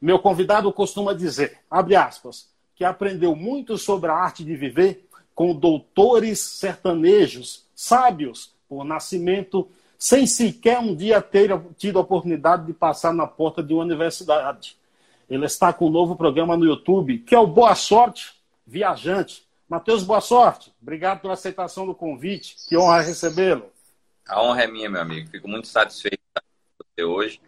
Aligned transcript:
Meu 0.00 0.18
convidado 0.18 0.72
costuma 0.72 1.12
dizer, 1.12 1.58
abre 1.70 1.94
aspas, 1.94 2.48
que 2.74 2.84
aprendeu 2.84 3.36
muito 3.36 3.76
sobre 3.76 4.10
a 4.10 4.14
arte 4.14 4.42
de 4.42 4.56
viver 4.56 5.06
com 5.34 5.54
doutores 5.54 6.40
sertanejos, 6.40 7.64
sábios 7.74 8.52
por 8.68 8.84
nascimento, 8.84 9.68
sem 9.98 10.26
sequer 10.26 10.78
um 10.78 10.94
dia 10.94 11.20
ter 11.20 11.50
tido 11.76 11.98
a 11.98 12.02
oportunidade 12.02 12.64
de 12.66 12.72
passar 12.72 13.12
na 13.12 13.26
porta 13.26 13.62
de 13.62 13.74
uma 13.74 13.82
universidade. 13.82 14.76
Ele 15.28 15.44
está 15.44 15.72
com 15.72 15.86
um 15.86 15.90
novo 15.90 16.16
programa 16.16 16.56
no 16.56 16.64
YouTube, 16.64 17.18
que 17.18 17.34
é 17.34 17.38
o 17.38 17.46
Boa 17.46 17.74
Sorte 17.74 18.34
Viajante. 18.66 19.44
Matheus, 19.70 20.02
boa 20.02 20.20
sorte. 20.20 20.72
Obrigado 20.82 21.20
pela 21.20 21.34
aceitação 21.34 21.86
do 21.86 21.94
convite. 21.94 22.56
Que 22.68 22.76
honra 22.76 23.02
recebê-lo. 23.02 23.70
A 24.28 24.42
honra 24.42 24.64
é 24.64 24.66
minha, 24.66 24.90
meu 24.90 25.00
amigo. 25.00 25.30
Fico 25.30 25.46
muito 25.46 25.68
satisfeito 25.68 26.18
de 26.36 26.42
você 26.76 27.04
hoje. 27.04 27.40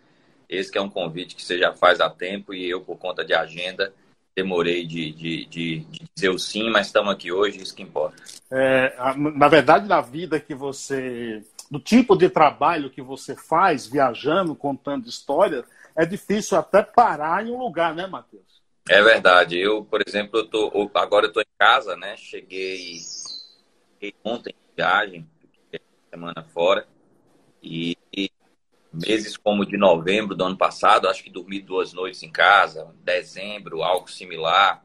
Esse 0.48 0.70
que 0.70 0.78
é 0.78 0.80
um 0.80 0.88
convite 0.88 1.34
que 1.34 1.44
você 1.44 1.58
já 1.58 1.72
faz 1.72 2.00
há 2.00 2.08
tempo 2.08 2.54
e 2.54 2.70
eu, 2.70 2.80
por 2.80 2.96
conta 2.96 3.24
de 3.24 3.34
agenda, 3.34 3.92
demorei 4.36 4.86
de, 4.86 5.10
de, 5.10 5.46
de, 5.46 5.78
de 5.80 6.08
dizer 6.14 6.28
o 6.28 6.38
sim, 6.38 6.70
mas 6.70 6.86
estamos 6.86 7.12
aqui 7.12 7.32
hoje, 7.32 7.60
isso 7.60 7.74
que 7.74 7.82
importa. 7.82 8.22
É, 8.52 8.94
na 9.16 9.48
verdade, 9.48 9.88
na 9.88 10.00
vida 10.00 10.38
que 10.38 10.54
você. 10.54 11.42
do 11.68 11.80
tipo 11.80 12.14
de 12.14 12.28
trabalho 12.28 12.90
que 12.90 13.02
você 13.02 13.34
faz, 13.34 13.84
viajando, 13.84 14.54
contando 14.54 15.08
histórias, 15.08 15.64
é 15.96 16.06
difícil 16.06 16.56
até 16.56 16.84
parar 16.84 17.44
em 17.44 17.50
um 17.50 17.58
lugar, 17.58 17.96
né, 17.96 18.06
Matheus? 18.06 18.51
É 18.88 19.02
verdade. 19.02 19.58
Eu, 19.58 19.84
por 19.84 20.02
exemplo, 20.06 20.40
eu 20.40 20.46
tô, 20.46 20.90
agora 20.94 21.26
eu 21.26 21.28
estou 21.28 21.42
em 21.42 21.58
casa, 21.58 21.96
né? 21.96 22.16
Cheguei, 22.16 22.98
cheguei 23.94 24.14
ontem 24.24 24.50
em 24.50 24.76
viagem, 24.76 25.28
semana 26.10 26.44
fora, 26.52 26.86
e, 27.62 27.96
e, 28.14 28.30
meses 28.92 29.36
como 29.36 29.64
de 29.64 29.76
novembro 29.76 30.34
do 30.34 30.44
ano 30.44 30.56
passado, 30.56 31.08
acho 31.08 31.22
que 31.22 31.30
dormi 31.30 31.60
duas 31.60 31.92
noites 31.92 32.22
em 32.22 32.30
casa, 32.30 32.94
dezembro, 33.02 33.82
algo 33.82 34.10
similar. 34.10 34.84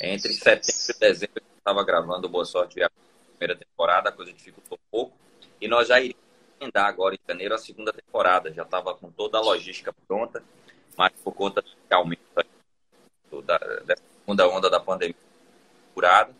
Entre 0.00 0.32
setembro 0.32 0.96
e 0.96 0.98
dezembro 0.98 1.42
eu 1.42 1.58
estava 1.58 1.84
gravando 1.84 2.28
Boa 2.28 2.44
Sorte 2.44 2.82
a 2.82 2.90
primeira 3.30 3.56
temporada, 3.56 4.08
a 4.08 4.12
coisa 4.12 4.32
dificultou 4.32 4.76
um 4.76 4.90
pouco, 4.90 5.16
e 5.60 5.68
nós 5.68 5.88
já 5.88 6.00
iríamos 6.00 6.24
emendar 6.60 6.86
agora 6.86 7.14
em 7.14 7.18
janeiro 7.28 7.54
a 7.54 7.58
segunda 7.58 7.92
temporada, 7.92 8.52
já 8.52 8.62
estava 8.62 8.94
com 8.94 9.10
toda 9.10 9.38
a 9.38 9.40
logística 9.40 9.94
pronta, 10.08 10.42
mas 10.96 11.12
por 11.22 11.32
conta 11.32 11.62
do 11.62 11.68
aumento 11.90 12.22
da, 13.42 13.58
dessa 13.84 14.02
segunda 14.20 14.48
onda 14.48 14.70
da 14.70 14.80
pandemia 14.80 15.14
curada, 15.94 16.30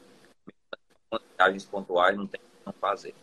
viagens 1.39 1.65
pontuais 1.65 2.17
não 2.17 2.27
tem 2.27 2.41
como 2.65 2.77
fazer. 2.81 3.15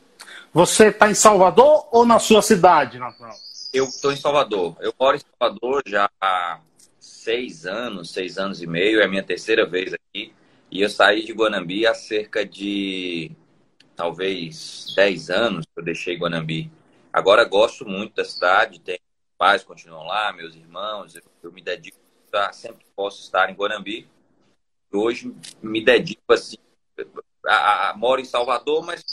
Você 0.53 0.87
está 0.87 1.09
em 1.09 1.15
Salvador 1.15 1.87
ou 1.91 2.05
na 2.05 2.19
sua 2.19 2.41
cidade, 2.41 2.97
Natal? 2.97 3.31
Eu 3.73 3.85
estou 3.85 4.11
em 4.11 4.15
Salvador. 4.15 4.75
Eu 4.79 4.93
moro 4.99 5.17
em 5.17 5.19
Salvador 5.19 5.83
já 5.85 6.09
há 6.21 6.59
seis 6.99 7.65
anos, 7.65 8.11
seis 8.11 8.37
anos 8.37 8.61
e 8.61 8.67
meio, 8.67 9.01
é 9.01 9.05
a 9.05 9.07
minha 9.07 9.23
terceira 9.23 9.65
vez 9.65 9.93
aqui. 9.93 10.33
E 10.69 10.81
eu 10.81 10.89
saí 10.89 11.23
de 11.23 11.33
Guanambi 11.33 11.85
há 11.85 11.93
cerca 11.93 12.45
de 12.45 13.31
talvez 13.95 14.93
dez 14.95 15.29
anos 15.29 15.65
que 15.65 15.79
eu 15.79 15.83
deixei 15.83 16.17
Guanambi. 16.17 16.71
Agora 17.11 17.45
gosto 17.45 17.85
muito 17.85 18.15
da 18.15 18.25
cidade, 18.25 18.79
tenho 18.79 18.99
pais 19.37 19.63
continuam 19.63 20.05
lá, 20.05 20.31
meus 20.33 20.55
irmãos, 20.55 21.15
eu, 21.15 21.21
eu 21.43 21.51
me 21.51 21.61
dedico 21.61 21.97
tá? 22.33 22.51
sempre 22.51 22.83
posso 22.95 23.21
estar 23.21 23.47
em 23.51 23.53
Guanambi. 23.53 24.09
Hoje 24.91 25.33
me 25.61 25.85
dedico 25.85 26.33
assim, 26.33 26.57
a, 27.45 27.89
a, 27.89 27.93
moro 27.95 28.19
em 28.19 28.25
Salvador, 28.25 28.83
mas 28.83 29.03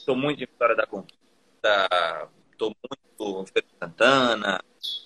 estou 0.00 0.16
muito 0.16 0.42
em 0.42 0.46
Vitória 0.46 0.74
da 0.74 0.86
Conquista, 0.86 2.28
estou 2.50 2.74
muito 2.90 3.42
em 3.42 3.46
Feira 3.46 3.68
Santana 3.78 4.60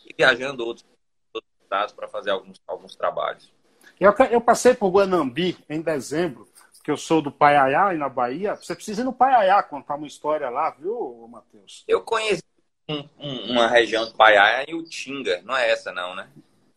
e 0.07 0.15
viajando 0.17 0.65
outros, 0.65 0.87
outros 1.35 1.53
estados 1.63 1.95
para 1.95 2.09
fazer 2.09 2.31
alguns, 2.31 2.61
alguns 2.67 2.97
trabalhos. 2.97 3.53
Eu, 3.99 4.15
eu 4.31 4.41
passei 4.41 4.75
por 4.75 4.91
Guanambi 4.91 5.59
em 5.69 5.83
dezembro, 5.83 6.49
que 6.83 6.91
eu 6.91 6.97
sou 6.97 7.21
do 7.21 7.31
Paiaiá, 7.31 7.95
e 7.95 7.99
na 7.99 8.09
Bahia. 8.09 8.55
Você 8.55 8.75
precisa 8.75 9.03
ir 9.03 9.05
no 9.05 9.13
Paiaiá 9.13 9.63
contar 9.63 9.97
uma 9.97 10.07
história 10.07 10.49
lá, 10.49 10.71
viu, 10.71 11.29
Matheus? 11.31 11.85
Eu 11.87 12.03
conheci 12.03 12.43
um, 12.89 13.07
um, 13.19 13.53
uma 13.53 13.67
região 13.67 14.07
do 14.07 14.15
Paiaiá 14.15 14.65
e 14.67 14.75
o 14.75 14.83
Tinga, 14.83 15.43
não 15.43 15.55
é 15.55 15.71
essa 15.71 15.93
não, 15.93 16.15
né? 16.15 16.31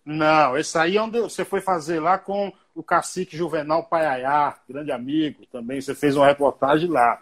Não, 0.06 0.58
esse 0.58 0.78
aí 0.78 0.98
é 0.98 1.02
onde 1.02 1.20
você 1.22 1.46
foi 1.46 1.62
fazer 1.62 2.00
lá 2.00 2.18
com 2.18 2.52
o 2.76 2.84
cacique 2.84 3.38
Juvenal 3.38 3.84
Paiaiá, 3.86 4.58
grande 4.68 4.92
amigo 4.92 5.46
também. 5.52 5.80
Você 5.80 5.96
fez 5.96 6.16
uma 6.18 6.26
reportagem 6.26 6.90
lá. 6.90 7.22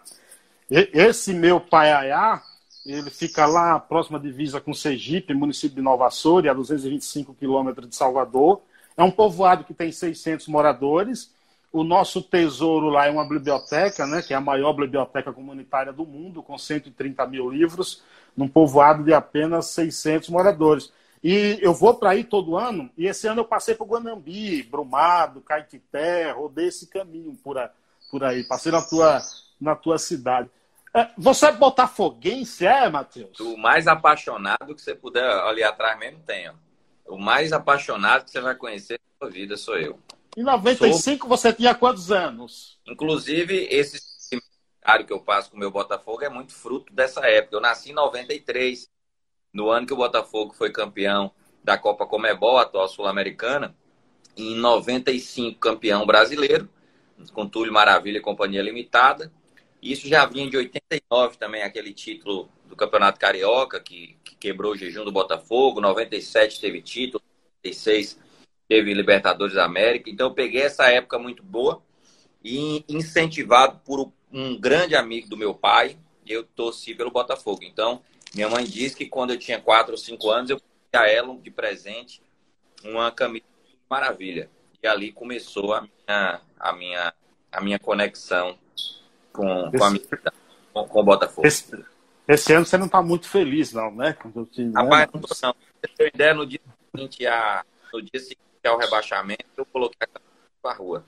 Esse 0.68 1.32
meu 1.32 1.60
Paiaiá, 1.60 2.42
ele 2.84 3.10
fica 3.10 3.46
lá 3.46 3.78
próxima 3.78 4.18
divisa 4.18 4.60
com 4.60 4.74
Sergipe, 4.74 5.34
município 5.34 5.76
de 5.76 5.82
Nova 5.82 6.06
Açores, 6.06 6.50
a 6.50 6.54
225 6.54 7.34
quilômetros 7.34 7.88
de 7.88 7.94
Salvador. 7.94 8.62
É 8.96 9.02
um 9.02 9.10
povoado 9.10 9.64
que 9.64 9.74
tem 9.74 9.92
600 9.92 10.48
moradores. 10.48 11.30
O 11.72 11.84
nosso 11.84 12.20
tesouro 12.20 12.88
lá 12.88 13.06
é 13.06 13.10
uma 13.10 13.26
biblioteca, 13.26 14.06
né, 14.06 14.22
que 14.22 14.34
é 14.34 14.36
a 14.36 14.40
maior 14.40 14.72
biblioteca 14.72 15.32
comunitária 15.32 15.92
do 15.92 16.04
mundo, 16.04 16.42
com 16.42 16.58
130 16.58 17.26
mil 17.26 17.48
livros, 17.48 18.02
num 18.36 18.48
povoado 18.48 19.04
de 19.04 19.14
apenas 19.14 19.66
600 19.66 20.28
moradores. 20.28 20.92
E 21.22 21.58
eu 21.62 21.72
vou 21.72 21.94
para 21.94 22.10
aí 22.10 22.24
todo 22.24 22.56
ano, 22.56 22.90
e 22.98 23.06
esse 23.06 23.28
ano 23.28 23.42
eu 23.42 23.44
passei 23.44 23.76
por 23.76 23.86
Guanambi, 23.86 24.62
Brumado, 24.64 25.40
Caetité, 25.40 26.32
rodei 26.32 26.66
esse 26.66 26.88
caminho 26.88 27.38
por 27.44 27.56
aí, 27.56 27.68
por 28.10 28.24
aí 28.24 28.42
passei 28.42 28.72
na 28.72 28.82
tua, 28.82 29.22
na 29.60 29.76
tua 29.76 29.98
cidade. 29.98 30.50
É, 30.94 31.08
você 31.16 31.46
é 31.46 31.52
botafoguense, 31.52 32.66
é, 32.66 32.88
Matheus? 32.88 33.38
O 33.38 33.56
mais 33.56 33.86
apaixonado 33.86 34.74
que 34.74 34.82
você 34.82 34.94
puder 34.94 35.24
ali 35.24 35.62
atrás 35.62 35.98
mesmo 35.98 36.20
tem. 36.26 36.50
O 37.06 37.16
mais 37.16 37.52
apaixonado 37.52 38.24
que 38.24 38.30
você 38.30 38.40
vai 38.40 38.54
conhecer 38.54 39.00
na 39.00 39.26
sua 39.26 39.32
vida 39.32 39.56
sou 39.56 39.78
eu. 39.78 39.98
Em 40.36 40.42
95 40.42 41.20
sou... 41.20 41.28
você 41.28 41.52
tinha 41.52 41.74
quantos 41.74 42.10
anos? 42.10 42.78
Inclusive, 42.86 43.68
esse 43.70 44.12
que 45.06 45.12
eu 45.12 45.20
passo 45.20 45.50
com 45.50 45.56
o 45.56 45.60
meu 45.60 45.70
Botafogo 45.70 46.24
é 46.24 46.28
muito 46.28 46.52
fruto 46.52 46.92
dessa 46.92 47.24
época. 47.26 47.56
Eu 47.56 47.60
nasci 47.60 47.90
em 47.90 47.94
93 47.94 48.90
no 49.52 49.70
ano 49.70 49.86
que 49.86 49.92
o 49.92 49.96
Botafogo 49.96 50.54
foi 50.54 50.70
campeão 50.70 51.30
da 51.62 51.76
Copa 51.78 52.06
Comebol, 52.06 52.58
atual 52.58 52.88
sul-americana, 52.88 53.76
em 54.36 54.56
95 54.56 55.58
campeão 55.58 56.06
brasileiro, 56.06 56.68
com 57.32 57.46
Túlio 57.46 57.72
Maravilha 57.72 58.18
e 58.18 58.22
Companhia 58.22 58.62
Limitada. 58.62 59.32
Isso 59.80 60.08
já 60.08 60.24
vinha 60.24 60.48
de 60.48 60.56
89 60.56 61.36
também, 61.36 61.62
aquele 61.62 61.92
título 61.92 62.48
do 62.66 62.74
Campeonato 62.74 63.20
Carioca, 63.20 63.78
que, 63.80 64.16
que 64.24 64.34
quebrou 64.36 64.72
o 64.72 64.76
jejum 64.76 65.04
do 65.04 65.12
Botafogo. 65.12 65.80
97 65.80 66.60
teve 66.60 66.80
título, 66.80 67.22
96 67.64 68.18
teve 68.68 68.94
Libertadores 68.94 69.54
da 69.54 69.64
América. 69.64 70.08
Então 70.08 70.28
eu 70.28 70.34
peguei 70.34 70.62
essa 70.62 70.88
época 70.88 71.18
muito 71.18 71.42
boa 71.42 71.82
e 72.42 72.84
incentivado 72.88 73.80
por 73.84 74.12
um 74.32 74.58
grande 74.58 74.96
amigo 74.96 75.28
do 75.28 75.36
meu 75.36 75.54
pai, 75.54 75.98
eu 76.26 76.42
torci 76.42 76.94
pelo 76.94 77.10
Botafogo. 77.10 77.60
Então, 77.62 78.00
minha 78.34 78.48
mãe 78.48 78.64
disse 78.64 78.96
que 78.96 79.06
quando 79.06 79.30
eu 79.30 79.38
tinha 79.38 79.60
4 79.60 79.92
ou 79.92 79.98
5 79.98 80.30
anos, 80.30 80.50
eu 80.50 80.60
a 80.94 81.08
ela 81.08 81.34
de 81.38 81.50
presente 81.50 82.22
uma 82.84 83.10
camisa 83.10 83.44
maravilha. 83.88 84.50
E 84.82 84.86
ali 84.86 85.12
começou 85.12 85.72
a 85.72 85.82
minha, 85.82 86.40
a 86.58 86.72
minha, 86.72 87.14
a 87.50 87.60
minha 87.60 87.78
conexão 87.78 88.58
com, 89.32 89.70
com, 89.70 89.84
a 89.84 89.90
minha, 89.90 90.04
com, 90.72 91.00
o 91.00 91.02
Botafogo. 91.02 91.46
Esse, 91.46 91.84
esse 92.28 92.52
ano 92.52 92.66
você 92.66 92.76
não 92.76 92.86
está 92.86 93.00
muito 93.00 93.28
feliz, 93.28 93.72
não, 93.72 93.94
né? 93.94 94.16
Rapaz, 94.74 95.06
né? 95.06 95.10
não 95.14 95.20
tô, 95.20 95.34
não. 95.42 95.54
Pra 95.96 96.06
ideia, 96.06 96.34
no 96.34 96.46
dia 96.46 96.60
seguinte, 96.90 97.26
a, 97.26 97.64
no 97.92 98.02
dia 98.02 98.20
seguinte 98.20 98.40
ao 98.66 98.78
rebaixamento, 98.78 99.44
eu 99.56 99.66
coloquei 99.66 100.06
a 100.14 100.20
para 100.60 100.76
rua. 100.76 101.04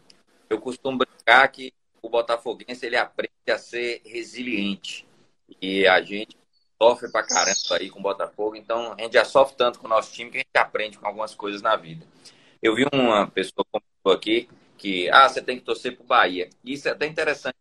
Eu 0.48 0.60
costumo 0.60 0.98
brincar 0.98 1.46
que 1.48 1.72
o 2.02 2.08
botafoguense 2.08 2.84
ele 2.86 2.96
aprende 2.96 3.32
a 3.48 3.58
ser 3.58 4.02
resiliente. 4.04 5.06
E 5.60 5.86
a 5.86 6.00
gente 6.00 6.36
sofre 6.84 7.10
pra 7.10 7.22
caramba 7.22 7.76
aí 7.80 7.88
com 7.88 7.98
o 7.98 8.02
Botafogo, 8.02 8.56
então 8.56 8.94
a 8.98 9.02
gente 9.02 9.14
já 9.14 9.24
sofre 9.24 9.56
tanto 9.56 9.78
com 9.78 9.86
o 9.86 9.90
nosso 9.90 10.12
time 10.12 10.30
que 10.30 10.36
a 10.36 10.40
gente 10.40 10.56
aprende 10.56 10.98
com 10.98 11.06
algumas 11.06 11.34
coisas 11.34 11.62
na 11.62 11.76
vida. 11.76 12.06
Eu 12.62 12.74
vi 12.74 12.86
uma 12.92 13.26
pessoa 13.26 13.64
comentou 13.70 14.12
aqui 14.12 14.48
que, 14.76 15.08
ah, 15.10 15.28
você 15.28 15.40
tem 15.40 15.58
que 15.58 15.64
torcer 15.64 15.96
pro 15.96 16.04
Bahia. 16.04 16.50
Isso 16.62 16.88
é 16.88 16.90
até 16.90 17.06
interessante. 17.06 17.56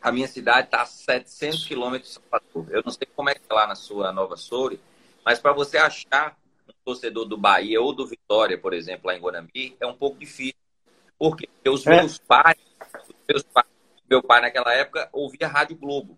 A 0.00 0.12
minha 0.12 0.28
cidade 0.28 0.68
está 0.68 0.82
a 0.82 0.86
700 0.86 1.66
quilômetros 1.66 2.10
de 2.10 2.20
Salvador. 2.20 2.66
Eu 2.70 2.82
não 2.84 2.92
sei 2.92 3.06
como 3.14 3.28
é 3.28 3.34
que 3.34 3.40
é 3.48 3.52
lá 3.52 3.66
na 3.66 3.74
sua 3.74 4.12
Nova 4.12 4.36
Soure, 4.36 4.80
mas 5.24 5.38
para 5.38 5.52
você 5.52 5.76
achar 5.76 6.38
um 6.68 6.72
torcedor 6.84 7.26
do 7.26 7.36
Bahia 7.36 7.80
ou 7.80 7.92
do 7.92 8.06
Vitória, 8.06 8.56
por 8.56 8.72
exemplo, 8.72 9.08
lá 9.08 9.16
em 9.16 9.20
Guanambi, 9.20 9.76
é 9.78 9.86
um 9.86 9.94
pouco 9.94 10.18
difícil. 10.18 10.54
Por 11.18 11.36
quê? 11.36 11.48
Porque 11.52 11.68
os 11.68 11.86
é. 11.86 11.96
meus 11.96 12.18
pais, 12.18 12.56
os 13.08 13.14
meus 13.28 13.42
pais, 13.42 13.66
meu 14.08 14.22
pai 14.22 14.40
naquela 14.40 14.72
época 14.72 15.08
ouvia 15.12 15.48
Rádio 15.48 15.76
Globo. 15.76 16.16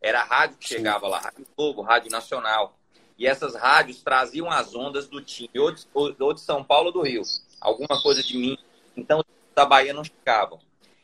Era 0.00 0.20
a 0.20 0.24
rádio 0.24 0.56
que 0.58 0.68
chegava 0.68 1.08
lá, 1.08 1.18
Rádio 1.18 1.46
Globo, 1.56 1.82
Rádio 1.82 2.10
Nacional. 2.10 2.78
E 3.18 3.26
essas 3.26 3.56
rádios 3.56 4.02
traziam 4.02 4.48
as 4.50 4.74
ondas 4.74 5.08
do 5.08 5.20
time, 5.20 5.50
ou 5.58 5.72
de, 5.72 5.84
ou 5.94 6.32
de 6.32 6.40
São 6.40 6.62
Paulo 6.62 6.86
ou 6.86 6.92
do 6.92 7.02
Rio. 7.02 7.22
Alguma 7.60 8.00
coisa 8.00 8.22
de 8.22 8.38
mim. 8.38 8.56
Então, 8.96 9.24
da 9.54 9.66
Bahia 9.66 9.92
não 9.92 10.04
chegavam. 10.04 10.60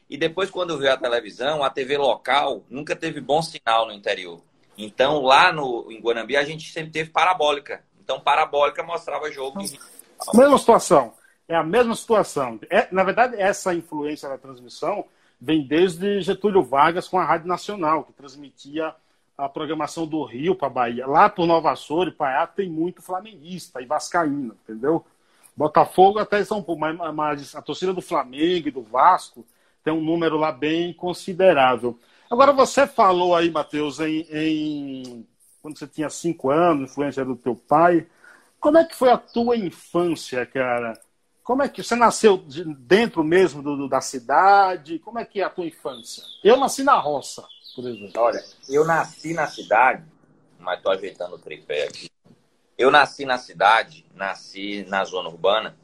E 0.08 0.17
depois, 0.17 0.50
quando 0.50 0.79
veio 0.79 0.93
a 0.93 0.96
televisão, 0.96 1.64
a 1.64 1.70
TV 1.70 1.99
local 1.99 2.62
nunca 2.70 2.94
teve 2.94 3.20
bom 3.20 3.43
sinal 3.43 3.87
no 3.87 3.93
interior. 3.93 4.41
Então, 4.79 5.23
lá 5.23 5.52
no, 5.52 5.91
em 5.91 6.00
Guanambi, 6.00 6.37
a 6.37 6.44
gente 6.44 6.70
sempre 6.70 6.93
teve 6.93 7.11
parabólica. 7.11 7.85
Então, 8.00 8.20
parabólica 8.20 8.82
mostrava 8.82 9.31
jogo 9.32 9.58
de... 9.61 9.79
Mesma 10.32 10.58
situação. 10.58 11.14
É 11.49 11.56
a 11.56 11.62
mesma 11.62 11.94
situação. 11.94 12.61
É, 12.70 12.88
na 12.93 13.02
verdade, 13.02 13.37
essa 13.37 13.75
influência 13.75 14.29
da 14.29 14.38
transmissão 14.38 15.05
vem 15.41 15.67
desde 15.67 16.21
Getúlio 16.23 16.63
Vargas 16.63 17.09
com 17.09 17.19
a 17.19 17.25
Rádio 17.25 17.49
Nacional, 17.49 18.05
que 18.05 18.13
transmitia 18.13 18.95
a 19.37 19.49
programação 19.49 20.07
do 20.07 20.23
Rio 20.25 20.55
para 20.55 20.69
Bahia. 20.69 21.07
Lá 21.07 21.29
por 21.29 21.47
Nova 21.47 21.73
Açor 21.73 22.09
e 22.09 22.13
Paiá 22.13 22.47
tem 22.47 22.69
muito 22.69 23.03
flamenguista 23.03 23.83
e 23.83 23.87
vascaíno, 23.87 24.57
entendeu? 24.63 25.05
Botafogo 25.57 26.19
até 26.19 26.43
são 26.45 26.63
pouco, 26.63 26.81
mas, 26.81 26.97
mas 27.15 27.55
a 27.55 27.63
torcida 27.63 27.93
do 27.93 28.03
Flamengo 28.03 28.69
e 28.69 28.73
do 28.73 28.83
Vasco 28.83 29.45
tem 29.83 29.93
um 29.93 30.03
número 30.03 30.37
lá 30.37 30.51
bem 30.51 30.93
considerável. 30.93 31.99
Agora, 32.31 32.53
você 32.53 32.87
falou 32.87 33.37
aí, 33.37 33.51
Matheus, 33.51 34.01
em, 34.01 34.27
em, 34.33 35.27
quando 35.61 35.79
você 35.79 35.87
tinha 35.87 36.09
cinco 36.09 36.51
anos, 36.51 36.91
influência 36.91 37.25
do 37.25 37.37
teu 37.37 37.55
pai. 37.55 38.07
Como 38.59 38.79
é 38.79 38.85
que 38.85 38.97
foi 38.97 39.11
a 39.11 39.19
tua 39.19 39.57
infância, 39.57 40.45
cara? 40.47 40.99
Como 41.44 41.62
é 41.62 41.69
que 41.69 41.82
você 41.82 41.94
nasceu 41.94 42.38
dentro 42.79 43.23
mesmo 43.23 43.62
do, 43.62 43.76
do, 43.76 43.87
da 43.87 44.00
cidade? 44.00 44.99
Como 44.99 45.19
é 45.19 45.26
que 45.26 45.43
é 45.43 45.44
a 45.44 45.50
tua 45.50 45.67
infância? 45.67 46.25
Eu 46.43 46.56
nasci 46.56 46.82
na 46.82 46.99
roça, 46.99 47.46
por 47.76 47.87
exemplo. 47.87 48.12
Olha, 48.17 48.43
eu 48.67 48.82
nasci 48.87 49.35
na 49.35 49.46
cidade, 49.46 50.02
mas 50.58 50.79
estou 50.79 50.91
ajeitando 50.91 51.35
o 51.35 51.38
tripé 51.38 51.85
aqui. 51.85 52.11
Eu 52.79 52.91
nasci 52.91 53.26
na 53.26 53.37
cidade, 53.37 54.06
nasci 54.14 54.87
na 54.88 55.05
zona 55.05 55.29
urbana, 55.29 55.76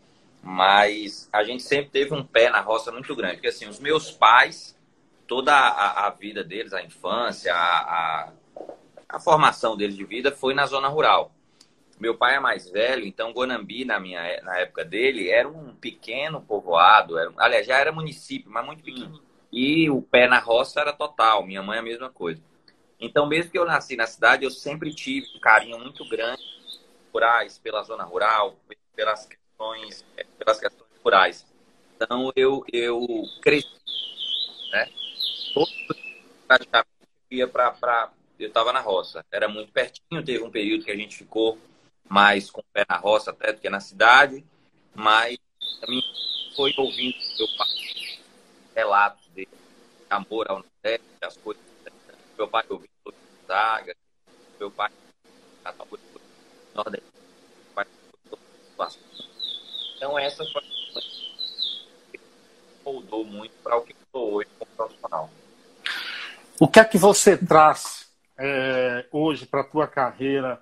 mas 0.42 1.28
a 1.30 1.44
gente 1.44 1.62
sempre 1.62 1.90
teve 1.90 2.14
um 2.14 2.24
pé 2.24 2.48
na 2.48 2.62
roça 2.62 2.90
muito 2.90 3.14
grande. 3.14 3.34
Porque 3.34 3.48
assim, 3.48 3.68
os 3.68 3.78
meus 3.78 4.10
pais, 4.10 4.74
toda 5.26 5.52
a, 5.52 6.06
a 6.06 6.10
vida 6.10 6.42
deles, 6.42 6.72
a 6.72 6.82
infância, 6.82 7.54
a, 7.54 7.58
a, 7.58 8.32
a 9.06 9.20
formação 9.20 9.76
deles 9.76 9.94
de 9.94 10.04
vida 10.04 10.32
foi 10.32 10.54
na 10.54 10.64
zona 10.64 10.88
rural. 10.88 11.30
Meu 12.00 12.16
pai 12.16 12.36
é 12.36 12.40
mais 12.40 12.70
velho, 12.70 13.04
então 13.04 13.30
Guanambi, 13.30 13.84
na, 13.84 14.00
minha, 14.00 14.40
na 14.40 14.56
época 14.56 14.82
dele, 14.82 15.28
era 15.28 15.46
um 15.46 15.74
pequeno 15.74 16.40
povoado. 16.40 17.18
Era, 17.18 17.30
aliás, 17.36 17.66
já 17.66 17.76
era 17.76 17.92
município, 17.92 18.50
mas 18.50 18.64
muito 18.64 18.82
pequeno. 18.82 19.16
Hum. 19.16 19.20
E 19.52 19.90
o 19.90 20.00
pé 20.00 20.26
na 20.26 20.38
roça 20.38 20.80
era 20.80 20.94
total. 20.94 21.44
Minha 21.44 21.62
mãe 21.62 21.76
é 21.76 21.80
a 21.80 21.84
mesma 21.84 22.08
coisa. 22.08 22.42
Então, 22.98 23.26
mesmo 23.26 23.50
que 23.50 23.58
eu 23.58 23.66
nasci 23.66 23.96
na 23.96 24.06
cidade, 24.06 24.44
eu 24.44 24.50
sempre 24.50 24.94
tive 24.94 25.26
um 25.36 25.40
carinho 25.40 25.78
muito 25.78 26.08
grande 26.08 26.42
rurais, 27.12 27.58
pela 27.58 27.82
zona 27.82 28.04
rural, 28.04 28.56
pelas 28.96 29.26
questões, 29.26 30.02
pelas 30.38 30.58
questões 30.58 30.90
rurais. 31.04 31.46
Então, 31.96 32.32
eu, 32.34 32.64
eu 32.72 33.06
cresci, 33.42 33.68
né? 34.72 34.88
Todo, 35.52 35.70
praticamente 36.48 36.88
ia 37.30 37.46
para... 37.46 38.10
Eu 38.38 38.48
estava 38.48 38.72
na 38.72 38.80
roça. 38.80 39.22
Era 39.30 39.48
muito 39.48 39.70
pertinho, 39.70 40.24
teve 40.24 40.42
um 40.42 40.50
período 40.50 40.84
que 40.84 40.90
a 40.90 40.96
gente 40.96 41.14
ficou 41.14 41.58
mais 42.10 42.50
com 42.50 42.60
o 42.60 42.64
pé 42.72 42.84
na 42.88 42.96
roça 42.96 43.30
até 43.30 43.52
do 43.52 43.60
que 43.60 43.70
na 43.70 43.78
cidade, 43.78 44.44
mas 44.92 45.38
também 45.80 46.02
foi 46.56 46.74
ouvindo 46.76 47.16
meu 47.38 47.46
pai 47.56 47.68
relatos 48.74 49.24
de 49.32 49.46
amor 50.10 50.50
ao 50.50 50.56
Nordeste, 50.56 51.06
as 51.22 51.36
coisas. 51.36 51.62
Meu 52.36 52.48
pai 52.48 52.64
ouvindo 52.68 52.90
Zaga, 53.46 53.94
meu 54.58 54.70
pai 54.72 54.90
Nordeste. 56.74 57.06
Então 59.96 60.18
essa 60.18 60.44
foi 60.46 60.62
moldou 62.84 63.24
muito 63.24 63.54
para 63.62 63.76
o 63.76 63.82
que 63.82 63.94
sou 64.10 64.34
hoje 64.34 64.48
como 64.58 64.70
profissional. 64.72 65.30
O 66.58 66.66
que 66.66 66.80
é 66.80 66.84
que 66.84 66.98
você 66.98 67.36
traz 67.36 68.10
é, 68.36 69.06
hoje 69.12 69.46
para 69.46 69.60
a 69.60 69.64
tua 69.64 69.86
carreira 69.86 70.60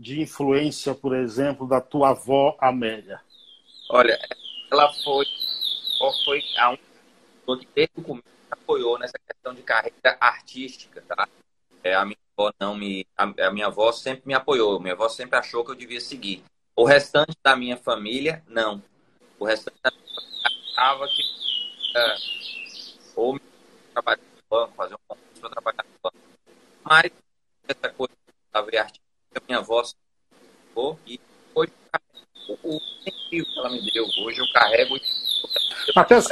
de 0.00 0.22
influência, 0.22 0.94
por 0.94 1.14
exemplo, 1.14 1.68
da 1.68 1.78
tua 1.78 2.10
avó 2.10 2.56
Amélia? 2.58 3.20
Olha, 3.90 4.18
ela 4.72 4.90
foi, 5.04 5.26
foi 6.24 6.42
a 6.56 6.70
um 6.70 6.78
que 7.58 7.68
desde 7.74 7.92
o 7.98 8.02
começo 8.02 8.24
apoiou 8.50 8.98
nessa 8.98 9.18
questão 9.18 9.52
de 9.52 9.62
carreira 9.62 10.16
artística, 10.18 11.02
tá? 11.06 11.28
É, 11.84 11.94
a 11.94 12.04
minha 12.04 12.16
avó 12.34 12.50
não 12.58 12.74
me, 12.74 13.06
a, 13.16 13.24
a, 13.46 13.50
minha 13.50 13.66
avó 13.66 13.92
sempre 13.92 14.22
me 14.24 14.32
apoiou, 14.32 14.80
minha 14.80 14.94
avó 14.94 15.08
sempre 15.08 15.38
achou 15.38 15.64
que 15.64 15.72
eu 15.72 15.74
devia 15.74 16.00
seguir. 16.00 16.42
O 16.74 16.84
restante 16.84 17.36
da 17.42 17.54
minha 17.54 17.76
família, 17.76 18.42
não. 18.48 18.82
O 19.38 19.44
restante 19.44 19.76
da 19.82 19.90
minha 19.90 20.14
família 20.14 20.48
achava 20.72 21.06
que 21.08 21.22
é, 21.96 22.16
ou 23.16 23.34
me 23.34 23.40
trabalhar 23.92 24.22
no 24.22 24.42
banco, 24.48 24.74
fazer 24.74 24.94
um 24.94 24.98
concurso 25.06 25.40
para 25.40 25.50
trabalhar 25.50 25.84
no 25.84 25.98
banco. 26.02 26.16
Mas 26.84 27.10
essa 27.68 27.88
coisa 27.90 28.14
da 28.52 28.60
artística 28.60 29.09
a 29.34 29.40
minha 29.46 29.62
ficou 29.62 30.98
e 31.06 31.20
hoje 31.54 31.72
o 32.62 32.74
incentivo 32.74 33.46
que 33.46 33.58
ela 33.58 33.70
me 33.70 33.90
deu 33.92 34.04
hoje 34.24 34.40
eu 34.40 34.52
carrego 34.52 34.96
Matheus, 35.94 36.28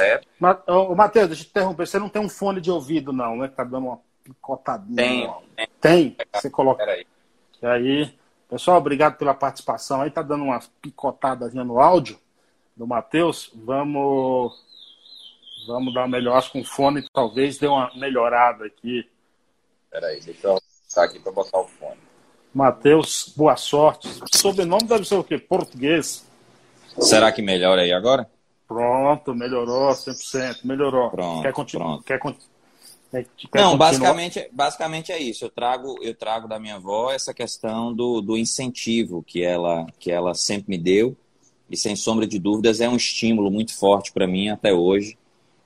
Matheus, 0.95 1.27
deixa 1.27 1.43
eu 1.43 1.45
te 1.45 1.49
interromper. 1.49 1.87
Você 1.87 1.99
não 1.99 2.07
tem 2.07 2.21
um 2.21 2.29
fone 2.29 2.61
de 2.61 2.71
ouvido, 2.71 3.11
não, 3.11 3.35
né? 3.35 3.47
Tá 3.47 3.63
dando 3.63 3.87
uma 3.87 3.99
picotadinha. 4.23 5.33
Tem. 5.55 5.67
Tem? 5.81 6.17
Você 6.33 6.49
coloca. 6.49 6.85
Peraí. 6.85 7.05
E 7.61 7.65
aí, 7.65 8.19
pessoal, 8.47 8.77
obrigado 8.77 9.17
pela 9.17 9.33
participação. 9.33 10.01
Aí 10.01 10.11
tá 10.11 10.21
dando 10.21 10.45
uma 10.45 10.59
picotada 10.81 11.49
no 11.49 11.79
áudio 11.79 12.17
do 12.75 12.87
Matheus. 12.87 13.51
Vamos. 13.53 14.53
Vamos 15.67 15.93
dar 15.93 16.01
uma 16.01 16.07
melhor. 16.07 16.49
Com 16.51 16.61
o 16.61 16.65
fone 16.65 17.05
talvez 17.11 17.57
dê 17.57 17.67
uma 17.67 17.91
melhorada 17.95 18.65
aqui. 18.65 19.09
Peraí, 19.89 20.21
deixa 20.21 20.47
eu 20.47 20.61
estar 20.87 21.03
aqui 21.03 21.19
para 21.19 21.31
botar 21.31 21.59
o 21.59 21.67
fone. 21.67 22.08
Matheus, 22.53 23.33
boa 23.35 23.55
sorte. 23.55 24.09
Sobrenome 24.33 24.83
deve 24.83 25.05
ser 25.05 25.15
o 25.15 25.23
quê? 25.23 25.37
Português. 25.37 26.25
Será 26.99 27.31
que 27.31 27.41
melhora 27.41 27.81
aí 27.81 27.91
agora? 27.91 28.29
Pronto, 28.67 29.33
melhorou 29.33 29.91
100%, 29.91 30.59
melhorou. 30.63 31.09
Pronto, 31.09 31.41
quer 31.41 31.53
continuar? 31.53 32.03
Quer, 32.03 32.19
quer, 32.19 32.35
quer 33.11 33.61
Não, 33.61 33.77
basicamente, 33.77 34.49
basicamente 34.51 35.11
é 35.11 35.19
isso. 35.19 35.45
Eu 35.45 35.49
trago, 35.49 35.97
eu 36.01 36.13
trago 36.13 36.47
da 36.47 36.59
minha 36.59 36.75
avó 36.75 37.11
essa 37.11 37.33
questão 37.33 37.93
do, 37.93 38.21
do 38.21 38.37
incentivo 38.37 39.23
que 39.23 39.43
ela, 39.43 39.87
que 39.99 40.11
ela 40.11 40.33
sempre 40.33 40.69
me 40.69 40.77
deu 40.77 41.15
e 41.69 41.77
sem 41.77 41.95
sombra 41.95 42.25
de 42.25 42.39
dúvidas 42.39 42.81
é 42.81 42.89
um 42.89 42.95
estímulo 42.95 43.51
muito 43.51 43.77
forte 43.77 44.11
para 44.11 44.27
mim 44.27 44.49
até 44.49 44.73
hoje. 44.73 45.17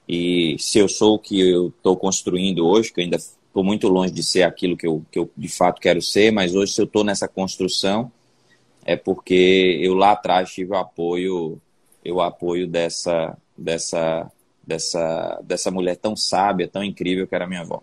E 0.07 0.57
se 0.59 0.79
eu 0.79 0.89
sou 0.89 1.15
o 1.15 1.19
que 1.19 1.39
eu 1.39 1.69
estou 1.69 1.95
construindo 1.95 2.65
hoje, 2.67 2.91
que 2.91 2.99
eu 2.99 3.03
ainda 3.05 3.17
estou 3.53 3.63
muito 3.63 3.87
longe 3.87 4.11
de 4.11 4.23
ser 4.23 4.41
aquilo 4.41 4.75
que 4.75 4.87
eu, 4.87 5.05
que 5.11 5.19
eu 5.19 5.29
de 5.37 5.47
fato 5.47 5.79
quero 5.79 6.01
ser, 6.01 6.31
mas 6.31 6.55
hoje 6.55 6.73
se 6.73 6.81
eu 6.81 6.85
estou 6.85 7.03
nessa 7.03 7.27
construção 7.27 8.11
é 8.83 8.95
porque 8.95 9.79
eu 9.81 9.93
lá 9.93 10.11
atrás 10.11 10.51
tive 10.51 10.71
o 10.71 10.75
apoio, 10.75 11.61
eu 12.03 12.19
apoio 12.19 12.67
dessa, 12.67 13.37
dessa, 13.55 14.29
dessa, 14.65 15.39
dessa 15.43 15.71
mulher 15.71 15.95
tão 15.95 16.15
sábia, 16.15 16.67
tão 16.67 16.83
incrível 16.83 17.27
que 17.27 17.35
era 17.35 17.47
minha 17.47 17.61
avó. 17.61 17.81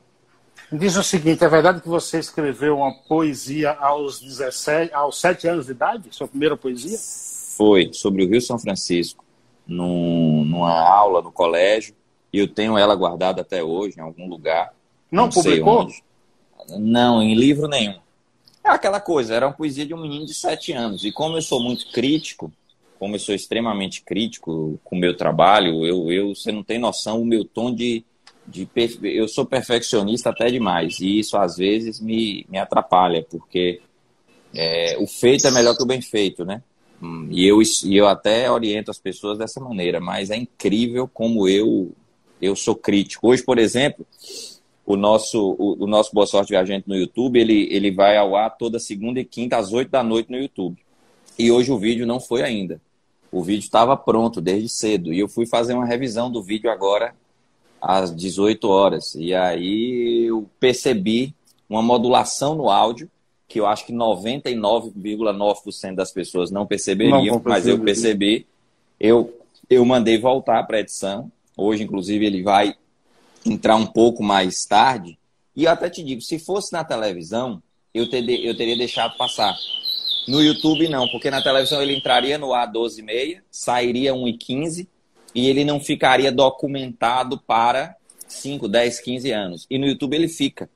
Diz 0.72 0.96
o 0.96 1.02
seguinte, 1.02 1.44
é 1.44 1.48
verdade 1.48 1.80
que 1.80 1.88
você 1.88 2.18
escreveu 2.18 2.78
uma 2.78 2.92
poesia 2.92 3.70
aos 3.72 4.20
17, 4.20 4.92
aos 4.92 5.20
7 5.20 5.48
anos 5.48 5.66
de 5.66 5.72
idade, 5.72 6.08
sua 6.10 6.28
primeira 6.28 6.56
poesia? 6.56 6.98
Foi, 7.56 7.90
sobre 7.92 8.24
o 8.24 8.28
Rio 8.28 8.40
São 8.40 8.58
Francisco, 8.58 9.24
num, 9.66 10.44
numa 10.44 10.72
aula 10.72 11.22
no 11.22 11.32
colégio, 11.32 11.94
e 12.32 12.38
eu 12.38 12.46
tenho 12.46 12.76
ela 12.76 12.94
guardada 12.94 13.40
até 13.40 13.62
hoje 13.62 13.98
em 13.98 14.02
algum 14.02 14.28
lugar. 14.28 14.72
Não, 15.10 15.24
não 15.24 15.30
publicou? 15.30 15.88
Não, 16.78 17.22
em 17.22 17.34
livro 17.34 17.68
nenhum. 17.68 17.98
É 18.62 18.70
aquela 18.70 19.00
coisa, 19.00 19.34
era 19.34 19.46
uma 19.46 19.52
poesia 19.52 19.86
de 19.86 19.94
um 19.94 20.00
menino 20.00 20.26
de 20.26 20.34
sete 20.34 20.72
anos. 20.72 21.04
E 21.04 21.10
como 21.10 21.36
eu 21.36 21.42
sou 21.42 21.60
muito 21.60 21.90
crítico, 21.90 22.52
como 22.98 23.14
eu 23.14 23.18
sou 23.18 23.34
extremamente 23.34 24.02
crítico 24.02 24.78
com 24.84 24.96
o 24.96 24.98
meu 24.98 25.16
trabalho, 25.16 25.86
eu, 25.86 26.12
eu 26.12 26.34
você 26.34 26.52
não 26.52 26.62
tem 26.62 26.78
noção 26.78 27.20
o 27.20 27.24
meu 27.24 27.44
tom 27.44 27.74
de, 27.74 28.04
de. 28.46 28.68
Eu 29.02 29.26
sou 29.26 29.46
perfeccionista 29.46 30.28
até 30.30 30.50
demais. 30.50 31.00
E 31.00 31.18
isso 31.18 31.36
às 31.38 31.56
vezes 31.56 31.98
me, 31.98 32.44
me 32.48 32.58
atrapalha, 32.58 33.26
porque 33.28 33.80
é, 34.54 34.96
o 34.98 35.06
feito 35.06 35.46
é 35.46 35.50
melhor 35.50 35.76
que 35.76 35.82
o 35.82 35.86
bem 35.86 36.02
feito, 36.02 36.44
né? 36.44 36.62
Hum, 37.02 37.28
e 37.30 37.46
eu, 37.46 37.60
e 37.62 37.96
eu 37.96 38.06
até 38.06 38.50
oriento 38.50 38.90
as 38.90 38.98
pessoas 38.98 39.38
dessa 39.38 39.58
maneira, 39.58 40.00
mas 40.00 40.28
é 40.28 40.36
incrível 40.36 41.08
como 41.08 41.48
eu, 41.48 41.92
eu 42.42 42.54
sou 42.54 42.74
crítico. 42.74 43.28
Hoje, 43.28 43.42
por 43.42 43.58
exemplo, 43.58 44.06
o 44.90 44.96
nosso, 44.96 45.54
o, 45.56 45.84
o, 45.84 45.86
nosso 45.86 46.12
Boa 46.12 46.26
Sorte 46.26 46.50
Viajante 46.50 46.88
no 46.88 46.96
YouTube, 46.96 47.38
ele, 47.38 47.68
ele 47.70 47.92
vai 47.92 48.16
ao 48.16 48.34
ar 48.34 48.56
toda 48.56 48.80
segunda 48.80 49.20
e 49.20 49.24
quinta 49.24 49.56
às 49.56 49.72
8 49.72 49.88
da 49.88 50.02
noite 50.02 50.32
no 50.32 50.36
YouTube. 50.36 50.76
E 51.38 51.52
hoje 51.52 51.70
o 51.70 51.78
vídeo 51.78 52.04
não 52.04 52.18
foi 52.18 52.42
ainda. 52.42 52.80
O 53.30 53.40
vídeo 53.40 53.62
estava 53.62 53.96
pronto 53.96 54.40
desde 54.40 54.68
cedo. 54.68 55.12
E 55.12 55.20
eu 55.20 55.28
fui 55.28 55.46
fazer 55.46 55.74
uma 55.74 55.86
revisão 55.86 56.28
do 56.28 56.42
vídeo 56.42 56.68
agora 56.68 57.14
às 57.80 58.12
18 58.14 58.68
horas. 58.68 59.14
E 59.14 59.32
aí 59.32 60.24
eu 60.26 60.50
percebi 60.58 61.32
uma 61.68 61.82
modulação 61.82 62.56
no 62.56 62.68
áudio 62.68 63.08
que 63.46 63.60
eu 63.60 63.66
acho 63.66 63.86
que 63.86 63.92
99,9% 63.92 65.94
das 65.94 66.10
pessoas 66.10 66.50
não 66.50 66.66
perceberiam, 66.66 67.26
não 67.26 67.40
mas 67.44 67.64
eu 67.64 67.78
percebi. 67.78 68.44
Eu, 68.98 69.32
eu 69.68 69.84
mandei 69.84 70.18
voltar 70.18 70.64
para 70.64 70.78
a 70.78 70.80
edição. 70.80 71.30
Hoje, 71.56 71.84
inclusive, 71.84 72.26
ele 72.26 72.42
vai 72.42 72.74
entrar 73.44 73.76
um 73.76 73.86
pouco 73.86 74.22
mais 74.22 74.64
tarde. 74.64 75.18
E 75.54 75.64
eu 75.64 75.70
até 75.70 75.90
te 75.90 76.02
digo, 76.02 76.20
se 76.20 76.38
fosse 76.38 76.72
na 76.72 76.84
televisão, 76.84 77.62
eu, 77.92 78.08
ter, 78.08 78.28
eu 78.44 78.56
teria 78.56 78.76
deixado 78.76 79.16
passar. 79.16 79.56
No 80.28 80.40
YouTube, 80.40 80.88
não, 80.88 81.08
porque 81.08 81.30
na 81.30 81.42
televisão 81.42 81.82
ele 81.82 81.96
entraria 81.96 82.38
no 82.38 82.52
ar 82.52 82.70
12h30, 82.70 83.40
sairia 83.50 84.12
1h15 84.12 84.86
e 85.34 85.48
ele 85.48 85.64
não 85.64 85.80
ficaria 85.80 86.30
documentado 86.30 87.38
para 87.38 87.96
5, 88.28 88.68
10, 88.68 89.00
15 89.00 89.30
anos. 89.32 89.66
E 89.68 89.78
no 89.78 89.86
YouTube 89.86 90.14
ele 90.14 90.28
fica. 90.28 90.68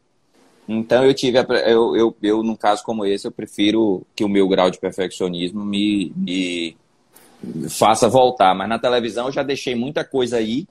Então 0.67 1.05
eu 1.05 1.13
tive, 1.13 1.39
eu, 1.67 1.95
eu, 1.95 2.17
eu, 2.23 2.43
num 2.43 2.57
caso 2.57 2.83
como 2.83 3.05
esse, 3.05 3.27
eu 3.27 3.33
prefiro 3.33 4.07
que 4.17 4.25
o 4.25 4.29
meu 4.29 4.49
grau 4.49 4.71
de 4.71 4.79
perfeccionismo 4.79 5.63
me, 5.65 6.11
me 6.17 6.77
faça 7.69 8.09
voltar. 8.09 8.55
Mas 8.55 8.69
na 8.69 8.79
televisão 8.79 9.27
eu 9.27 9.33
já 9.33 9.43
deixei 9.43 9.75
muita 9.75 10.05
coisa 10.05 10.39
aí 10.39 10.67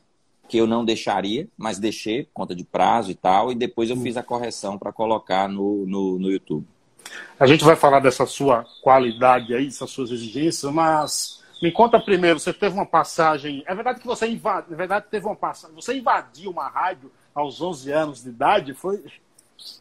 que 0.54 0.60
eu 0.60 0.68
não 0.68 0.86
deixaria, 0.86 1.48
mas 1.58 1.80
deixei 1.80 2.26
por 2.26 2.34
conta 2.34 2.54
de 2.54 2.64
prazo 2.64 3.10
e 3.10 3.16
tal, 3.16 3.52
e 3.52 3.56
depois 3.56 3.90
eu 3.90 3.98
fiz 3.98 4.16
a 4.18 4.22
correção 4.22 4.78
para 4.78 4.94
colocar 4.94 5.50
no, 5.50 5.84
no, 5.88 6.20
no 6.20 6.30
YouTube. 6.32 6.64
A 7.40 7.48
gente 7.48 7.64
vai 7.64 7.76
falar 7.76 8.00
dessa 8.02 8.28
sua 8.28 8.64
qualidade 8.84 9.56
aí, 9.56 9.66
dessas 9.66 9.90
suas 9.90 10.12
exigências, 10.12 10.72
mas 10.72 11.42
me 11.60 11.72
conta 11.72 12.00
primeiro, 12.00 12.40
você 12.40 12.54
teve 12.54 12.76
uma 12.76 12.86
passagem. 12.86 13.64
É 13.66 13.74
verdade 13.74 14.00
que 14.00 14.06
você 14.06 14.28
invadiu, 14.28 14.72
é 14.72 14.78
verdade 14.78 15.06
que 15.06 15.12
teve 15.12 15.26
uma 15.26 15.36
passagem. 15.36 15.76
Você 15.76 15.98
invadiu 15.98 16.52
uma 16.52 16.68
rádio 16.68 17.12
aos 17.34 17.60
11 17.60 17.92
anos 17.92 18.22
de 18.22 18.30
idade, 18.30 18.76
foi? 18.76 19.04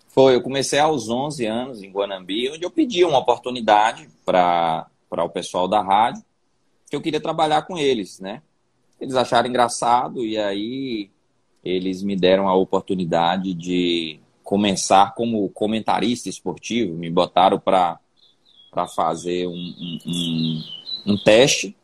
Foi, 0.08 0.34
eu 0.34 0.40
comecei 0.40 0.78
aos 0.78 1.10
11 1.10 1.44
anos 1.44 1.82
em 1.82 1.92
Guanambi, 1.92 2.48
onde 2.48 2.64
eu 2.64 2.70
pedi 2.70 3.04
uma 3.04 3.18
oportunidade 3.18 4.08
para 4.24 4.88
o 5.10 5.28
pessoal 5.28 5.68
da 5.68 5.82
rádio, 5.82 6.24
que 6.88 6.96
eu 6.96 7.02
queria 7.02 7.20
trabalhar 7.20 7.60
com 7.66 7.76
eles, 7.76 8.18
né? 8.20 8.40
Eles 9.02 9.16
acharam 9.16 9.48
engraçado 9.48 10.24
e 10.24 10.38
aí 10.38 11.10
eles 11.64 12.04
me 12.04 12.14
deram 12.14 12.48
a 12.48 12.54
oportunidade 12.54 13.52
de 13.52 14.20
começar 14.44 15.12
como 15.16 15.48
comentarista 15.48 16.28
esportivo, 16.28 16.94
me 16.94 17.10
botaram 17.10 17.58
para 17.58 17.98
fazer 18.94 19.48
um, 19.48 19.50
um, 19.52 19.98
um, 20.06 20.62
um, 21.14 21.18
teste. 21.18 21.76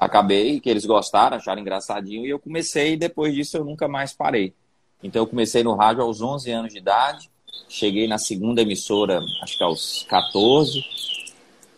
Acabei, 0.00 0.60
que 0.60 0.70
eles 0.70 0.86
gostaram, 0.86 1.36
acharam 1.36 1.60
engraçadinho, 1.60 2.24
e 2.24 2.30
eu 2.30 2.38
comecei, 2.38 2.94
e 2.94 2.96
depois 2.96 3.34
disso 3.34 3.58
eu 3.58 3.66
nunca 3.66 3.86
mais 3.86 4.14
parei. 4.14 4.54
Então 5.02 5.20
eu 5.20 5.26
comecei 5.26 5.62
no 5.62 5.74
rádio 5.74 6.02
aos 6.02 6.22
11 6.22 6.50
anos 6.50 6.72
de 6.72 6.78
idade, 6.78 7.30
cheguei 7.68 8.08
na 8.08 8.16
segunda 8.16 8.62
emissora, 8.62 9.20
acho 9.42 9.58
que 9.58 9.62
aos 9.62 10.06
14, 10.08 10.82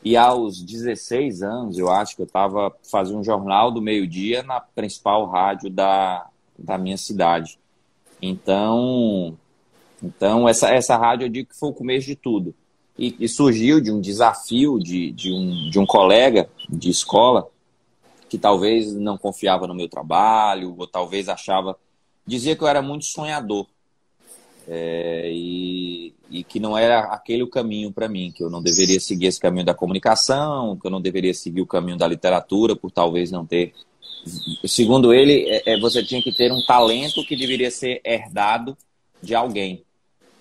e 0.04 0.16
aos 0.16 0.62
16 0.62 1.42
anos, 1.42 1.78
eu 1.78 1.90
acho 1.90 2.14
que 2.14 2.22
eu 2.22 2.26
estava 2.26 2.70
fazendo 2.90 3.20
um 3.20 3.24
jornal 3.24 3.70
do 3.70 3.80
meio-dia 3.80 4.42
na 4.42 4.60
principal 4.60 5.26
rádio 5.26 5.70
da, 5.70 6.28
da 6.58 6.76
minha 6.76 6.98
cidade. 6.98 7.58
Então, 8.20 9.36
então, 10.02 10.46
essa, 10.46 10.68
essa 10.68 10.96
rádio 10.96 11.24
eu 11.24 11.28
digo 11.30 11.48
que 11.48 11.58
foi 11.58 11.70
o 11.70 11.74
começo 11.74 12.06
de 12.06 12.14
tudo. 12.14 12.54
E, 12.98 13.16
e 13.18 13.28
surgiu 13.28 13.80
de 13.80 13.90
um 13.90 14.00
desafio 14.00 14.78
de, 14.78 15.10
de, 15.10 15.32
um, 15.32 15.70
de 15.70 15.78
um 15.78 15.86
colega 15.86 16.48
de 16.68 16.90
escola 16.90 17.48
que 18.28 18.38
talvez 18.38 18.92
não 18.92 19.16
confiava 19.16 19.66
no 19.66 19.74
meu 19.74 19.88
trabalho, 19.88 20.74
ou 20.76 20.86
talvez 20.86 21.28
achava. 21.28 21.76
Dizia 22.26 22.54
que 22.54 22.62
eu 22.62 22.68
era 22.68 22.82
muito 22.82 23.06
sonhador. 23.06 23.66
É, 24.68 25.30
e, 25.32 25.83
e, 26.30 26.42
que 26.42 26.58
não 26.58 26.76
era 26.76 27.00
aquele 27.00 27.42
o 27.42 27.48
caminho 27.48 27.92
para 27.92 28.08
mim, 28.08 28.32
que 28.34 28.42
eu 28.42 28.50
não 28.50 28.62
deveria 28.62 28.98
seguir 28.98 29.26
esse 29.26 29.40
caminho 29.40 29.64
da 29.64 29.74
comunicação, 29.74 30.76
que 30.76 30.86
eu 30.86 30.90
não 30.90 31.00
deveria 31.00 31.32
seguir 31.32 31.60
o 31.60 31.66
caminho 31.66 31.96
da 31.96 32.08
literatura, 32.08 32.74
por 32.74 32.90
talvez 32.90 33.30
não 33.30 33.46
ter. 33.46 33.72
Segundo 34.66 35.12
ele, 35.12 35.44
é, 35.48 35.74
é, 35.74 35.80
você 35.80 36.02
tinha 36.02 36.22
que 36.22 36.32
ter 36.32 36.50
um 36.50 36.64
talento 36.66 37.24
que 37.24 37.36
deveria 37.36 37.70
ser 37.70 38.00
herdado 38.04 38.76
de 39.22 39.34
alguém. 39.34 39.84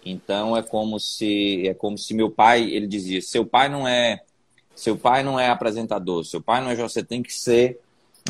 Então 0.05 0.55
é 0.57 0.61
como 0.61 0.99
se 0.99 1.67
é 1.67 1.73
como 1.73 1.97
se 1.97 2.13
meu 2.13 2.29
pai, 2.29 2.69
ele 2.69 2.87
dizia, 2.87 3.21
seu 3.21 3.45
pai 3.45 3.69
não 3.69 3.87
é 3.87 4.21
seu 4.75 4.97
pai 4.97 5.23
não 5.23 5.39
é 5.39 5.49
apresentador, 5.49 6.25
seu 6.25 6.41
pai 6.41 6.61
não 6.61 6.71
é 6.71 6.75
você 6.75 7.03
tem 7.03 7.21
que 7.21 7.33
ser 7.33 7.79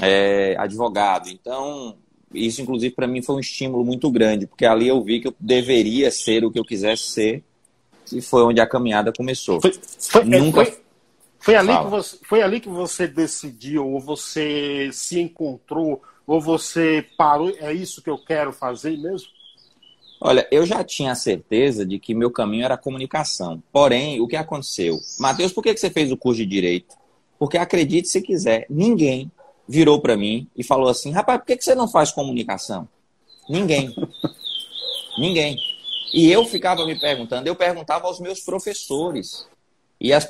é, 0.01 0.55
advogado. 0.57 1.29
Então 1.29 1.97
isso 2.33 2.61
inclusive 2.61 2.93
para 2.93 3.07
mim 3.07 3.21
foi 3.21 3.35
um 3.35 3.39
estímulo 3.39 3.83
muito 3.83 4.09
grande, 4.11 4.47
porque 4.47 4.65
ali 4.65 4.87
eu 4.87 5.01
vi 5.01 5.19
que 5.19 5.27
eu 5.27 5.35
deveria 5.39 6.11
ser 6.11 6.43
o 6.43 6.51
que 6.51 6.59
eu 6.59 6.65
quisesse 6.65 7.03
ser 7.03 7.43
e 8.11 8.21
foi 8.21 8.43
onde 8.43 8.59
a 8.59 8.67
caminhada 8.67 9.11
começou. 9.11 9.61
Foi, 9.61 9.73
foi, 9.99 10.21
é, 10.21 10.25
Nunca 10.25 10.65
foi, 10.65 10.77
foi 11.39 11.55
ali 11.55 11.77
que 11.77 11.89
você 11.89 12.17
foi 12.23 12.41
ali 12.41 12.59
que 12.59 12.69
você 12.69 13.07
decidiu 13.07 13.87
ou 13.87 13.99
você 13.99 14.89
se 14.91 15.19
encontrou 15.19 16.01
ou 16.25 16.39
você 16.39 17.05
parou, 17.17 17.49
é 17.59 17.73
isso 17.73 18.01
que 18.01 18.09
eu 18.09 18.17
quero 18.17 18.53
fazer 18.53 18.97
mesmo? 18.97 19.27
Olha, 20.25 20.47
eu 20.49 20.65
já 20.65 20.83
tinha 20.85 21.13
certeza 21.15 21.85
de 21.85 21.99
que 21.99 22.15
meu 22.15 22.31
caminho 22.31 22.63
era 22.63 22.75
a 22.75 22.77
comunicação. 22.77 23.61
Porém, 23.73 24.21
o 24.21 24.27
que 24.27 24.37
aconteceu? 24.37 24.97
Matheus, 25.19 25.51
por 25.51 25.61
que 25.61 25.75
você 25.75 25.89
fez 25.89 26.13
o 26.13 26.17
curso 26.17 26.39
de 26.39 26.45
Direito? 26.45 26.95
Porque 27.37 27.57
acredite 27.57 28.07
se 28.07 28.21
quiser, 28.21 28.65
ninguém 28.69 29.29
virou 29.67 29.99
para 29.99 30.17
mim 30.17 30.47
e 30.55 30.63
falou 30.63 30.89
assim: 30.89 31.11
rapaz, 31.11 31.39
por 31.39 31.45
que 31.45 31.61
você 31.61 31.75
não 31.75 31.87
faz 31.87 32.11
comunicação? 32.11 32.87
Ninguém. 33.49 33.93
ninguém. 35.17 35.57
E 36.13 36.31
eu 36.31 36.45
ficava 36.45 36.85
me 36.85 36.99
perguntando, 36.99 37.47
eu 37.47 37.55
perguntava 37.55 38.07
aos 38.07 38.19
meus 38.19 38.39
professores. 38.41 39.47
E 39.99 40.11
as, 40.11 40.29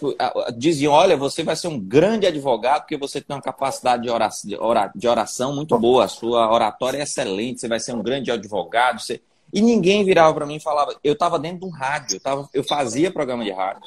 diziam: 0.56 0.94
olha, 0.94 1.18
você 1.18 1.44
vai 1.44 1.56
ser 1.56 1.68
um 1.68 1.80
grande 1.80 2.28
advogado 2.28 2.82
porque 2.82 2.96
você 2.96 3.20
tem 3.20 3.36
uma 3.36 3.42
capacidade 3.42 4.04
de 4.04 4.10
oração, 4.10 4.52
de 4.96 5.08
oração 5.08 5.56
muito 5.56 5.78
boa, 5.80 6.06
a 6.06 6.08
sua 6.08 6.54
oratória 6.54 7.00
é 7.00 7.04
excelente, 7.04 7.60
você 7.60 7.68
vai 7.68 7.80
ser 7.80 7.94
um 7.94 8.04
grande 8.04 8.32
advogado. 8.32 9.02
Você... 9.02 9.20
E 9.52 9.62
ninguém 9.62 10.06
virava 10.06 10.34
para 10.34 10.46
mim 10.46 10.56
e 10.56 10.60
falava. 10.60 10.96
Eu 11.04 11.14
estava 11.14 11.40
dentro 11.40 11.60
de 11.62 11.66
um 11.66 11.70
rádio, 11.70 12.18
eu, 12.18 12.20
tava, 12.20 12.50
eu 12.54 12.64
fazia 12.64 13.12
programa 13.12 13.44
de 13.44 13.52
rádio. 13.52 13.82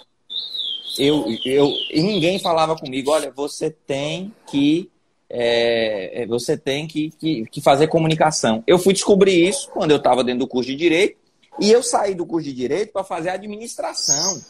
Eu, 0.98 1.26
eu, 1.44 1.70
e 1.90 2.02
ninguém 2.02 2.38
falava 2.38 2.76
comigo: 2.76 3.10
olha, 3.10 3.30
você 3.30 3.70
tem 3.70 4.34
que. 4.46 4.90
É, 5.28 6.22
é, 6.22 6.26
você 6.26 6.56
tem 6.56 6.86
que, 6.86 7.10
que, 7.10 7.46
que 7.46 7.60
fazer 7.60 7.88
comunicação. 7.88 8.62
Eu 8.66 8.78
fui 8.78 8.92
descobrir 8.92 9.48
isso 9.48 9.70
quando 9.70 9.90
eu 9.90 9.96
estava 9.96 10.22
dentro 10.22 10.40
do 10.40 10.48
curso 10.48 10.70
de 10.70 10.76
Direito 10.76 11.18
e 11.60 11.70
eu 11.70 11.82
saí 11.82 12.14
do 12.14 12.26
curso 12.26 12.48
de 12.48 12.54
Direito 12.54 12.92
para 12.92 13.02
fazer 13.02 13.30
administração. 13.30 14.40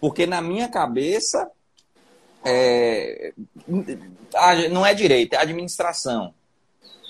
Porque 0.00 0.26
na 0.26 0.40
minha 0.40 0.68
cabeça 0.68 1.48
é, 2.44 3.32
não 4.70 4.84
é 4.84 4.94
direito, 4.94 5.34
é 5.34 5.36
administração. 5.36 6.32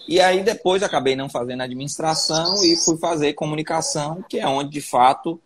E 0.09 0.21
aí 0.21 0.43
depois 0.43 0.83
acabei 0.83 1.17
não 1.17 1.29
fazendo 1.29 1.63
administração 1.63 2.65
e 2.65 2.77
fui 2.77 2.97
fazer 2.97 3.33
comunicação, 3.33 4.25
que 4.29 4.39
é 4.39 4.47
onde 4.47 4.71
de 4.71 4.81
fato 4.81 5.41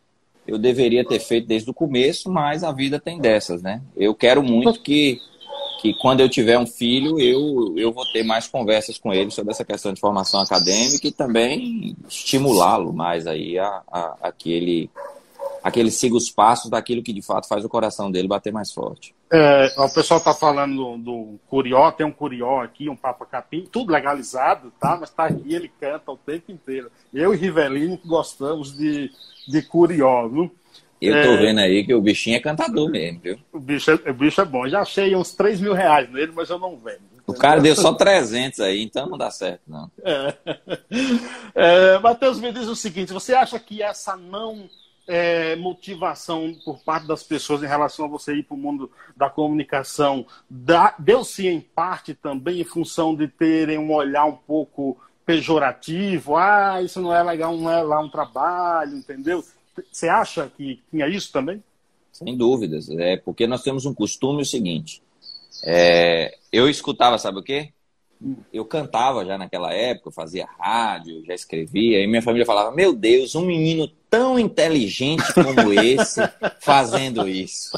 eu 0.47 0.59
deveria 0.59 1.05
ter 1.05 1.19
feito 1.19 1.47
desde 1.47 1.71
o 1.71 1.75
começo, 1.75 2.31
mas 2.31 2.63
a 2.63 2.73
vida 2.73 2.99
tem 2.99 3.19
dessas, 3.19 3.63
né? 3.63 3.81
Eu 3.97 4.15
quero 4.15 4.43
muito 4.43 4.81
que, 4.81 5.21
que 5.81 5.95
quando 5.95 6.21
eu 6.21 6.29
tiver 6.29 6.59
um 6.59 6.67
filho, 6.67 7.19
eu, 7.19 7.75
eu 7.77 7.91
vou 7.91 8.05
ter 8.13 8.23
mais 8.23 8.47
conversas 8.47 8.99
com 8.99 9.15
ele 9.15 9.31
sobre 9.31 9.53
essa 9.53 9.65
questão 9.65 9.93
de 9.93 10.01
formação 10.01 10.41
acadêmica 10.41 11.07
e 11.07 11.13
também 11.13 11.97
estimulá-lo 12.07 12.93
mais 12.93 13.27
aí 13.27 13.59
a, 13.59 13.83
a, 13.91 14.17
a, 14.23 14.33
que 14.33 14.53
ele 14.53 14.91
aquele 15.63 15.91
siga 15.91 16.17
os 16.17 16.31
passos 16.31 16.71
daquilo 16.71 17.03
que 17.03 17.13
de 17.13 17.23
fato 17.23 17.49
faz 17.49 17.65
o 17.65 17.69
coração 17.69 18.11
dele 18.11 18.29
bater 18.29 18.53
mais 18.53 18.73
forte. 18.73 19.15
É, 19.33 19.73
o 19.79 19.89
pessoal 19.89 20.19
está 20.19 20.35
falando 20.35 20.77
do, 20.77 20.99
do, 20.99 21.41
Curió, 21.49 21.91
tem 21.93 22.05
um 22.05 22.13
Curió 22.13 22.61
aqui, 22.63 22.89
um 22.89 22.97
Papa 22.97 23.25
Capim, 23.25 23.67
tudo 23.71 23.93
legalizado, 23.93 24.73
tá? 24.79 24.99
Mas 25.01 25.11
tá 25.11 25.25
aqui, 25.27 25.55
ele 25.55 25.71
canta 25.81 26.11
o 26.13 26.17
tempo 26.17 26.51
inteiro. 26.51 26.91
Eu 27.13 27.33
e 27.33 27.37
Rivelino 27.37 27.99
gostamos 28.05 28.77
de, 28.77 29.11
de 29.49 29.63
Curió, 29.63 30.29
viu? 30.29 30.51
Eu 31.01 31.23
tô 31.23 31.33
é, 31.33 31.37
vendo 31.39 31.59
aí 31.61 31.85
que 31.85 31.95
o 31.95 32.01
bichinho 32.01 32.37
é 32.37 32.41
cantador 32.41 32.91
mesmo, 32.91 33.21
viu? 33.21 33.39
O 33.53 33.59
bicho 33.59 33.91
é, 33.91 34.11
o 34.11 34.15
bicho 34.15 34.41
é 34.41 34.45
bom. 34.45 34.69
Já 34.69 34.81
achei 34.81 35.17
uns 35.17 35.33
3 35.33 35.61
mil 35.61 35.73
reais 35.73 36.11
nele, 36.11 36.33
mas 36.35 36.51
eu 36.51 36.59
não 36.59 36.77
vendo. 36.77 37.01
O 37.27 37.33
cara 37.33 37.61
deu 37.61 37.75
só 37.75 37.93
300 37.95 38.61
aí, 38.61 38.83
então 38.83 39.09
não 39.09 39.17
dá 39.17 39.31
certo, 39.31 39.63
não. 39.67 39.91
É. 40.03 40.35
É, 41.53 41.99
Matheus, 41.99 42.39
me 42.39 42.53
diz 42.53 42.69
o 42.69 42.77
seguinte: 42.77 43.13
você 43.13 43.35
acha 43.35 43.59
que 43.59 43.83
essa 43.83 44.17
não 44.17 44.69
é, 45.07 45.57
motivação 45.57 46.55
por 46.65 46.79
parte 46.85 47.07
das 47.07 47.23
pessoas 47.25 47.63
em 47.63 47.67
relação 47.67 48.05
a 48.05 48.09
você 48.09 48.35
ir 48.35 48.45
para 48.45 48.55
o 48.55 48.59
mundo 48.59 48.91
da 49.17 49.29
comunicação 49.29 50.25
deu-se 50.99 51.49
em 51.49 51.61
parte 51.61 52.15
também 52.15 52.61
em 52.61 52.65
função 52.65 53.17
de 53.17 53.27
terem 53.27 53.77
um 53.77 53.93
olhar 53.93 54.25
um 54.25 54.37
pouco 54.37 54.97
pejorativo? 55.27 56.37
Ah, 56.37 56.81
isso 56.81 57.01
não 57.01 57.15
é 57.15 57.23
legal, 57.23 57.57
não 57.57 57.71
é 57.71 57.83
lá 57.83 58.01
um 58.01 58.09
trabalho, 58.09 58.97
entendeu? 58.97 59.45
Você 59.91 60.09
acha 60.09 60.51
que 60.57 60.81
tinha 60.91 61.09
isso 61.09 61.33
também? 61.33 61.63
Sem 62.13 62.37
dúvidas. 62.37 62.89
É 62.91 63.17
porque 63.17 63.47
nós 63.47 63.63
temos 63.63 63.87
um 63.87 63.95
costume 63.95 64.43
o 64.43 64.47
seguinte. 64.47 65.03
É, 65.65 66.37
eu 66.53 66.69
escutava, 66.69 67.19
sabe 67.19 67.39
o 67.39 67.43
quê? 67.43 67.73
eu 68.53 68.65
cantava 68.65 69.25
já 69.25 69.39
naquela 69.39 69.73
época, 69.73 70.11
fazia 70.11 70.47
rádio, 70.59 71.25
já 71.25 71.35
escrevia, 71.35 72.03
e 72.03 72.07
minha 72.07 72.23
família 72.23 72.45
falava: 72.45 72.75
Meu 72.75 72.93
Deus, 72.93 73.35
um 73.35 73.47
menino 73.47 73.89
tão 74.11 74.39
inteligente 74.39 75.25
como 75.33 75.73
esse 75.73 76.21
fazendo 76.61 77.27
isso. 77.29 77.71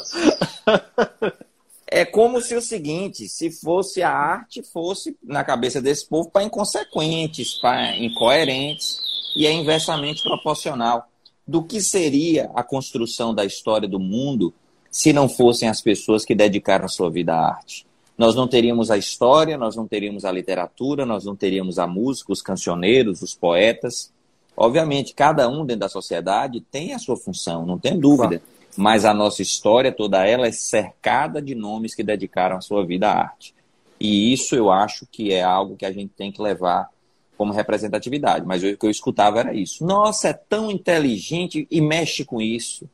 É 1.87 2.03
como 2.03 2.41
se 2.41 2.55
o 2.55 2.61
seguinte: 2.61 3.27
se 3.29 3.51
fosse 3.51 4.01
a 4.01 4.11
arte, 4.11 4.63
fosse 4.63 5.15
na 5.23 5.43
cabeça 5.43 5.81
desse 5.81 6.07
povo 6.07 6.29
para 6.29 6.43
inconsequentes, 6.43 7.53
para 7.61 7.95
incoerentes, 7.97 8.99
e 9.35 9.47
é 9.47 9.51
inversamente 9.51 10.23
proporcional. 10.23 11.07
Do 11.45 11.63
que 11.63 11.81
seria 11.81 12.49
a 12.55 12.63
construção 12.63 13.33
da 13.33 13.45
história 13.45 13.87
do 13.87 13.99
mundo 13.99 14.53
se 14.89 15.11
não 15.11 15.27
fossem 15.27 15.67
as 15.67 15.81
pessoas 15.81 16.23
que 16.23 16.35
dedicaram 16.35 16.85
a 16.85 16.89
sua 16.89 17.09
vida 17.09 17.33
à 17.33 17.47
arte? 17.55 17.85
nós 18.17 18.35
não 18.35 18.47
teríamos 18.47 18.91
a 18.91 18.97
história, 18.97 19.57
nós 19.57 19.75
não 19.75 19.87
teríamos 19.87 20.23
a 20.23 20.31
literatura, 20.31 21.05
nós 21.05 21.25
não 21.25 21.35
teríamos 21.35 21.79
a 21.79 21.87
música, 21.87 22.31
os 22.31 22.41
cancioneiros, 22.41 23.21
os 23.21 23.33
poetas. 23.33 24.11
Obviamente, 24.55 25.15
cada 25.15 25.49
um 25.49 25.65
dentro 25.65 25.81
da 25.81 25.89
sociedade 25.89 26.61
tem 26.61 26.93
a 26.93 26.99
sua 26.99 27.17
função, 27.17 27.65
não 27.65 27.79
tem 27.79 27.99
dúvida. 27.99 28.41
Mas 28.77 29.05
a 29.05 29.13
nossa 29.13 29.41
história, 29.41 29.91
toda 29.91 30.25
ela, 30.25 30.47
é 30.47 30.51
cercada 30.51 31.41
de 31.41 31.55
nomes 31.55 31.95
que 31.95 32.03
dedicaram 32.03 32.57
a 32.57 32.61
sua 32.61 32.85
vida 32.85 33.09
à 33.09 33.19
arte. 33.19 33.53
E 33.99 34.31
isso 34.33 34.55
eu 34.55 34.71
acho 34.71 35.07
que 35.11 35.31
é 35.31 35.43
algo 35.43 35.75
que 35.75 35.85
a 35.85 35.91
gente 35.91 36.13
tem 36.15 36.31
que 36.31 36.41
levar 36.41 36.89
como 37.37 37.53
representatividade. 37.53 38.45
Mas 38.45 38.63
o 38.63 38.77
que 38.77 38.85
eu 38.85 38.89
escutava 38.89 39.39
era 39.39 39.53
isso. 39.53 39.85
Nossa, 39.85 40.29
é 40.29 40.33
tão 40.33 40.69
inteligente 40.71 41.67
e 41.69 41.81
mexe 41.81 42.23
com 42.23 42.41
isso. 42.41 42.89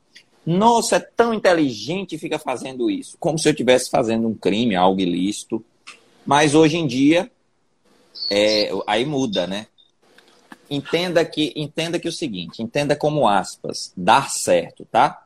Nossa, 0.46 0.96
é 0.96 1.00
tão 1.00 1.34
inteligente 1.34 2.16
e 2.16 2.20
fica 2.20 2.40
fazendo 2.40 2.90
isso. 2.90 3.18
Como 3.20 3.38
se 3.38 3.48
eu 3.48 3.52
estivesse 3.52 3.90
fazendo 3.90 4.28
um 4.28 4.34
crime, 4.34 4.76
algo 4.76 5.00
ilícito. 5.00 5.64
Mas 6.26 6.56
hoje 6.56 6.78
em 6.78 6.88
dia, 6.88 7.30
é, 8.30 8.72
aí 8.88 9.06
muda, 9.06 9.46
né? 9.46 9.68
Entenda 10.70 11.26
que, 11.26 11.52
entenda 11.56 12.00
que 12.00 12.08
o 12.08 12.12
seguinte, 12.12 12.62
entenda 12.62 12.96
como 12.96 13.28
aspas, 13.28 13.92
dar 13.98 14.30
certo, 14.30 14.86
tá? 14.92 15.26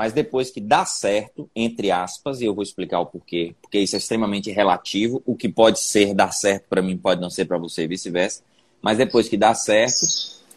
Mas 0.00 0.14
depois 0.14 0.50
que 0.50 0.62
dá 0.62 0.86
certo, 0.86 1.50
entre 1.54 1.90
aspas, 1.90 2.40
e 2.40 2.46
eu 2.46 2.54
vou 2.54 2.62
explicar 2.62 3.00
o 3.00 3.04
porquê, 3.04 3.54
porque 3.60 3.78
isso 3.78 3.94
é 3.94 3.98
extremamente 3.98 4.50
relativo, 4.50 5.22
o 5.26 5.36
que 5.36 5.46
pode 5.46 5.78
ser 5.78 6.14
dar 6.14 6.32
certo 6.32 6.64
para 6.70 6.80
mim 6.80 6.96
pode 6.96 7.20
não 7.20 7.28
ser 7.28 7.44
para 7.44 7.58
você 7.58 7.82
e 7.82 7.86
vice-versa, 7.86 8.42
mas 8.80 8.96
depois 8.96 9.28
que 9.28 9.36
dá 9.36 9.52
certo, 9.52 10.06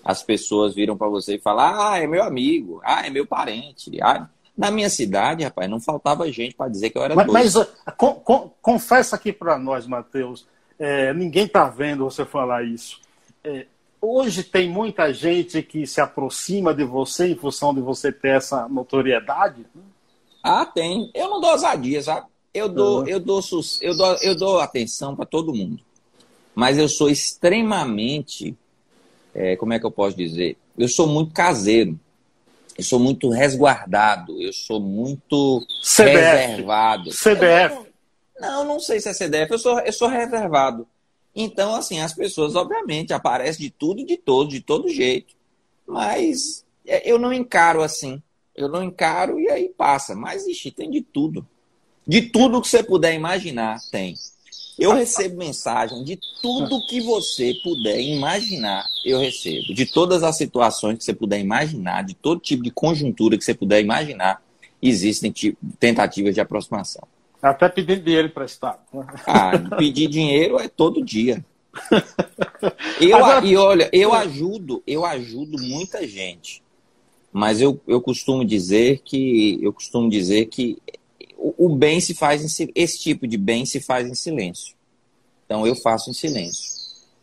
as 0.01 0.23
pessoas 0.23 0.73
viram 0.73 0.95
para 0.95 1.09
você 1.09 1.35
e 1.35 1.39
falam: 1.39 1.65
ah, 1.77 1.99
é 1.99 2.07
meu 2.07 2.23
amigo, 2.23 2.79
ah, 2.85 3.05
é 3.05 3.09
meu 3.09 3.27
parente. 3.27 3.91
Ah, 4.01 4.29
na 4.57 4.71
minha 4.71 4.89
cidade, 4.89 5.43
rapaz, 5.43 5.69
não 5.69 5.81
faltava 5.81 6.31
gente 6.31 6.55
para 6.55 6.71
dizer 6.71 6.91
que 6.91 6.97
eu 6.97 7.03
era 7.03 7.13
Mas, 7.13 7.27
mas 7.27 7.55
uh, 7.57 7.67
con, 7.97 8.13
con, 8.13 8.49
confessa 8.61 9.17
aqui 9.17 9.33
para 9.33 9.59
nós, 9.59 9.85
Matheus, 9.85 10.47
é, 10.79 11.13
ninguém 11.13 11.47
está 11.47 11.67
vendo 11.67 12.05
você 12.05 12.23
falar 12.23 12.63
isso. 12.63 13.01
É, 13.43 13.65
hoje 14.05 14.43
tem 14.43 14.69
muita 14.69 15.13
gente 15.13 15.63
que 15.63 15.87
se 15.87 16.01
aproxima 16.01 16.73
de 16.73 16.83
você 16.83 17.27
em 17.27 17.35
função 17.35 17.73
de 17.73 17.79
você 17.79 18.11
ter 18.11 18.35
essa 18.35 18.67
notoriedade? 18.67 19.65
Ah, 20.43 20.65
tem. 20.65 21.09
Eu 21.13 21.29
não 21.29 21.39
dou 21.39 21.51
ousadia, 21.51 22.01
sabe? 22.01 22.27
Eu 22.53 22.67
dou, 22.67 22.99
uhum. 22.99 23.07
eu 23.07 23.19
dou, 23.19 23.41
eu 23.81 23.97
dou, 23.97 24.17
eu 24.21 24.35
dou 24.35 24.59
atenção 24.59 25.15
para 25.15 25.25
todo 25.25 25.53
mundo. 25.53 25.79
Mas 26.53 26.77
eu 26.77 26.87
sou 26.87 27.09
extremamente 27.09 28.55
é, 29.33 29.55
como 29.55 29.73
é 29.73 29.79
que 29.79 29.85
eu 29.85 29.91
posso 29.91 30.15
dizer? 30.15 30.57
Eu 30.77 30.87
sou 30.87 31.07
muito 31.07 31.33
caseiro, 31.33 31.99
eu 32.77 32.83
sou 32.83 32.99
muito 32.99 33.29
resguardado, 33.29 34.39
eu 34.41 34.53
sou 34.53 34.79
muito 34.79 35.65
reservado. 35.81 37.11
CDF. 37.11 37.87
Não, 38.39 38.65
não 38.65 38.79
sei 38.79 38.99
se 38.99 39.09
é 39.09 39.13
CDF, 39.13 39.51
eu 39.51 39.59
sou, 39.59 39.79
eu 39.79 39.93
sou 39.93 40.07
reservado. 40.07 40.87
Então, 41.35 41.73
assim, 41.73 41.99
as 41.99 42.13
pessoas, 42.13 42.55
obviamente, 42.55 43.13
aparecem 43.13 43.65
de 43.65 43.71
tudo 43.71 44.01
e 44.01 44.05
de 44.05 44.17
todo, 44.17 44.49
de 44.49 44.61
todo 44.61 44.89
jeito. 44.89 45.33
Mas 45.87 46.63
é, 46.85 47.09
eu 47.09 47.17
não 47.17 47.33
encaro 47.33 47.81
assim. 47.81 48.21
Eu 48.55 48.69
não 48.69 48.83
encaro 48.83 49.39
e 49.39 49.49
aí 49.49 49.69
passa. 49.69 50.15
Mas, 50.15 50.45
ixi, 50.45 50.69
tem 50.69 50.89
de 50.91 51.01
tudo. 51.01 51.47
De 52.05 52.21
tudo 52.21 52.61
que 52.61 52.67
você 52.67 52.83
puder 52.83 53.13
imaginar, 53.13 53.79
tem. 53.91 54.13
Eu 54.77 54.91
recebo 54.91 55.37
mensagem 55.37 56.03
de 56.03 56.19
tudo 56.41 56.85
que 56.87 56.99
você 57.01 57.53
puder 57.63 57.99
imaginar, 58.01 58.85
eu 59.05 59.19
recebo. 59.19 59.73
De 59.73 59.85
todas 59.85 60.23
as 60.23 60.35
situações 60.35 60.97
que 60.97 61.03
você 61.03 61.13
puder 61.13 61.39
imaginar, 61.39 62.03
de 62.03 62.15
todo 62.15 62.39
tipo 62.39 62.63
de 62.63 62.71
conjuntura 62.71 63.37
que 63.37 63.43
você 63.43 63.53
puder 63.53 63.81
imaginar, 63.81 64.41
existem 64.81 65.31
tentativas 65.79 66.33
de 66.33 66.41
aproximação. 66.41 67.07
Até 67.43 67.67
pedir 67.67 68.01
dinheiro 68.01 68.27
emprestado. 68.29 68.79
Ah, 69.27 69.51
pedir 69.77 70.07
dinheiro 70.07 70.57
é 70.57 70.69
todo 70.69 71.03
dia. 71.03 71.43
Eu, 73.01 73.17
Agora... 73.17 73.45
E 73.45 73.57
olha, 73.57 73.89
eu 73.91 74.13
ajudo, 74.13 74.81
eu 74.85 75.03
ajudo 75.03 75.61
muita 75.61 76.07
gente. 76.07 76.61
Mas 77.31 77.59
eu, 77.59 77.81
eu 77.87 77.99
costumo 77.99 78.45
dizer 78.45 79.01
que 79.03 79.59
eu 79.61 79.73
costumo 79.73 80.07
dizer 80.09 80.45
que 80.45 80.77
o, 81.35 81.67
bem 81.75 81.99
se 81.99 82.13
faz 82.13 82.43
em, 82.43 82.71
esse 82.75 82.99
tipo 82.99 83.27
de 83.27 83.37
bem 83.37 83.65
se 83.65 83.81
faz 83.81 84.07
em 84.07 84.13
silêncio. 84.13 84.75
Então 85.45 85.65
eu 85.65 85.75
faço 85.75 86.11
em 86.11 86.13
silêncio. 86.13 86.71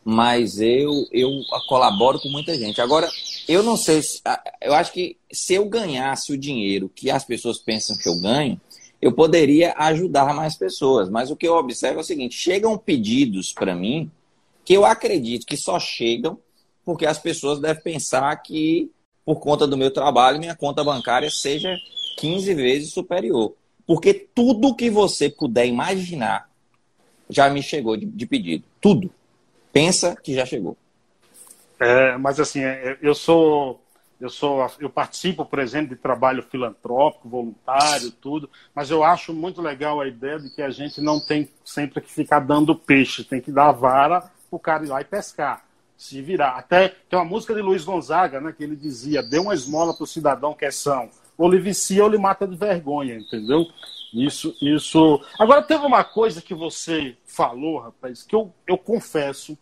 Mas 0.05 0.61
eu 0.61 1.07
eu 1.13 1.31
colaboro 1.69 2.21
com 2.21 2.29
muita 2.29 2.59
gente. 2.59 2.81
Agora, 2.81 3.09
eu 3.49 3.63
não 3.63 3.77
sei, 3.77 4.03
se, 4.03 4.21
eu 4.61 4.75
acho 4.75 4.93
que 4.93 5.17
se 5.33 5.55
eu 5.55 5.65
ganhasse 5.67 6.33
o 6.33 6.39
dinheiro 6.39 6.91
que 6.93 7.09
as 7.09 7.25
pessoas 7.25 7.59
pensam 7.59 7.97
que 7.97 8.09
eu 8.09 8.21
ganho, 8.21 8.61
eu 9.01 9.13
poderia 9.13 9.75
ajudar 9.77 10.35
mais 10.35 10.57
pessoas. 10.57 11.09
Mas 11.09 11.31
o 11.31 11.37
que 11.37 11.47
eu 11.47 11.55
observo 11.55 11.99
é 11.99 12.03
o 12.03 12.05
seguinte: 12.05 12.35
chegam 12.35 12.77
pedidos 12.77 13.53
para 13.53 13.75
mim 13.75 14.11
que 14.65 14.75
eu 14.75 14.85
acredito 14.85 15.47
que 15.47 15.57
só 15.57 15.81
chegam 15.81 16.39
porque 16.85 17.07
as 17.07 17.19
pessoas 17.19 17.61
devem 17.61 17.83
pensar 17.83 18.35
que, 18.37 18.91
por 19.25 19.37
conta 19.37 19.67
do 19.67 19.77
meu 19.77 19.91
trabalho, 19.91 20.39
minha 20.39 20.57
conta 20.57 20.83
bancária 20.83 21.31
seja 21.31 21.77
15 22.19 22.55
vezes 22.55 22.93
superior. 22.93 23.55
Porque 23.87 24.15
tudo 24.15 24.75
que 24.75 24.91
você 24.91 25.29
puder 25.29 25.67
imaginar 25.67 26.49
já 27.29 27.49
me 27.49 27.63
chegou 27.63 27.97
de, 27.97 28.07
de 28.07 28.27
pedido. 28.27 28.65
Tudo. 28.81 29.11
Pensa 29.73 30.17
que 30.17 30.35
já 30.35 30.45
chegou. 30.45 30.77
É, 31.79 32.17
mas 32.19 32.41
assim, 32.41 32.61
é, 32.61 32.99
eu 33.01 33.15
sou 33.15 33.81
eu 34.21 34.29
sou 34.29 34.71
eu 34.79 34.91
participo, 34.91 35.45
por 35.45 35.59
exemplo, 35.59 35.89
de 35.89 35.97
trabalho 35.97 36.43
filantrópico, 36.43 37.29
voluntário, 37.29 38.11
tudo, 38.11 38.51
mas 38.75 38.91
eu 38.91 39.03
acho 39.03 39.33
muito 39.33 39.63
legal 39.63 40.01
a 40.01 40.07
ideia 40.07 40.39
de 40.39 40.51
que 40.51 40.61
a 40.61 40.71
gente 40.71 41.01
não 41.01 41.19
tem 41.19 41.49
sempre 41.65 42.01
que 42.01 42.13
ficar 42.13 42.41
dando 42.41 42.77
peixe, 42.77 43.25
tem 43.25 43.41
que 43.41 43.51
dar 43.51 43.69
a 43.69 43.73
vara 43.73 44.31
o 44.51 44.59
cara 44.59 44.85
ir 44.85 44.89
lá 44.89 45.01
e 45.01 45.05
pescar, 45.05 45.65
se 45.97 46.21
virar. 46.21 46.57
Até 46.57 46.89
tem 47.09 47.19
uma 47.19 47.25
música 47.25 47.55
de 47.55 47.63
Luiz 47.63 47.85
Gonzaga, 47.85 48.41
né, 48.41 48.53
que 48.53 48.65
ele 48.65 48.77
dizia: 48.77 49.23
"Dê 49.23 49.39
uma 49.39 49.55
esmola 49.55 49.95
para 49.95 50.05
o 50.05 50.09
cidadão 50.09 50.55
que 50.55 50.65
é 50.65 50.71
são" 50.71 51.09
ou 51.39 51.51
lhe 51.51 51.59
vicia 51.59 52.05
ou 52.05 52.11
lhe 52.11 52.19
mata 52.19 52.47
de 52.47 52.55
vergonha, 52.55 53.15
entendeu? 53.15 53.67
Isso, 54.13 54.55
isso. 54.61 55.25
Agora 55.39 55.63
teve 55.63 55.87
uma 55.87 56.05
coisa 56.05 56.43
que 56.43 56.53
você 56.53 57.17
falou, 57.25 57.79
rapaz, 57.79 58.23
que 58.23 58.35
eu, 58.35 58.53
eu 58.67 58.77
confesso 58.77 59.57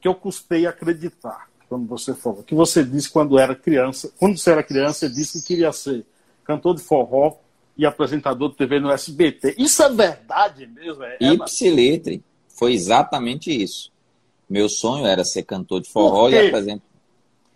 que 0.00 0.06
eu 0.06 0.14
custei 0.14 0.64
acreditar 0.64 1.48
quando 1.68 1.86
você 1.86 2.14
falou. 2.14 2.42
Que 2.42 2.54
você 2.54 2.84
disse 2.84 3.10
quando 3.10 3.38
era 3.38 3.54
criança, 3.54 4.12
quando 4.18 4.36
você 4.36 4.50
era 4.50 4.62
criança, 4.62 5.00
você 5.00 5.08
disse 5.08 5.40
que 5.40 5.48
queria 5.48 5.72
ser 5.72 6.04
cantor 6.44 6.74
de 6.74 6.82
forró 6.82 7.36
e 7.76 7.86
apresentador 7.86 8.50
de 8.50 8.56
TV 8.56 8.80
no 8.80 8.90
SBT. 8.90 9.54
Isso 9.58 9.82
é 9.82 9.88
verdade 9.88 10.66
mesmo? 10.66 11.02
É, 11.04 11.16
é 11.20 11.32
Ipsiletre. 11.34 12.24
Foi 12.48 12.72
exatamente 12.72 13.50
isso. 13.50 13.92
Meu 14.48 14.68
sonho 14.68 15.06
era 15.06 15.24
ser 15.24 15.44
cantor 15.44 15.80
de 15.80 15.88
forró 15.88 16.28
e 16.28 16.48
apresentar. 16.48 16.82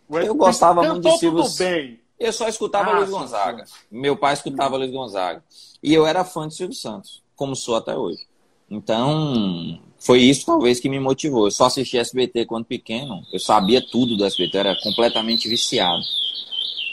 Eu 0.09 0.35
gostava 0.35 0.83
muito 0.83 1.09
de 1.09 1.19
Silvio. 1.19 1.43
Tudo 1.43 1.57
bem. 1.57 1.99
Eu 2.21 2.33
só 2.33 2.47
escutava 2.47 2.91
ah, 2.91 2.99
Luiz 2.99 3.11
Gonzaga. 3.11 3.67
Sim. 3.67 3.73
Meu 3.91 4.17
pai 4.17 4.35
escutava 4.35 4.77
Luiz 4.77 4.93
Gonzaga. 4.93 5.43
E 5.83 5.93
eu 5.93 6.07
era 6.07 6.25
fã 6.25 6.47
de 6.47 6.55
Silvio 6.55 6.77
Santos, 6.77 7.23
como 7.35 7.57
sou 7.57 7.75
até 7.75 7.97
hoje. 7.97 8.25
Então, 8.73 9.79
foi 9.99 10.21
isso 10.21 10.47
talvez 10.47 10.81
que 10.81 10.89
me 10.89 10.99
motivou. 10.99 11.47
Eu 11.47 11.51
só 11.51 11.67
assisti 11.67 11.99
SBT 11.99 12.47
quando 12.47 12.65
pequeno, 12.65 13.23
eu 13.31 13.39
sabia 13.39 13.85
tudo 13.87 14.17
do 14.17 14.25
SBT, 14.25 14.57
era 14.57 14.75
completamente 14.83 15.47
viciado. 15.47 16.03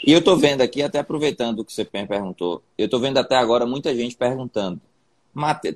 E 0.06 0.12
eu 0.12 0.22
tô 0.22 0.36
vendo 0.36 0.60
aqui, 0.60 0.82
até 0.82 0.98
aproveitando 0.98 1.60
o 1.60 1.64
que 1.64 1.72
você 1.72 1.84
perguntou, 1.84 2.62
eu 2.76 2.86
tô 2.86 2.98
vendo 2.98 3.16
até 3.16 3.36
agora 3.36 3.64
muita 3.64 3.96
gente 3.96 4.14
perguntando. 4.14 4.78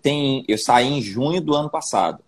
Tem, 0.02 0.44
eu 0.46 0.58
saí 0.58 0.88
em 0.88 1.00
junho 1.00 1.40
do 1.40 1.54
ano 1.54 1.70
passado, 1.70 2.22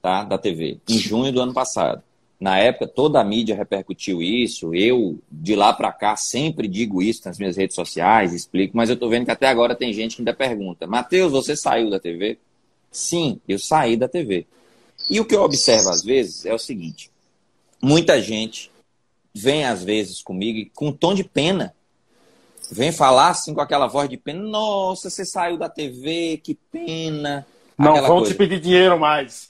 tá? 0.00 0.24
Da 0.24 0.38
TV. 0.38 0.78
Em 0.88 0.98
junho 0.98 1.30
do 1.30 1.42
ano 1.42 1.52
passado. 1.52 2.02
Na 2.40 2.58
época, 2.58 2.86
toda 2.88 3.20
a 3.20 3.24
mídia 3.24 3.54
repercutiu 3.54 4.22
isso. 4.22 4.74
Eu, 4.74 5.18
de 5.30 5.54
lá 5.54 5.72
para 5.72 5.92
cá, 5.92 6.16
sempre 6.16 6.68
digo 6.68 7.02
isso 7.02 7.22
nas 7.26 7.38
minhas 7.38 7.56
redes 7.56 7.74
sociais, 7.74 8.32
explico, 8.32 8.76
mas 8.76 8.88
eu 8.88 8.96
tô 8.96 9.08
vendo 9.10 9.26
que 9.26 9.30
até 9.30 9.46
agora 9.46 9.74
tem 9.74 9.92
gente 9.92 10.16
que 10.16 10.22
ainda 10.22 10.32
pergunta: 10.32 10.86
Matheus, 10.86 11.32
você 11.32 11.54
saiu 11.54 11.90
da 11.90 12.00
TV? 12.00 12.38
Sim, 12.94 13.40
eu 13.48 13.58
saí 13.58 13.96
da 13.96 14.06
TV. 14.06 14.46
E 15.10 15.18
o 15.18 15.24
que 15.24 15.34
eu 15.34 15.42
observo 15.42 15.90
às 15.90 16.02
vezes 16.02 16.46
é 16.46 16.54
o 16.54 16.58
seguinte: 16.58 17.10
muita 17.82 18.22
gente 18.22 18.70
vem 19.34 19.64
às 19.64 19.82
vezes 19.82 20.22
comigo 20.22 20.70
com 20.72 20.88
um 20.88 20.92
tom 20.92 21.12
de 21.12 21.24
pena. 21.24 21.74
Vem 22.70 22.92
falar 22.92 23.30
assim 23.30 23.52
com 23.52 23.60
aquela 23.60 23.88
voz 23.88 24.08
de 24.08 24.16
pena: 24.16 24.40
Nossa, 24.40 25.10
você 25.10 25.24
saiu 25.24 25.58
da 25.58 25.68
TV, 25.68 26.40
que 26.42 26.54
pena. 26.54 27.44
Não 27.76 27.94
vão 28.00 28.18
coisa. 28.18 28.32
te 28.32 28.38
pedir 28.38 28.60
dinheiro 28.60 28.98
mais. 28.98 29.48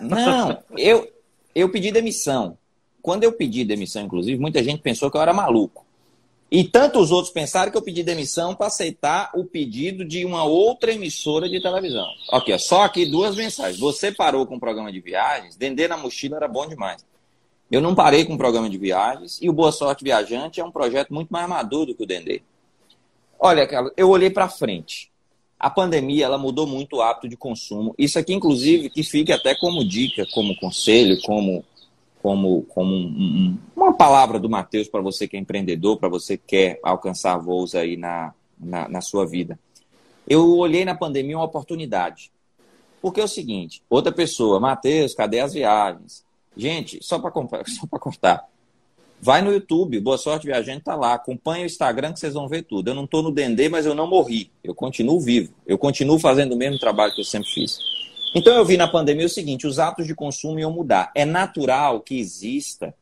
Não, 0.00 0.60
eu, 0.76 1.08
eu 1.54 1.70
pedi 1.70 1.92
demissão. 1.92 2.58
Quando 3.00 3.22
eu 3.22 3.32
pedi 3.32 3.64
demissão, 3.64 4.02
inclusive, 4.02 4.40
muita 4.40 4.62
gente 4.62 4.82
pensou 4.82 5.08
que 5.08 5.16
eu 5.16 5.22
era 5.22 5.32
maluco. 5.32 5.86
E 6.52 6.64
tanto 6.64 6.98
os 6.98 7.10
outros 7.10 7.32
pensaram 7.32 7.72
que 7.72 7.78
eu 7.78 7.82
pedi 7.82 8.02
demissão 8.02 8.54
para 8.54 8.66
aceitar 8.66 9.30
o 9.34 9.42
pedido 9.42 10.04
de 10.04 10.22
uma 10.22 10.44
outra 10.44 10.92
emissora 10.92 11.48
de 11.48 11.62
televisão. 11.62 12.06
Ok, 12.30 12.58
só 12.58 12.82
aqui 12.82 13.06
duas 13.06 13.34
mensagens. 13.34 13.80
Você 13.80 14.12
parou 14.12 14.44
com 14.44 14.56
o 14.56 14.60
programa 14.60 14.92
de 14.92 15.00
viagens, 15.00 15.56
Dendê 15.56 15.88
na 15.88 15.96
mochila 15.96 16.36
era 16.36 16.46
bom 16.46 16.68
demais. 16.68 17.06
Eu 17.70 17.80
não 17.80 17.94
parei 17.94 18.26
com 18.26 18.34
o 18.34 18.36
programa 18.36 18.68
de 18.68 18.76
viagens 18.76 19.38
e 19.40 19.48
o 19.48 19.52
Boa 19.54 19.72
Sorte 19.72 20.04
Viajante 20.04 20.60
é 20.60 20.64
um 20.64 20.70
projeto 20.70 21.14
muito 21.14 21.30
mais 21.30 21.48
maduro 21.48 21.94
que 21.94 22.02
o 22.02 22.06
Dendê. 22.06 22.42
Olha, 23.40 23.66
eu 23.96 24.10
olhei 24.10 24.28
para 24.28 24.46
frente. 24.46 25.10
A 25.58 25.70
pandemia 25.70 26.26
ela 26.26 26.36
mudou 26.36 26.66
muito 26.66 26.96
o 26.96 27.00
hábito 27.00 27.30
de 27.30 27.36
consumo. 27.36 27.94
Isso 27.96 28.18
aqui, 28.18 28.34
inclusive, 28.34 28.90
que 28.90 29.02
fique 29.02 29.32
até 29.32 29.54
como 29.54 29.82
dica, 29.82 30.26
como 30.34 30.54
conselho, 30.56 31.18
como 31.22 31.64
como, 32.22 32.62
como 32.68 32.94
um, 32.94 33.06
um, 33.06 33.58
uma 33.74 33.92
palavra 33.92 34.38
do 34.38 34.48
Matheus 34.48 34.86
para 34.86 35.00
você 35.00 35.26
que 35.26 35.36
é 35.36 35.40
empreendedor, 35.40 35.98
para 35.98 36.08
você 36.08 36.36
que 36.36 36.44
quer 36.46 36.80
alcançar 36.82 37.36
voos 37.36 37.74
aí 37.74 37.96
na, 37.96 38.32
na, 38.58 38.88
na 38.88 39.00
sua 39.00 39.26
vida. 39.26 39.58
Eu 40.28 40.56
olhei 40.56 40.84
na 40.84 40.94
pandemia 40.94 41.36
uma 41.36 41.44
oportunidade. 41.44 42.30
Porque 43.00 43.20
é 43.20 43.24
o 43.24 43.28
seguinte, 43.28 43.82
outra 43.90 44.12
pessoa, 44.12 44.60
Matheus, 44.60 45.12
cadê 45.14 45.40
as 45.40 45.52
viagens? 45.52 46.24
Gente, 46.56 47.00
só 47.02 47.18
para 47.18 47.32
só 47.66 47.86
cortar. 47.98 48.46
Vai 49.20 49.42
no 49.42 49.52
YouTube, 49.52 50.00
Boa 50.00 50.18
Sorte 50.18 50.46
Viajante 50.46 50.80
está 50.80 50.94
lá. 50.94 51.14
Acompanha 51.14 51.64
o 51.64 51.66
Instagram 51.66 52.12
que 52.12 52.20
vocês 52.20 52.34
vão 52.34 52.48
ver 52.48 52.62
tudo. 52.62 52.88
Eu 52.88 52.94
não 52.94 53.04
estou 53.04 53.22
no 53.22 53.32
Dendê, 53.32 53.68
mas 53.68 53.86
eu 53.86 53.94
não 53.94 54.06
morri. 54.06 54.50
Eu 54.62 54.74
continuo 54.74 55.20
vivo. 55.20 55.52
Eu 55.66 55.78
continuo 55.78 56.18
fazendo 56.18 56.52
o 56.52 56.56
mesmo 56.56 56.78
trabalho 56.78 57.12
que 57.14 57.20
eu 57.20 57.24
sempre 57.24 57.48
fiz. 57.48 57.78
Então 58.34 58.56
eu 58.56 58.64
vi 58.64 58.76
na 58.76 58.88
pandemia 58.88 59.26
o 59.26 59.28
seguinte: 59.28 59.66
os 59.66 59.78
hábitos 59.78 60.06
de 60.06 60.14
consumo 60.14 60.58
iam 60.58 60.72
mudar. 60.72 61.10
É 61.14 61.24
natural 61.24 62.00
que 62.00 62.18
exista 62.18 62.94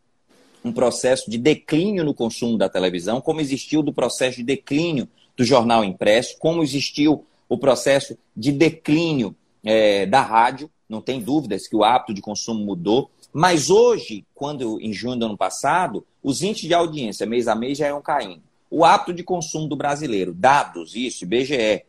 um 0.65 0.73
processo 0.73 1.31
de 1.31 1.39
declínio 1.39 2.05
no 2.05 2.13
consumo 2.13 2.59
da 2.59 2.69
televisão, 2.69 3.21
como 3.21 3.41
existiu 3.41 3.83
do 3.83 3.93
processo 3.93 4.39
de 4.39 4.43
declínio 4.43 5.09
do 5.37 5.45
jornal 5.45 5.85
impresso, 5.85 6.37
como 6.39 6.63
existiu 6.63 7.25
o 7.49 7.57
processo 7.57 8.17
de 8.37 8.53
declínio 8.53 9.35
é, 9.65 10.05
da 10.05 10.21
rádio. 10.21 10.71
Não 10.89 11.01
tem 11.01 11.21
dúvidas 11.21 11.69
que 11.69 11.77
o 11.77 11.85
hábito 11.85 12.13
de 12.13 12.21
consumo 12.21 12.65
mudou. 12.65 13.11
Mas 13.33 13.71
hoje, 13.71 14.25
quando 14.35 14.81
em 14.81 14.93
junho 14.93 15.17
do 15.17 15.27
ano 15.27 15.37
passado, 15.37 16.05
os 16.23 16.43
índices 16.43 16.67
de 16.67 16.75
audiência 16.75 17.25
mês 17.25 17.47
a 17.47 17.55
mês 17.55 17.79
já 17.79 17.87
iam 17.87 18.03
caindo. 18.03 18.43
O 18.69 18.85
hábito 18.85 19.13
de 19.13 19.23
consumo 19.23 19.69
do 19.69 19.77
brasileiro, 19.77 20.35
dados, 20.35 20.95
isso, 20.95 21.25
IBGE, 21.25 21.85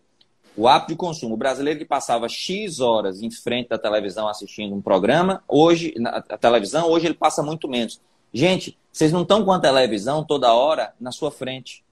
o 0.55 0.67
hábito 0.67 0.91
de 0.91 0.97
consumo. 0.97 1.35
O 1.35 1.37
brasileiro 1.37 1.79
que 1.79 1.85
passava 1.85 2.27
X 2.27 2.79
horas 2.79 3.21
em 3.21 3.31
frente 3.31 3.69
da 3.69 3.77
televisão 3.77 4.27
assistindo 4.27 4.75
um 4.75 4.81
programa, 4.81 5.43
hoje, 5.47 5.93
na 5.97 6.21
televisão, 6.21 6.89
hoje 6.89 7.07
ele 7.07 7.13
passa 7.13 7.41
muito 7.41 7.67
menos. 7.67 7.99
Gente, 8.33 8.77
vocês 8.91 9.11
não 9.11 9.23
estão 9.23 9.43
com 9.43 9.51
a 9.51 9.59
televisão 9.59 10.23
toda 10.23 10.53
hora 10.53 10.93
na 10.99 11.11
sua 11.11 11.31
frente. 11.31 11.83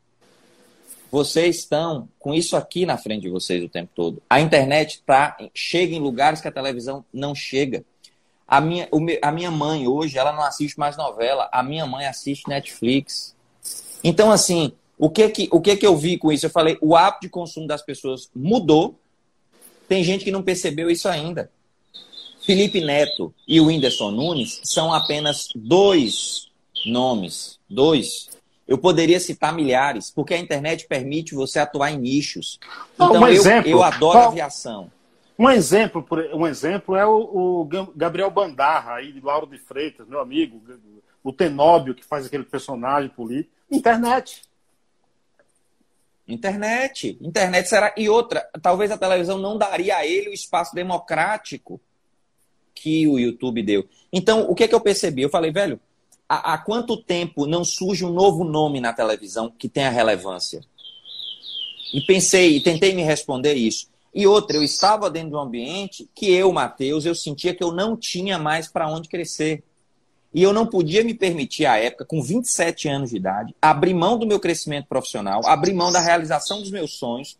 Vocês 1.11 1.57
estão 1.57 2.07
com 2.19 2.33
isso 2.33 2.55
aqui 2.55 2.85
na 2.85 2.97
frente 2.97 3.23
de 3.23 3.29
vocês 3.29 3.63
o 3.63 3.69
tempo 3.69 3.89
todo. 3.95 4.21
A 4.29 4.39
internet 4.39 5.01
tá, 5.05 5.37
chega 5.53 5.95
em 5.95 5.99
lugares 5.99 6.39
que 6.39 6.47
a 6.47 6.51
televisão 6.51 7.03
não 7.11 7.33
chega. 7.33 7.83
A 8.47 8.61
minha, 8.61 8.87
a 9.21 9.31
minha 9.31 9.51
mãe 9.51 9.87
hoje, 9.87 10.17
ela 10.17 10.31
não 10.31 10.43
assiste 10.43 10.77
mais 10.77 10.95
novela. 10.95 11.49
A 11.51 11.63
minha 11.63 11.85
mãe 11.85 12.05
assiste 12.05 12.47
Netflix. 12.47 13.35
Então, 14.03 14.31
assim, 14.31 14.71
o 14.99 15.09
que 15.09 15.29
que, 15.29 15.49
o 15.49 15.61
que 15.61 15.77
que 15.77 15.87
eu 15.87 15.95
vi 15.95 16.17
com 16.17 16.29
isso? 16.29 16.45
Eu 16.45 16.49
falei, 16.49 16.77
o 16.81 16.93
hábito 16.93 17.21
de 17.21 17.29
consumo 17.29 17.65
das 17.65 17.81
pessoas 17.81 18.29
mudou. 18.35 18.99
Tem 19.87 20.03
gente 20.03 20.25
que 20.25 20.31
não 20.31 20.43
percebeu 20.43 20.91
isso 20.91 21.07
ainda. 21.07 21.49
Felipe 22.41 22.81
Neto 22.81 23.33
e 23.47 23.61
o 23.61 23.67
Whindersson 23.67 24.11
Nunes 24.11 24.59
são 24.65 24.93
apenas 24.93 25.47
dois 25.55 26.49
nomes. 26.85 27.57
Dois. 27.69 28.29
Eu 28.67 28.77
poderia 28.77 29.21
citar 29.21 29.53
milhares, 29.53 30.11
porque 30.11 30.33
a 30.33 30.37
internet 30.37 30.85
permite 30.85 31.33
você 31.33 31.59
atuar 31.59 31.91
em 31.91 31.97
nichos. 31.97 32.59
Então, 32.95 33.13
um 33.13 33.27
exemplo, 33.27 33.69
eu, 33.69 33.77
eu 33.77 33.83
adoro 33.83 34.19
aviação. 34.19 34.91
Um 35.37 35.49
exemplo, 35.49 36.05
um 36.33 36.45
exemplo 36.45 36.97
é 36.97 37.05
o, 37.05 37.61
o 37.61 37.69
Gabriel 37.95 38.29
Bandarra, 38.29 38.95
aí, 38.95 39.13
de 39.13 39.21
Lauro 39.21 39.47
de 39.47 39.57
Freitas, 39.57 40.05
meu 40.09 40.19
amigo, 40.19 40.61
o 41.23 41.31
Tenóbio, 41.31 41.95
que 41.95 42.03
faz 42.03 42.25
aquele 42.25 42.43
personagem 42.43 43.09
político. 43.09 43.55
Internet. 43.71 44.48
Internet. 46.33 47.17
Internet 47.21 47.67
será. 47.67 47.93
E 47.97 48.09
outra, 48.09 48.47
talvez 48.61 48.91
a 48.91 48.97
televisão 48.97 49.37
não 49.37 49.57
daria 49.57 49.97
a 49.97 50.05
ele 50.05 50.29
o 50.29 50.33
espaço 50.33 50.73
democrático 50.75 51.81
que 52.73 53.07
o 53.07 53.19
YouTube 53.19 53.61
deu. 53.63 53.87
Então, 54.11 54.49
o 54.49 54.55
que, 54.55 54.63
é 54.63 54.67
que 54.67 54.75
eu 54.75 54.79
percebi? 54.79 55.21
Eu 55.21 55.29
falei, 55.29 55.51
velho, 55.51 55.79
há, 56.27 56.53
há 56.53 56.57
quanto 56.57 56.95
tempo 56.95 57.45
não 57.45 57.63
surge 57.63 58.05
um 58.05 58.11
novo 58.11 58.43
nome 58.43 58.79
na 58.79 58.93
televisão 58.93 59.51
que 59.51 59.67
tenha 59.67 59.89
relevância? 59.89 60.61
E 61.93 62.01
pensei, 62.01 62.57
e 62.57 62.61
tentei 62.61 62.93
me 62.93 63.03
responder 63.03 63.55
isso. 63.55 63.89
E 64.13 64.25
outra, 64.25 64.57
eu 64.57 64.63
estava 64.63 65.09
dentro 65.09 65.29
de 65.29 65.35
um 65.35 65.39
ambiente 65.39 66.09
que 66.15 66.31
eu, 66.31 66.51
Matheus, 66.51 67.05
eu 67.05 67.15
sentia 67.15 67.53
que 67.53 67.63
eu 67.63 67.71
não 67.71 67.95
tinha 67.95 68.39
mais 68.39 68.67
para 68.67 68.89
onde 68.89 69.09
crescer. 69.09 69.63
E 70.33 70.43
eu 70.43 70.53
não 70.53 70.67
podia 70.67 71.03
me 71.03 71.13
permitir, 71.13 71.65
à 71.65 71.77
época, 71.77 72.05
com 72.05 72.21
27 72.21 72.87
anos 72.87 73.09
de 73.09 73.17
idade, 73.17 73.55
abrir 73.61 73.93
mão 73.93 74.17
do 74.17 74.27
meu 74.27 74.39
crescimento 74.39 74.87
profissional, 74.87 75.41
abrir 75.45 75.73
mão 75.73 75.91
da 75.91 75.99
realização 75.99 76.59
dos 76.59 76.69
meus 76.69 76.93
sonhos 76.93 77.37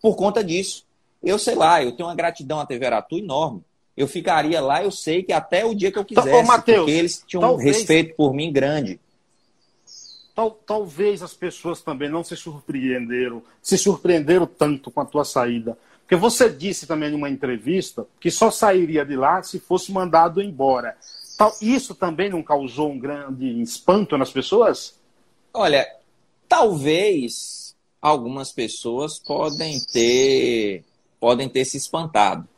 por 0.00 0.14
conta 0.14 0.42
disso. 0.44 0.86
Eu 1.22 1.38
sei 1.38 1.56
lá, 1.56 1.82
eu 1.82 1.92
tenho 1.92 2.08
uma 2.08 2.14
gratidão 2.14 2.60
à 2.60 2.66
TV 2.66 2.86
Aratu 2.86 3.18
enorme. 3.18 3.62
Eu 3.96 4.06
ficaria 4.06 4.60
lá, 4.60 4.84
eu 4.84 4.92
sei 4.92 5.24
que 5.24 5.32
até 5.32 5.64
o 5.64 5.74
dia 5.74 5.90
que 5.90 5.98
eu 5.98 6.06
então, 6.08 6.22
quisesse, 6.22 6.44
Ô, 6.44 6.46
Mateus, 6.46 6.78
porque 6.78 6.90
eles 6.92 7.24
tinham 7.26 7.40
talvez, 7.40 7.66
um 7.66 7.78
respeito 7.78 8.14
por 8.14 8.32
mim 8.32 8.52
grande. 8.52 9.00
Tal, 10.32 10.52
talvez 10.52 11.20
as 11.20 11.34
pessoas 11.34 11.82
também 11.82 12.08
não 12.08 12.22
se 12.22 12.36
surpreenderam, 12.36 13.42
se 13.60 13.76
surpreenderam 13.76 14.46
tanto 14.46 14.88
com 14.92 15.00
a 15.00 15.04
tua 15.04 15.24
saída. 15.24 15.76
Porque 16.02 16.14
você 16.14 16.48
disse 16.48 16.86
também 16.86 17.10
em 17.10 17.14
uma 17.14 17.28
entrevista 17.28 18.06
que 18.20 18.30
só 18.30 18.50
sairia 18.50 19.04
de 19.04 19.16
lá 19.16 19.42
se 19.42 19.58
fosse 19.58 19.90
mandado 19.90 20.40
embora. 20.40 20.96
Isso 21.60 21.94
também 21.94 22.28
não 22.28 22.42
causou 22.42 22.90
um 22.90 22.98
grande 22.98 23.60
espanto 23.62 24.18
nas 24.18 24.30
pessoas? 24.30 24.98
Olha, 25.52 25.86
talvez 26.48 27.76
algumas 28.00 28.52
pessoas 28.52 29.18
podem 29.18 29.78
ter 29.92 30.84
podem 31.20 31.48
ter 31.48 31.64
se 31.64 31.76
espantado. 31.76 32.48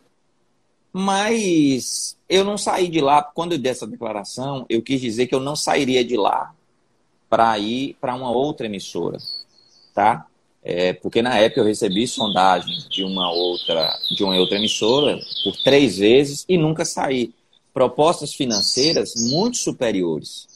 Mas 0.93 2.17
eu 2.29 2.45
não 2.45 2.59
saí 2.59 2.89
de 2.89 3.01
lá, 3.01 3.23
quando 3.23 3.53
eu 3.53 3.59
dei 3.59 3.71
essa 3.71 3.87
declaração, 3.87 4.67
eu 4.69 4.83
quis 4.83 5.01
dizer 5.01 5.27
que 5.27 5.35
eu 5.35 5.41
não 5.41 5.55
sairia 5.55 6.05
de 6.05 6.17
lá 6.17 6.53
para 7.29 7.59
ir 7.59 7.97
para 8.01 8.15
uma 8.15 8.31
outra 8.31 8.67
emissora, 8.67 9.19
tá? 9.95 10.27
É, 10.63 10.93
porque 10.93 11.23
na 11.23 11.39
época 11.39 11.61
eu 11.61 11.65
recebi 11.65 12.07
sondagens 12.07 12.87
de 12.89 13.03
uma 13.03 13.33
outra 13.33 13.99
de 14.11 14.23
uma 14.23 14.37
outra 14.37 14.59
emissora 14.59 15.19
por 15.43 15.57
três 15.63 15.97
vezes 15.97 16.45
e 16.47 16.59
nunca 16.59 16.85
saí 16.85 17.33
propostas 17.73 18.35
financeiras 18.35 19.15
muito 19.17 19.59
superiores, 19.59 20.47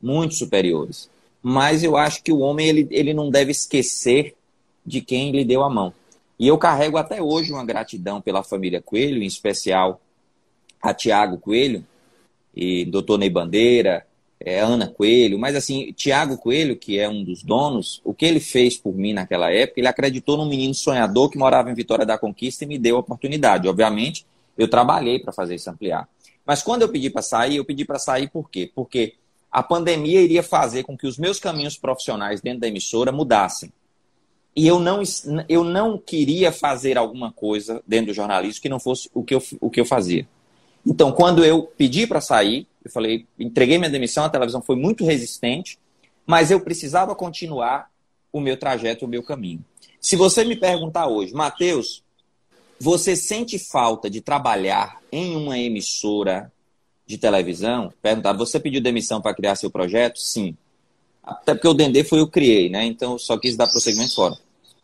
muito 0.00 0.34
superiores. 0.34 1.08
Mas 1.42 1.82
eu 1.82 1.96
acho 1.96 2.22
que 2.22 2.32
o 2.32 2.40
homem 2.40 2.68
ele, 2.68 2.88
ele 2.90 3.14
não 3.14 3.30
deve 3.30 3.52
esquecer 3.52 4.34
de 4.84 5.00
quem 5.00 5.30
lhe 5.30 5.44
deu 5.44 5.62
a 5.62 5.70
mão. 5.70 5.92
E 6.38 6.48
eu 6.48 6.58
carrego 6.58 6.96
até 6.96 7.22
hoje 7.22 7.52
uma 7.52 7.64
gratidão 7.64 8.20
pela 8.20 8.42
família 8.42 8.82
Coelho, 8.82 9.22
em 9.22 9.26
especial 9.26 10.00
a 10.82 10.92
Tiago 10.92 11.38
Coelho, 11.38 11.84
e 12.54 12.84
doutor 12.84 13.18
Ney 13.18 13.30
Bandeira, 13.30 14.06
é, 14.38 14.60
Ana 14.60 14.86
Coelho, 14.86 15.38
mas 15.38 15.56
assim, 15.56 15.92
Tiago 15.92 16.36
Coelho, 16.36 16.76
que 16.76 16.98
é 16.98 17.08
um 17.08 17.24
dos 17.24 17.42
donos, 17.42 18.00
o 18.04 18.12
que 18.12 18.26
ele 18.26 18.40
fez 18.40 18.76
por 18.76 18.94
mim 18.94 19.12
naquela 19.12 19.50
época, 19.50 19.80
ele 19.80 19.88
acreditou 19.88 20.36
num 20.36 20.46
menino 20.46 20.74
sonhador 20.74 21.30
que 21.30 21.38
morava 21.38 21.70
em 21.70 21.74
Vitória 21.74 22.04
da 22.04 22.18
Conquista 22.18 22.64
e 22.64 22.66
me 22.66 22.78
deu 22.78 22.96
a 22.96 23.00
oportunidade. 23.00 23.68
Obviamente, 23.68 24.26
eu 24.56 24.68
trabalhei 24.68 25.18
para 25.18 25.32
fazer 25.32 25.54
isso 25.54 25.70
ampliar. 25.70 26.08
Mas 26.46 26.62
quando 26.62 26.82
eu 26.82 26.88
pedi 26.88 27.10
para 27.10 27.22
sair, 27.22 27.56
eu 27.56 27.64
pedi 27.64 27.84
para 27.84 27.98
sair 27.98 28.30
por 28.30 28.48
quê? 28.48 28.70
Porque 28.74 29.14
a 29.50 29.62
pandemia 29.62 30.20
iria 30.20 30.42
fazer 30.42 30.84
com 30.84 30.96
que 30.96 31.06
os 31.06 31.18
meus 31.18 31.40
caminhos 31.40 31.76
profissionais 31.76 32.40
dentro 32.40 32.60
da 32.60 32.68
emissora 32.68 33.10
mudassem. 33.10 33.72
E 34.54 34.66
eu 34.66 34.78
não, 34.78 35.02
eu 35.48 35.64
não 35.64 35.98
queria 35.98 36.50
fazer 36.50 36.96
alguma 36.96 37.32
coisa 37.32 37.82
dentro 37.86 38.06
do 38.06 38.14
jornalismo 38.14 38.62
que 38.62 38.68
não 38.68 38.80
fosse 38.80 39.10
o 39.12 39.22
que 39.22 39.34
eu, 39.34 39.42
o 39.60 39.68
que 39.68 39.80
eu 39.80 39.84
fazia. 39.84 40.26
Então, 40.86 41.10
quando 41.12 41.44
eu 41.44 41.64
pedi 41.64 42.06
para 42.06 42.20
sair, 42.20 42.66
eu 42.84 42.90
falei, 42.90 43.26
entreguei 43.38 43.76
minha 43.76 43.90
demissão, 43.90 44.24
a 44.24 44.30
televisão 44.30 44.62
foi 44.62 44.76
muito 44.76 45.04
resistente, 45.04 45.78
mas 46.24 46.50
eu 46.50 46.60
precisava 46.60 47.14
continuar 47.14 47.90
o 48.32 48.40
meu 48.40 48.56
trajeto, 48.56 49.04
o 49.04 49.08
meu 49.08 49.22
caminho. 49.22 49.64
Se 50.00 50.14
você 50.14 50.44
me 50.44 50.54
perguntar 50.54 51.08
hoje, 51.08 51.34
Matheus, 51.34 52.02
você 52.78 53.16
sente 53.16 53.58
falta 53.58 54.08
de 54.10 54.20
trabalhar 54.20 55.00
em 55.10 55.36
uma 55.36 55.58
emissora 55.58 56.52
de 57.06 57.16
televisão? 57.16 57.92
Perguntar, 58.02 58.32
você 58.32 58.60
pediu 58.60 58.80
demissão 58.80 59.20
para 59.20 59.34
criar 59.34 59.56
seu 59.56 59.70
projeto? 59.70 60.18
Sim. 60.18 60.56
Até 61.22 61.54
porque 61.54 61.68
o 61.68 61.74
Dendê 61.74 62.04
foi 62.04 62.20
eu 62.20 62.28
criei, 62.28 62.68
né? 62.68 62.84
Então 62.84 63.18
só 63.18 63.36
quis 63.36 63.56
dar 63.56 63.66
prosseguimento 63.66 64.14
fora. 64.14 64.36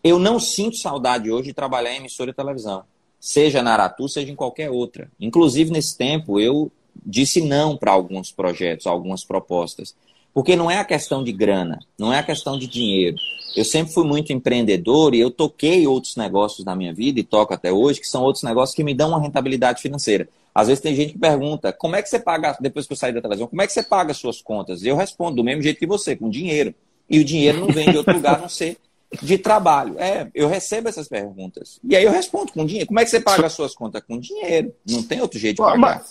Eu 0.03 0.19
não 0.19 0.41
sinto 0.41 0.77
saudade 0.77 1.31
hoje 1.31 1.49
de 1.49 1.55
trabalhar 1.55 1.93
em 1.93 1.99
emissora 1.99 2.33
de 2.33 2.37
televisão, 2.37 2.83
seja 3.21 3.63
na 3.63 3.73
Aratu, 3.73 4.09
seja 4.09 4.33
em 4.33 4.35
qualquer 4.35 4.69
outra. 4.69 5.09
Inclusive 5.21 5.71
nesse 5.71 5.97
tempo 5.97 6.41
eu 6.41 6.73
disse 7.07 7.41
não 7.41 7.77
para 7.77 7.93
alguns 7.93 8.33
projetos, 8.33 8.87
algumas 8.87 9.25
propostas. 9.25 9.95
Porque 10.35 10.57
não 10.57 10.71
é 10.71 10.79
a 10.79 10.85
questão 10.85 11.23
de 11.23 11.33
grana, 11.33 11.79
não 11.99 12.13
é 12.13 12.19
a 12.19 12.23
questão 12.23 12.59
de 12.59 12.67
dinheiro. 12.67 13.17
Eu 13.55 13.65
sempre 13.65 13.93
fui 13.93 14.05
muito 14.05 14.33
empreendedor 14.33 15.15
e 15.15 15.21
eu 15.21 15.31
toquei 15.31 15.87
outros 15.87 16.17
negócios 16.17 16.65
na 16.65 16.75
minha 16.75 16.93
vida 16.93 17.21
e 17.21 17.23
toco 17.23 17.53
até 17.53 17.71
hoje, 17.71 18.01
que 18.01 18.07
são 18.07 18.23
outros 18.23 18.43
negócios 18.43 18.75
que 18.75 18.83
me 18.83 18.95
dão 18.95 19.11
uma 19.11 19.21
rentabilidade 19.21 19.83
financeira. 19.83 20.27
Às 20.55 20.69
vezes 20.69 20.83
tem 20.83 20.95
gente 20.95 21.13
que 21.13 21.19
pergunta, 21.19 21.73
como 21.73 21.97
é 21.97 22.03
que 22.03 22.09
você 22.09 22.19
paga, 22.19 22.57
depois 22.61 22.87
que 22.87 22.93
eu 22.93 22.97
saí 22.97 23.13
da 23.13 23.21
televisão, 23.21 23.47
como 23.47 23.61
é 23.61 23.67
que 23.67 23.73
você 23.73 23.83
paga 23.83 24.13
as 24.13 24.19
suas 24.19 24.41
contas? 24.41 24.83
E 24.83 24.89
eu 24.89 24.97
respondo 24.97 25.37
do 25.37 25.45
mesmo 25.45 25.63
jeito 25.63 25.79
que 25.79 25.87
você, 25.87 26.17
com 26.17 26.31
dinheiro. 26.31 26.75
E 27.09 27.19
o 27.19 27.25
dinheiro 27.25 27.61
não 27.61 27.69
vem 27.69 27.91
de 27.91 27.97
outro 27.97 28.15
lugar 28.15 28.37
a 28.37 28.39
não 28.39 28.49
ser 28.49 28.79
de 29.21 29.37
trabalho. 29.37 29.99
É, 29.99 30.31
eu 30.35 30.49
recebo 30.49 30.89
essas 30.89 31.09
perguntas. 31.09 31.79
E 31.85 31.95
aí 31.95 32.05
eu 32.05 32.13
respondo 32.13 32.53
com 32.53 32.65
dinheiro. 32.65 32.87
Como 32.87 33.01
é 33.01 33.05
que 33.05 33.11
você 33.11 33.21
paga 33.21 33.47
as 33.47 33.53
suas 33.53 33.75
contas? 33.75 34.03
Com 34.07 34.19
dinheiro. 34.19 34.75
Não 34.89 35.03
tem 35.03 35.21
outro 35.21 35.39
jeito 35.39 35.57
de 35.57 35.63
pagar. 35.63 36.03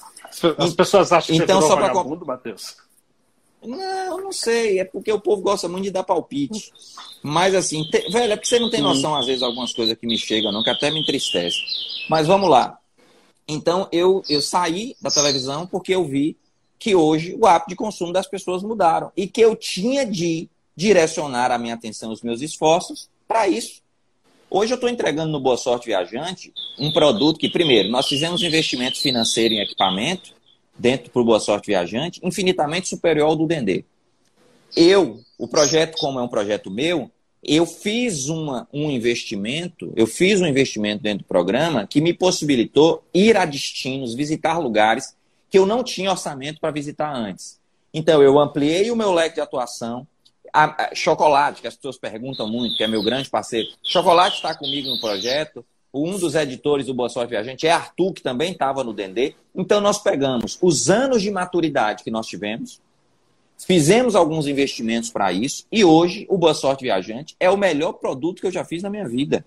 As 0.57 0.73
pessoas 0.73 1.11
acham 1.11 1.35
que 1.35 1.41
então, 1.41 1.59
você 1.59 1.67
só 1.67 1.75
vagabundo, 1.75 2.25
Matheus? 2.25 2.77
Não, 3.63 4.17
eu 4.17 4.23
não 4.23 4.31
sei. 4.31 4.79
É 4.79 4.85
porque 4.85 5.11
o 5.11 5.19
povo 5.19 5.41
gosta 5.41 5.67
muito 5.67 5.83
de 5.83 5.91
dar 5.91 6.03
palpite. 6.03 6.71
Mas 7.21 7.53
assim, 7.53 7.83
te... 7.89 8.09
velho, 8.09 8.33
é 8.33 8.35
porque 8.35 8.47
você 8.47 8.59
não 8.59 8.69
tem 8.69 8.81
noção, 8.81 9.15
às 9.15 9.27
vezes, 9.27 9.43
algumas 9.43 9.73
coisas 9.73 9.97
que 9.97 10.07
me 10.07 10.17
chegam, 10.17 10.51
não, 10.51 10.63
que 10.63 10.69
até 10.69 10.89
me 10.89 11.01
entristece. 11.01 11.57
Mas 12.09 12.27
vamos 12.27 12.49
lá. 12.49 12.79
Então, 13.47 13.87
eu, 13.91 14.23
eu 14.29 14.41
saí 14.41 14.95
da 15.01 15.11
televisão 15.11 15.67
porque 15.67 15.93
eu 15.93 16.05
vi 16.05 16.37
que 16.79 16.95
hoje 16.95 17.37
o 17.39 17.45
hábito 17.45 17.69
de 17.69 17.75
consumo 17.75 18.11
das 18.11 18.27
pessoas 18.27 18.63
mudaram. 18.63 19.11
E 19.15 19.27
que 19.27 19.41
eu 19.41 19.55
tinha 19.55 20.05
de 20.05 20.49
direcionar 20.75 21.51
a 21.51 21.57
minha 21.57 21.75
atenção, 21.75 22.11
os 22.11 22.23
meus 22.23 22.41
esforços 22.41 23.07
para 23.27 23.47
isso. 23.47 23.81
Hoje 24.49 24.73
eu 24.73 24.75
estou 24.75 24.89
entregando 24.89 25.31
no 25.31 25.39
Boa 25.39 25.55
Sorte 25.55 25.85
Viajante 25.85 26.51
um 26.77 26.91
produto 26.91 27.39
que, 27.39 27.49
primeiro, 27.49 27.89
nós 27.89 28.07
fizemos 28.07 28.41
investimento 28.41 28.99
financeiro 28.99 29.53
em 29.53 29.61
equipamento 29.61 30.33
dentro 30.77 31.11
para 31.11 31.21
o 31.21 31.25
Boa 31.25 31.39
Sorte 31.39 31.67
Viajante, 31.67 32.19
infinitamente 32.23 32.87
superior 32.87 33.27
ao 33.27 33.35
do 33.35 33.47
Dendê. 33.47 33.83
Eu, 34.75 35.19
o 35.37 35.47
projeto, 35.47 35.97
como 35.97 36.19
é 36.19 36.23
um 36.23 36.27
projeto 36.27 36.71
meu, 36.71 37.11
eu 37.43 37.65
fiz 37.65 38.27
uma, 38.29 38.67
um 38.71 38.89
investimento, 38.89 39.91
eu 39.95 40.05
fiz 40.05 40.39
um 40.39 40.45
investimento 40.45 41.03
dentro 41.03 41.19
do 41.19 41.27
programa 41.27 41.87
que 41.87 41.99
me 41.99 42.13
possibilitou 42.13 43.03
ir 43.13 43.35
a 43.35 43.45
destinos, 43.45 44.13
visitar 44.13 44.57
lugares 44.59 45.15
que 45.49 45.57
eu 45.57 45.65
não 45.65 45.83
tinha 45.83 46.11
orçamento 46.11 46.61
para 46.61 46.71
visitar 46.71 47.13
antes. 47.13 47.59
Então, 47.93 48.21
eu 48.23 48.39
ampliei 48.39 48.89
o 48.89 48.95
meu 48.95 49.11
leque 49.11 49.35
de 49.35 49.41
atuação, 49.41 50.07
a, 50.53 50.85
a, 50.85 50.95
Chocolate, 50.95 51.61
que 51.61 51.67
as 51.67 51.75
pessoas 51.75 51.97
perguntam 51.97 52.47
muito, 52.47 52.77
que 52.77 52.83
é 52.83 52.87
meu 52.87 53.03
grande 53.03 53.29
parceiro. 53.29 53.67
Chocolate 53.83 54.37
está 54.37 54.55
comigo 54.55 54.89
no 54.89 54.99
projeto. 54.99 55.65
Um 55.93 56.17
dos 56.17 56.35
editores 56.35 56.85
do 56.85 56.93
Boa 56.93 57.09
Sorte 57.09 57.31
Viajante 57.31 57.67
é 57.67 57.71
Arthur, 57.71 58.13
que 58.13 58.21
também 58.21 58.53
estava 58.53 58.83
no 58.83 58.93
Dendê. 58.93 59.35
Então, 59.53 59.81
nós 59.81 59.97
pegamos 59.97 60.57
os 60.61 60.89
anos 60.89 61.21
de 61.21 61.29
maturidade 61.29 62.03
que 62.03 62.09
nós 62.09 62.27
tivemos, 62.27 62.79
fizemos 63.57 64.15
alguns 64.15 64.47
investimentos 64.47 65.09
para 65.09 65.33
isso, 65.33 65.65
e 65.71 65.83
hoje 65.83 66.25
o 66.29 66.37
Boa 66.37 66.53
Sorte 66.53 66.83
Viajante 66.83 67.35
é 67.39 67.49
o 67.49 67.57
melhor 67.57 67.93
produto 67.93 68.39
que 68.39 68.47
eu 68.47 68.51
já 68.51 68.63
fiz 68.63 68.81
na 68.81 68.89
minha 68.89 69.07
vida. 69.07 69.45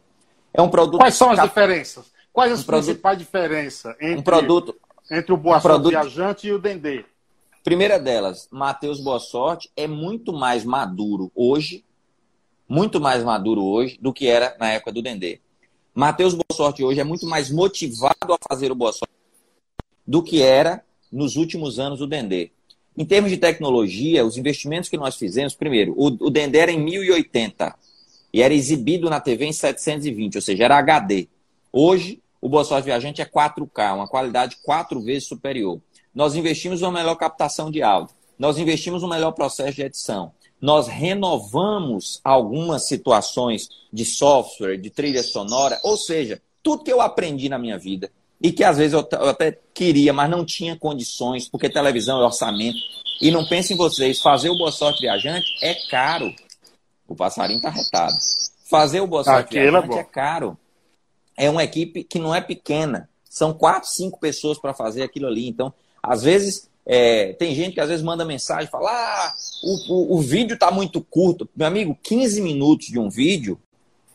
É 0.53 0.61
um 0.61 0.69
produto. 0.69 1.01
Quais 1.01 1.15
são 1.15 1.31
as 1.31 1.37
cap... 1.37 1.49
diferenças? 1.49 2.13
Quais 2.33 2.53
as 2.53 2.61
um 2.61 2.65
principais 2.65 2.99
produto... 3.01 3.19
diferenças 3.19 3.97
entre, 4.01 4.19
um 4.19 4.23
produto... 4.23 4.77
entre 5.11 5.33
o 5.33 5.37
Boa 5.37 5.57
um 5.57 5.61
Sorte 5.61 5.75
produto... 5.75 5.93
Viajante 5.93 6.47
e 6.47 6.53
o 6.53 6.59
Dendê? 6.59 7.05
Primeira 7.65 7.99
delas, 7.99 8.47
Matheus 8.51 9.01
Boa 9.01 9.19
Sorte 9.19 9.71
é 9.75 9.87
muito 9.87 10.33
mais 10.33 10.63
maduro 10.63 11.33
hoje, 11.35 11.83
muito 12.69 13.01
mais 13.01 13.25
maduro 13.25 13.65
hoje 13.65 13.99
do 13.99 14.13
que 14.13 14.27
era 14.27 14.55
na 14.61 14.71
época 14.71 14.93
do 14.93 15.01
Dendê. 15.01 15.41
Matheus 15.95 16.35
Boa 16.35 16.45
Sorte 16.53 16.83
hoje 16.83 16.99
é 16.99 17.05
muito 17.05 17.25
mais 17.25 17.51
motivado 17.51 18.33
a 18.33 18.39
fazer 18.49 18.73
o 18.73 18.75
Boa 18.75 18.93
Sorte 18.93 19.15
do 20.05 20.23
que 20.23 20.43
era 20.43 20.83
nos 21.11 21.37
últimos 21.37 21.79
anos 21.79 22.01
do 22.01 22.07
Dendê. 22.07 22.51
Em 22.99 23.05
termos 23.05 23.31
de 23.31 23.37
tecnologia, 23.37 24.27
os 24.27 24.37
investimentos 24.37 24.91
que 24.91 24.97
nós 24.97 25.15
fizemos, 25.15 25.55
primeiro, 25.55 25.95
o, 25.97 26.07
o 26.27 26.31
Dendê 26.31 26.59
era 26.59 26.73
em 26.73 26.81
1080 26.83 27.77
e 28.33 28.43
era 28.43 28.53
exibido 28.53 29.09
na 29.09 29.21
TV 29.21 29.47
em 29.47 29.53
720, 29.53 30.35
ou 30.35 30.43
seja, 30.43 30.65
era 30.65 30.79
HD. 30.79 31.29
Hoje, 31.73 32.21
o 32.41 32.49
Boa 32.49 32.65
Sorte 32.65 32.87
Viajante 32.87 33.23
é 33.23 33.25
4K, 33.25 33.95
uma 33.95 34.09
qualidade 34.09 34.59
quatro 34.65 35.01
vezes 35.01 35.29
superior. 35.29 35.81
Nós 36.13 36.35
investimos 36.35 36.83
uma 36.83 36.91
melhor 36.91 37.15
captação 37.15 37.71
de 37.71 37.83
áudio. 37.83 38.15
Nós 38.37 38.59
investimos 38.59 39.05
um 39.05 39.09
melhor 39.09 39.31
processo 39.31 39.77
de 39.77 39.83
edição. 39.83 40.33
Nós 40.65 40.89
renovamos 40.89 42.23
algumas 42.25 42.89
situações 42.89 43.69
de 43.93 44.03
software, 44.03 44.79
de 44.79 44.89
trilha 44.89 45.23
sonora, 45.23 45.79
ou 45.83 45.95
seja, 45.95 46.41
tudo 46.63 46.83
que 46.83 46.91
eu 46.91 47.03
aprendi 47.03 47.51
na 47.51 47.59
minha 47.59 47.77
vida 47.77 48.11
e 48.43 48.51
que 48.51 48.65
às 48.65 48.79
vezes 48.79 48.95
eu, 48.95 49.07
até 49.29 49.59
queria, 49.75 50.11
mas 50.15 50.31
não 50.31 50.43
tinha 50.43 50.75
condições, 50.75 51.47
porque 51.51 51.69
televisão 51.69 52.19
é 52.19 52.25
orçamento. 52.25 52.79
E 53.21 53.31
não 53.31 53.45
pensem 53.45 53.75
em 53.75 53.77
vocês, 53.77 54.23
fazer 54.23 54.49
o 54.49 54.57
Boa 54.57 54.73
Sorte 54.73 55.03
Viajante 55.03 55.47
é 55.61 55.75
caro. 55.91 56.35
O 57.07 57.15
passarinho 57.15 57.59
está 57.59 57.69
retado. 57.69 58.15
Fazer 58.65 59.03
o 59.03 59.07
Boa 59.07 59.23
Sorte 59.23 59.59
Aquela 59.59 59.83
Viajante 59.83 59.99
é, 59.99 60.01
é 60.01 60.05
caro. 60.05 60.57
É 61.37 61.51
uma 61.51 61.63
equipe 61.63 62.05
que 62.05 62.19
não 62.19 62.35
é 62.35 62.41
pequena. 62.41 63.07
São 63.29 63.53
quatro, 63.53 63.91
cinco 63.91 64.19
pessoas 64.19 64.59
para 64.59 64.73
fazer 64.73 65.03
aquilo 65.03 65.27
ali. 65.27 65.47
Então, 65.47 65.75
às 66.03 66.23
vezes, 66.23 66.71
é, 66.87 67.35
tem 67.35 67.55
gente 67.55 67.75
que 67.75 67.81
às 67.81 67.91
vezes 67.91 68.03
manda 68.03 68.25
mensagem 68.25 68.65
e 68.65 68.71
fala: 68.71 68.91
ah, 68.91 69.35
o, 69.65 69.93
o, 69.93 70.17
o 70.17 70.21
vídeo 70.21 70.55
está 70.55 70.71
muito 70.71 71.01
curto. 71.01 71.49
Meu 71.57 71.67
amigo, 71.67 71.99
15 72.03 72.41
minutos 72.41 72.89
de 72.89 72.99
um 72.99 73.09
vídeo. 73.09 73.59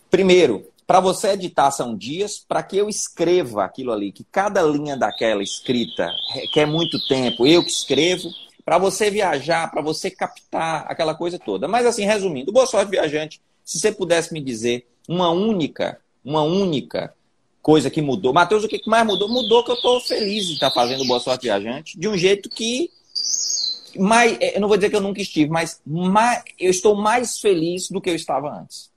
Primeiro, 0.09 0.67
para 0.85 0.99
você 0.99 1.29
editar 1.29 1.71
são 1.71 1.95
dias, 1.95 2.43
para 2.47 2.63
que 2.63 2.77
eu 2.77 2.89
escreva 2.89 3.63
aquilo 3.63 3.91
ali, 3.91 4.11
que 4.11 4.23
cada 4.23 4.61
linha 4.63 4.97
daquela 4.97 5.43
escrita 5.43 6.11
requer 6.31 6.65
muito 6.65 6.97
tempo, 7.07 7.45
eu 7.45 7.63
que 7.63 7.69
escrevo, 7.69 8.29
para 8.65 8.77
você 8.77 9.09
viajar, 9.09 9.69
para 9.69 9.81
você 9.81 10.09
captar 10.09 10.85
aquela 10.87 11.13
coisa 11.13 11.37
toda. 11.37 11.67
Mas 11.67 11.85
assim, 11.85 12.05
resumindo, 12.05 12.51
boa 12.51 12.65
sorte 12.65 12.91
viajante, 12.91 13.41
se 13.63 13.79
você 13.79 13.91
pudesse 13.91 14.33
me 14.33 14.41
dizer 14.41 14.87
uma 15.07 15.29
única, 15.29 15.99
uma 16.23 16.41
única 16.41 17.13
coisa 17.61 17.89
que 17.89 18.01
mudou. 18.01 18.33
Matheus, 18.33 18.63
o 18.63 18.67
que 18.67 18.81
mais 18.87 19.05
mudou? 19.05 19.29
Mudou 19.29 19.63
que 19.63 19.71
eu 19.71 19.75
estou 19.75 19.99
feliz 20.01 20.47
de 20.47 20.53
estar 20.53 20.71
fazendo 20.71 21.05
Boa 21.05 21.19
Sorte 21.19 21.43
Viajante 21.43 21.99
de 21.99 22.07
um 22.07 22.17
jeito 22.17 22.49
que. 22.49 22.89
Mais, 23.97 24.37
é, 24.39 24.57
eu 24.57 24.61
não 24.61 24.67
vou 24.67 24.77
dizer 24.77 24.89
que 24.89 24.95
eu 24.95 25.01
nunca 25.01 25.21
estive, 25.21 25.49
mas 25.49 25.81
mais, 25.85 26.43
eu 26.59 26.69
estou 26.69 26.95
mais 26.95 27.39
feliz 27.39 27.89
do 27.89 28.01
que 28.01 28.09
eu 28.09 28.15
estava 28.15 28.51
antes. 28.51 28.91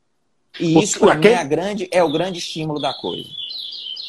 E 0.59 0.79
isso, 0.83 0.99
para 0.99 1.15
mim, 1.15 1.27
é, 1.27 1.45
grande, 1.45 1.89
é 1.91 2.03
o 2.03 2.13
grande 2.13 2.39
estímulo 2.39 2.81
da 2.81 2.93
coisa. 2.95 3.29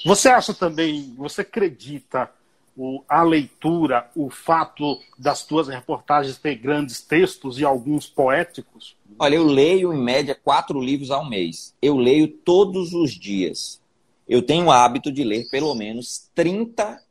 Você 0.05 0.27
acha 0.27 0.53
também, 0.53 1.13
você 1.17 1.41
acredita 1.41 2.29
o, 2.75 3.01
a 3.07 3.23
leitura, 3.23 4.09
o 4.15 4.29
fato 4.29 4.99
das 5.17 5.43
tuas 5.45 5.67
reportagens 5.69 6.37
ter 6.37 6.55
grandes 6.55 6.99
textos 6.99 7.59
e 7.59 7.63
alguns 7.63 8.07
poéticos? 8.07 8.95
Olha, 9.17 9.35
eu 9.35 9.45
leio 9.45 9.93
em 9.93 10.01
média 10.01 10.35
quatro 10.35 10.81
livros 10.81 11.11
ao 11.11 11.29
mês. 11.29 11.73
Eu 11.81 11.95
leio 11.95 12.27
todos 12.27 12.93
os 12.93 13.11
dias 13.11 13.81
eu 14.27 14.41
tenho 14.41 14.65
o 14.65 14.71
hábito 14.71 15.11
de 15.11 15.23
ler 15.23 15.49
pelo 15.49 15.75
menos 15.75 16.29
30, 16.33 17.01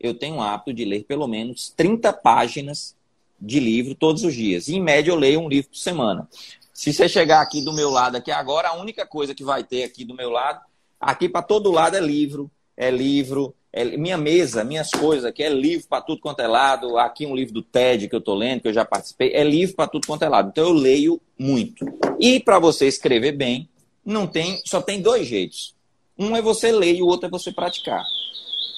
eu 0.00 0.14
tenho 0.14 0.36
o 0.36 0.42
hábito 0.42 0.72
de 0.72 0.84
ler 0.84 1.04
pelo 1.04 1.26
menos 1.26 1.70
30 1.70 2.12
páginas 2.12 2.95
de 3.40 3.60
livro 3.60 3.94
todos 3.94 4.24
os 4.24 4.34
dias. 4.34 4.68
Em 4.68 4.80
média, 4.80 5.10
eu 5.10 5.16
leio 5.16 5.40
um 5.40 5.48
livro 5.48 5.70
por 5.70 5.78
semana. 5.78 6.28
Se 6.72 6.92
você 6.92 7.08
chegar 7.08 7.40
aqui 7.40 7.62
do 7.62 7.72
meu 7.72 7.90
lado 7.90 8.16
aqui 8.16 8.30
agora, 8.30 8.68
a 8.68 8.76
única 8.76 9.06
coisa 9.06 9.34
que 9.34 9.44
vai 9.44 9.64
ter 9.64 9.84
aqui 9.84 10.04
do 10.04 10.14
meu 10.14 10.30
lado, 10.30 10.60
aqui 11.00 11.28
para 11.28 11.42
todo 11.42 11.70
lado 11.70 11.96
é 11.96 12.00
livro, 12.00 12.50
é 12.76 12.90
livro, 12.90 13.54
é, 13.72 13.84
minha 13.84 14.16
mesa, 14.16 14.64
minhas 14.64 14.90
coisas 14.90 15.24
aqui 15.24 15.42
é 15.42 15.48
livro 15.48 15.86
para 15.88 16.00
tudo 16.00 16.20
quanto 16.20 16.40
é 16.40 16.46
lado. 16.46 16.98
Aqui 16.98 17.26
um 17.26 17.34
livro 17.34 17.54
do 17.54 17.62
TED 17.62 18.08
que 18.08 18.14
eu 18.14 18.20
estou 18.20 18.34
lendo, 18.34 18.62
que 18.62 18.68
eu 18.68 18.72
já 18.72 18.84
participei, 18.84 19.32
é 19.34 19.44
livro 19.44 19.76
para 19.76 19.86
tudo 19.86 20.06
quanto 20.06 20.22
é 20.22 20.28
lado. 20.28 20.48
Então 20.48 20.64
eu 20.64 20.72
leio 20.72 21.20
muito. 21.38 21.84
E 22.18 22.40
para 22.40 22.58
você 22.58 22.86
escrever 22.86 23.32
bem, 23.32 23.68
não 24.04 24.26
tem, 24.26 24.60
só 24.64 24.80
tem 24.80 25.02
dois 25.02 25.26
jeitos. 25.26 25.74
Um 26.18 26.34
é 26.34 26.40
você 26.40 26.72
ler 26.72 26.94
e 26.94 27.02
o 27.02 27.06
outro 27.06 27.26
é 27.26 27.30
você 27.30 27.52
praticar. 27.52 28.02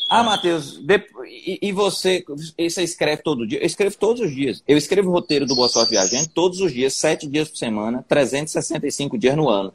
Ah, 0.08 0.22
Matheus, 0.24 0.80
e, 1.60 1.70
você, 1.70 2.24
você 2.58 2.82
escreve 2.82 3.22
todo 3.22 3.46
dia? 3.46 3.58
Eu 3.58 3.66
escrevo 3.66 3.94
todos 3.98 4.22
os 4.22 4.34
dias. 4.34 4.62
Eu 4.66 4.78
escrevo 4.78 5.10
o 5.10 5.12
roteiro 5.12 5.44
do 5.44 5.54
Boa 5.54 5.68
Sorte 5.68 5.90
Viajante 5.90 6.30
todos 6.30 6.60
os 6.60 6.72
dias, 6.72 6.94
sete 6.94 7.26
dias 7.26 7.50
por 7.50 7.58
semana, 7.58 8.02
365 8.08 9.18
dias 9.18 9.36
no 9.36 9.50
ano. 9.50 9.70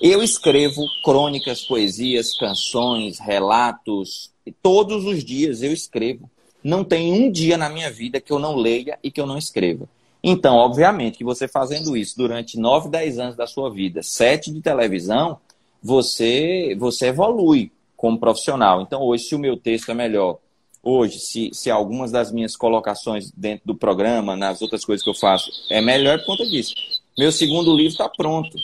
Eu 0.00 0.22
escrevo 0.22 0.82
crônicas, 1.04 1.60
poesias, 1.62 2.34
canções, 2.38 3.18
relatos. 3.18 4.30
Todos 4.62 5.04
os 5.04 5.22
dias 5.22 5.62
eu 5.62 5.72
escrevo. 5.72 6.30
Não 6.62 6.82
tem 6.82 7.12
um 7.12 7.30
dia 7.30 7.58
na 7.58 7.68
minha 7.68 7.90
vida 7.90 8.22
que 8.22 8.32
eu 8.32 8.38
não 8.38 8.56
leia 8.56 8.98
e 9.02 9.10
que 9.10 9.20
eu 9.20 9.26
não 9.26 9.36
escreva. 9.36 9.86
Então, 10.22 10.54
obviamente, 10.56 11.18
que 11.18 11.24
você 11.24 11.46
fazendo 11.46 11.94
isso 11.94 12.16
durante 12.16 12.58
9, 12.58 12.88
10 12.88 13.18
anos 13.18 13.36
da 13.36 13.46
sua 13.46 13.70
vida, 13.70 14.02
sete 14.02 14.50
de 14.50 14.62
televisão, 14.62 15.38
você, 15.82 16.74
você 16.78 17.08
evolui 17.08 17.70
como 17.96 18.18
profissional. 18.18 18.82
Então, 18.82 19.02
hoje, 19.02 19.24
se 19.24 19.34
o 19.34 19.38
meu 19.38 19.56
texto 19.56 19.90
é 19.90 19.94
melhor, 19.94 20.38
hoje, 20.82 21.18
se, 21.18 21.50
se 21.52 21.70
algumas 21.70 22.10
das 22.10 22.30
minhas 22.30 22.56
colocações 22.56 23.30
dentro 23.30 23.66
do 23.66 23.74
programa, 23.74 24.36
nas 24.36 24.60
outras 24.60 24.84
coisas 24.84 25.02
que 25.02 25.10
eu 25.10 25.14
faço, 25.14 25.50
é 25.70 25.80
melhor 25.80 26.18
por 26.18 26.26
conta 26.26 26.46
disso. 26.46 26.74
Meu 27.16 27.32
segundo 27.32 27.74
livro 27.74 27.92
está 27.92 28.08
pronto. 28.08 28.56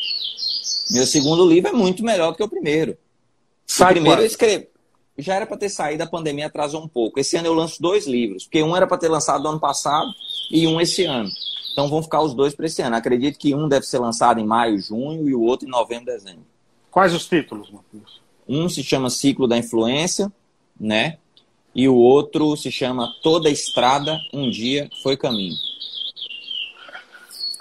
Meu 0.91 1.07
segundo 1.07 1.49
livro 1.49 1.71
é 1.71 1.73
muito 1.73 2.05
melhor 2.05 2.33
do 2.33 2.37
que 2.37 2.43
o 2.43 2.49
primeiro. 2.49 2.99
Sai 3.67 3.93
o 3.93 3.95
primeiro 3.95 4.17
quase. 4.17 4.27
eu 4.27 4.31
escrevi. 4.31 4.69
Já 5.17 5.35
era 5.35 5.47
para 5.47 5.57
ter 5.57 5.69
saído, 5.69 6.03
a 6.03 6.07
pandemia 6.07 6.47
atrasou 6.47 6.83
um 6.83 6.89
pouco. 6.89 7.21
Esse 7.21 7.37
ano 7.37 7.47
eu 7.47 7.55
lanço 7.55 7.81
dois 7.81 8.07
livros, 8.07 8.45
porque 8.45 8.63
um 8.63 8.75
era 8.75 8.87
para 8.87 8.97
ter 8.97 9.09
lançado 9.09 9.43
no 9.43 9.51
ano 9.51 9.61
passado 9.61 10.11
e 10.51 10.67
um 10.67 10.81
esse 10.81 11.05
ano. 11.05 11.31
Então 11.73 11.89
vão 11.89 12.03
ficar 12.03 12.23
os 12.23 12.35
dois 12.35 12.55
para 12.55 12.67
esse 12.67 12.83
ano. 12.83 12.97
Acredito 12.97 13.39
que 13.39 13.55
um 13.55 13.69
deve 13.69 13.87
ser 13.87 13.99
lançado 13.99 14.41
em 14.41 14.47
maio, 14.47 14.79
junho 14.79 15.29
e 15.29 15.35
o 15.35 15.43
outro 15.43 15.69
em 15.69 15.71
novembro, 15.71 16.07
dezembro. 16.07 16.45
Quais 16.91 17.15
os 17.15 17.27
títulos, 17.29 17.71
Matheus? 17.71 18.21
Um 18.51 18.69
se 18.69 18.83
chama 18.83 19.09
Ciclo 19.09 19.47
da 19.47 19.57
Influência, 19.57 20.31
né? 20.79 21.19
E 21.73 21.89
o 21.89 21.95
outro 21.95 22.57
se 22.57 22.69
chama 22.69 23.15
Toda 23.23 23.49
Estrada 23.49 24.19
um 24.33 24.51
Dia 24.51 24.91
Foi 25.05 25.17
Caminho. 25.17 25.55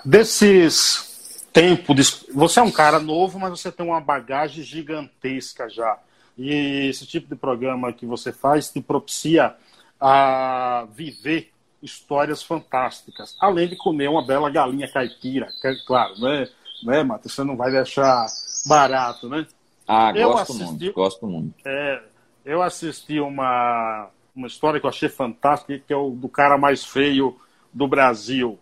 Desses 0.04 1.46
tempos, 1.54 2.26
você 2.34 2.60
é 2.60 2.64
um 2.64 2.72
cara 2.72 3.00
novo, 3.00 3.38
mas 3.38 3.52
você 3.52 3.72
tem 3.72 3.86
uma 3.86 4.02
bagagem 4.02 4.64
gigantesca 4.64 5.70
já. 5.70 6.00
E 6.36 6.88
esse 6.90 7.06
tipo 7.06 7.28
de 7.28 7.36
programa 7.36 7.94
que 7.94 8.08
você 8.08 8.32
faz 8.32 8.72
te 8.72 8.82
propicia 8.82 9.56
a 10.02 10.88
viver 10.92 11.52
histórias 11.84 12.42
fantásticas, 12.42 13.36
além 13.40 13.68
de 13.68 13.76
comer 13.76 14.10
uma 14.10 14.26
bela 14.26 14.50
galinha 14.50 14.92
caipira, 14.92 15.50
que 15.62 15.68
é 15.68 15.76
claro, 15.86 16.20
né, 16.20 16.50
né, 16.84 17.04
Matheus? 17.04 17.36
Você 17.36 17.44
não 17.44 17.56
vai 17.56 17.70
deixar 17.72 18.26
barato, 18.66 19.30
né? 19.30 19.46
Ah, 19.92 20.12
Eu 20.16 20.30
gosto 20.30 20.54
assisti- 20.54 20.64
muito, 20.86 20.94
gosto 20.94 21.28
muito. 21.28 21.56
É, 21.66 22.04
eu 22.46 22.62
assisti 22.62 23.20
uma, 23.20 24.08
uma 24.36 24.46
história 24.46 24.80
que 24.80 24.86
eu 24.86 24.90
achei 24.90 25.10
fantástica, 25.10 25.80
que 25.80 25.92
é 25.92 25.98
o 25.98 26.12
do 26.12 26.30
cara 26.30 26.60
mais 26.60 26.86
feio 26.86 27.36
do 27.74 27.88
Brasil. 27.88 28.60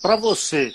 Para 0.00 0.14
você, 0.14 0.72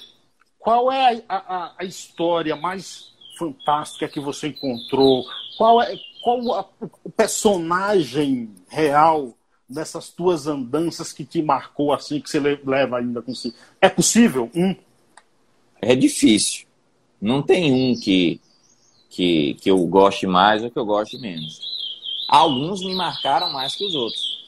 qual 0.60 0.92
é 0.92 1.24
a, 1.30 1.36
a- 1.38 1.74
a 1.80 1.86
história 1.86 2.54
mais 2.54 3.14
fantástica 3.40 4.10
que 4.10 4.20
você 4.20 4.50
encontrou? 4.50 5.24
Qual 5.58 5.82
é 5.82 5.98
qual 6.22 6.54
a- 6.54 6.68
o 7.04 7.10
personagem 7.10 8.50
real 8.68 9.34
dessas 9.70 10.10
tuas 10.10 10.48
andanças 10.48 11.14
que 11.14 11.24
te 11.24 11.42
marcou 11.42 11.94
assim, 11.94 12.20
que 12.20 12.30
você 12.30 12.42
le- 12.42 12.60
leva 12.66 12.98
ainda 12.98 13.22
consigo? 13.22 13.56
É 13.80 13.88
possível? 13.88 14.52
Um? 14.54 14.76
É 15.82 15.96
difícil. 15.96 16.66
Não 17.22 17.42
tem 17.42 17.72
um 17.72 17.98
que, 17.98 18.42
que, 19.14 19.54
que 19.62 19.70
eu 19.70 19.78
goste 19.86 20.26
mais 20.26 20.64
ou 20.64 20.72
que 20.72 20.80
eu 20.80 20.86
goste 20.86 21.20
menos. 21.20 21.62
Alguns 22.28 22.84
me 22.84 22.96
marcaram 22.96 23.54
mais 23.54 23.76
que 23.76 23.86
os 23.86 23.94
outros. 23.94 24.44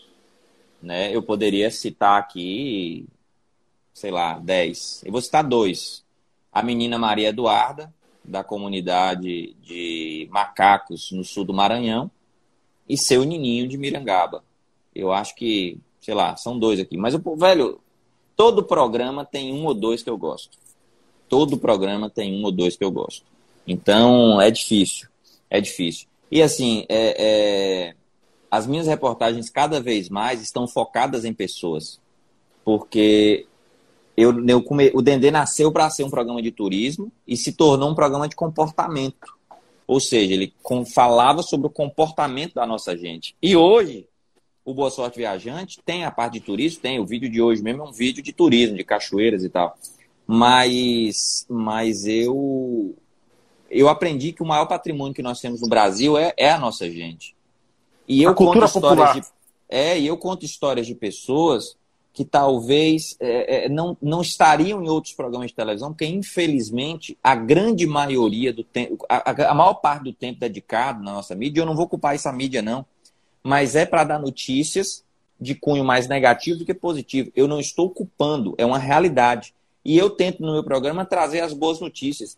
Né? 0.82 1.15
Eu 1.15 1.21
poderia 1.21 1.69
citar 1.69 2.19
aqui, 2.19 3.06
sei 3.93 4.10
lá, 4.10 4.39
dez. 4.39 5.04
Eu 5.06 5.12
vou 5.12 5.21
citar 5.21 5.43
dois. 5.43 6.04
A 6.51 6.63
menina 6.63 6.97
Maria 6.97 7.30
Eduarda, 7.30 7.93
da 8.23 8.43
comunidade 8.43 9.54
de 9.62 10.28
macacos 10.32 11.12
no 11.12 11.23
sul 11.23 11.45
do 11.45 11.54
Maranhão, 11.54 12.10
e 12.89 12.97
seu 12.97 13.23
Nininho 13.23 13.67
de 13.67 13.78
Mirangaba. 13.78 14.43
Eu 14.95 15.13
acho 15.13 15.36
que, 15.36 15.78
sei 16.01 16.15
lá, 16.15 16.36
são 16.38 16.58
dois 16.58 16.80
aqui. 16.80 16.97
Mas, 16.97 17.13
eu, 17.13 17.21
velho, 17.36 17.80
todo 18.36 18.63
programa 18.63 19.23
tem 19.23 19.54
um 19.54 19.65
ou 19.67 19.75
dois 19.75 20.01
que 20.01 20.10
eu 20.10 20.17
gosto. 20.17 20.58
Todo 21.30 21.58
programa 21.58 22.10
tem 22.10 22.34
um 22.34 22.43
ou 22.45 22.51
dois 22.51 22.75
que 22.75 22.84
eu 22.84 22.89
gosto. 22.89 23.35
Então, 23.67 24.39
é 24.39 24.51
difícil. 24.51 25.08
É 25.49 25.60
difícil. 25.60 26.08
E, 26.32 26.41
assim, 26.41 26.86
é, 26.89 27.15
é, 27.17 27.95
as 28.49 28.67
minhas 28.67 28.88
reportagens 28.88 29.49
cada 29.49 29.80
vez 29.80 30.10
mais 30.10 30.41
estão 30.41 30.67
focadas 30.67 31.25
em 31.25 31.34
pessoas. 31.34 31.99
Porque 32.63 33.45
eu, 34.17 34.45
eu 34.47 34.63
come... 34.63 34.91
o 34.93 35.01
Dendê 35.01 35.30
nasceu 35.30 35.71
para 35.71 35.89
ser 35.89 36.04
um 36.04 36.10
programa 36.10 36.41
de 36.41 36.51
turismo 36.51 37.12
e 37.28 37.36
se 37.36 37.54
tornou 37.54 37.89
um 37.89 37.95
programa 37.95 38.28
de 38.28 38.36
comportamento. 38.36 39.36
Ou 39.88 39.99
seja, 39.99 40.34
ele 40.34 40.54
com... 40.63 40.86
falava 40.86 41.43
sobre 41.43 41.67
o 41.67 41.71
comportamento 41.71 42.56
da 42.56 42.65
nossa 42.65 42.97
gente. 42.97 43.36
E 43.41 43.56
hoje, 43.56 44.08
o 44.63 44.73
Boa 44.73 44.89
Sorte 44.89 45.17
Viajante 45.17 45.80
tem 45.86 46.06
a 46.06 46.12
parte 46.12 46.34
de 46.34 46.39
turismo, 46.39 46.82
tem 46.82 46.99
o 46.99 47.06
vídeo 47.06 47.30
de 47.30 47.41
hoje 47.41 47.62
mesmo, 47.62 47.84
é 47.84 47.86
um 47.88 47.91
vídeo 47.91 48.23
de 48.23 48.34
turismo, 48.34 48.75
de 48.75 48.84
cachoeiras 48.84 49.43
e 49.43 49.49
tal. 49.49 49.78
Mas, 50.25 51.45
mas 51.47 52.08
eu, 52.08 52.95
eu 53.80 53.90
aprendi 53.90 54.32
que 54.32 54.42
o 54.44 54.46
maior 54.46 54.66
patrimônio 54.66 55.14
que 55.14 55.22
nós 55.24 55.40
temos 55.40 55.62
no 55.62 55.68
Brasil 55.68 56.18
é, 56.18 56.34
é 56.38 56.50
a 56.52 56.58
nossa 56.60 56.90
gente. 56.90 57.36
E 58.08 58.22
eu 58.24 58.32
A 58.32 58.34
conto 58.36 58.64
histórias 58.64 58.72
popular. 58.74 59.14
de, 59.20 59.28
é, 59.70 60.00
e 60.00 60.08
eu 60.08 60.18
conto 60.18 60.46
histórias 60.46 60.86
de 60.88 60.96
pessoas 60.96 61.76
que 62.14 62.24
talvez 62.24 63.18
é, 63.20 63.66
é, 63.66 63.70
não, 63.70 63.98
não 64.02 64.22
estariam 64.22 64.82
em 64.82 64.88
outros 64.88 65.14
programas 65.14 65.50
de 65.50 65.56
televisão, 65.56 65.92
porque 65.92 66.06
infelizmente 66.06 67.18
a 67.24 67.36
grande 67.36 67.86
maioria 67.86 68.54
do 68.54 68.64
tempo, 68.64 69.06
a, 69.10 69.32
a- 69.32 69.52
a 69.52 69.54
maior 69.54 69.74
parte 69.76 70.04
do 70.04 70.14
tempo 70.14 70.40
dedicado 70.40 71.04
na 71.04 71.12
nossa 71.12 71.36
mídia, 71.36 71.62
eu 71.62 71.66
não 71.66 71.76
vou 71.76 71.90
culpar 71.90 72.16
essa 72.16 72.32
mídia 72.32 72.62
não, 72.62 72.86
mas 73.44 73.76
é 73.76 73.86
para 73.86 74.04
dar 74.06 74.20
notícias 74.20 75.04
de 75.42 75.54
cunho 75.56 75.84
mais 75.84 76.08
negativo 76.08 76.60
do 76.60 76.66
que 76.66 76.74
positivo. 76.74 77.32
Eu 77.36 77.48
não 77.48 77.60
estou 77.60 77.90
culpando, 77.90 78.56
é 78.58 78.66
uma 78.66 78.80
realidade. 78.80 79.54
E 79.84 79.98
eu 79.98 80.10
tento 80.10 80.42
no 80.42 80.54
meu 80.54 80.64
programa 80.64 81.04
trazer 81.06 81.42
as 81.42 81.52
boas 81.54 81.80
notícias. 81.82 82.38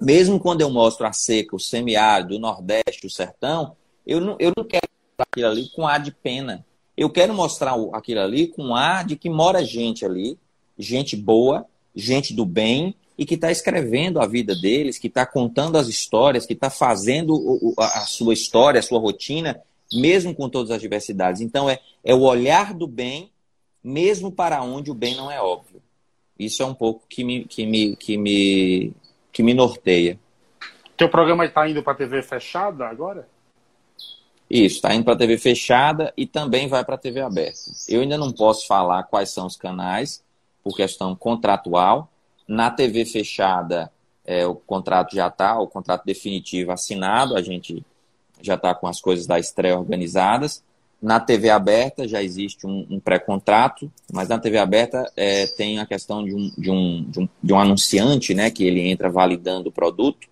Mesmo 0.00 0.38
quando 0.38 0.60
eu 0.60 0.70
mostro 0.70 1.06
a 1.06 1.12
seca, 1.12 1.56
o 1.56 1.60
semiárido, 1.60 2.36
o 2.36 2.38
nordeste, 2.38 3.06
o 3.06 3.10
sertão, 3.10 3.76
eu 4.06 4.20
não, 4.20 4.36
eu 4.38 4.52
não 4.56 4.64
quero 4.64 4.86
mostrar 4.88 5.26
aquilo 5.32 5.48
ali 5.48 5.68
com 5.70 5.86
ar 5.86 6.00
de 6.00 6.12
pena. 6.12 6.64
Eu 6.96 7.10
quero 7.10 7.34
mostrar 7.34 7.74
aquilo 7.92 8.20
ali 8.20 8.48
com 8.48 8.74
ar 8.74 9.04
de 9.04 9.16
que 9.16 9.28
mora 9.28 9.64
gente 9.64 10.04
ali, 10.04 10.38
gente 10.78 11.16
boa, 11.16 11.66
gente 11.94 12.32
do 12.32 12.44
bem, 12.44 12.94
e 13.18 13.26
que 13.26 13.34
está 13.34 13.50
escrevendo 13.50 14.20
a 14.20 14.26
vida 14.26 14.54
deles, 14.54 14.96
que 14.96 15.08
está 15.08 15.26
contando 15.26 15.76
as 15.76 15.88
histórias, 15.88 16.46
que 16.46 16.52
está 16.52 16.70
fazendo 16.70 17.74
a 17.76 18.06
sua 18.06 18.32
história, 18.32 18.78
a 18.78 18.82
sua 18.82 19.00
rotina, 19.00 19.60
mesmo 19.92 20.32
com 20.32 20.48
todas 20.48 20.70
as 20.70 20.80
diversidades. 20.80 21.40
Então, 21.40 21.68
é, 21.68 21.80
é 22.04 22.14
o 22.14 22.20
olhar 22.20 22.72
do 22.72 22.86
bem, 22.86 23.30
mesmo 23.82 24.30
para 24.30 24.62
onde 24.62 24.92
o 24.92 24.94
bem 24.94 25.16
não 25.16 25.28
é 25.28 25.40
óbvio. 25.40 25.82
Isso 26.38 26.62
é 26.62 26.66
um 26.66 26.74
pouco 26.74 27.02
que 27.08 27.24
me, 27.24 27.44
que 27.44 27.66
me, 27.66 27.96
que 27.96 28.16
me, 28.16 28.92
que 29.32 29.42
me 29.42 29.54
norteia. 29.54 30.18
Teu 30.96 31.08
programa 31.08 31.44
está 31.44 31.68
indo 31.68 31.82
para 31.82 31.94
TV 31.94 32.22
fechada 32.22 32.86
agora? 32.86 33.28
Isso, 34.50 34.76
está 34.76 34.94
indo 34.94 35.04
para 35.04 35.14
a 35.14 35.18
TV 35.18 35.36
fechada 35.36 36.12
e 36.16 36.26
também 36.26 36.68
vai 36.68 36.84
para 36.84 36.94
a 36.94 36.98
TV 36.98 37.20
aberta. 37.20 37.60
Eu 37.86 38.00
ainda 38.00 38.16
não 38.16 38.32
posso 38.32 38.66
falar 38.66 39.02
quais 39.04 39.30
são 39.30 39.46
os 39.46 39.56
canais, 39.56 40.24
por 40.64 40.74
questão 40.74 41.14
contratual. 41.14 42.10
Na 42.46 42.70
TV 42.70 43.04
fechada, 43.04 43.92
é, 44.24 44.46
o 44.46 44.54
contrato 44.54 45.14
já 45.14 45.28
está, 45.28 45.58
o 45.58 45.66
contrato 45.66 46.04
definitivo 46.04 46.72
assinado, 46.72 47.36
a 47.36 47.42
gente 47.42 47.84
já 48.40 48.54
está 48.54 48.74
com 48.74 48.86
as 48.86 49.00
coisas 49.00 49.26
da 49.26 49.38
estreia 49.38 49.78
organizadas. 49.78 50.64
Na 51.00 51.20
TV 51.20 51.48
aberta 51.48 52.08
já 52.08 52.20
existe 52.22 52.66
um, 52.66 52.84
um 52.90 52.98
pré-contrato, 53.00 53.90
mas 54.12 54.28
na 54.28 54.38
TV 54.38 54.58
aberta 54.58 55.10
é, 55.16 55.46
tem 55.46 55.78
a 55.78 55.86
questão 55.86 56.24
de 56.24 56.34
um, 56.34 56.50
de, 56.58 56.70
um, 56.70 57.04
de, 57.08 57.20
um, 57.20 57.28
de 57.42 57.52
um 57.52 57.58
anunciante, 57.58 58.34
né, 58.34 58.50
que 58.50 58.64
ele 58.64 58.80
entra 58.80 59.08
validando 59.08 59.68
o 59.68 59.72
produto. 59.72 60.26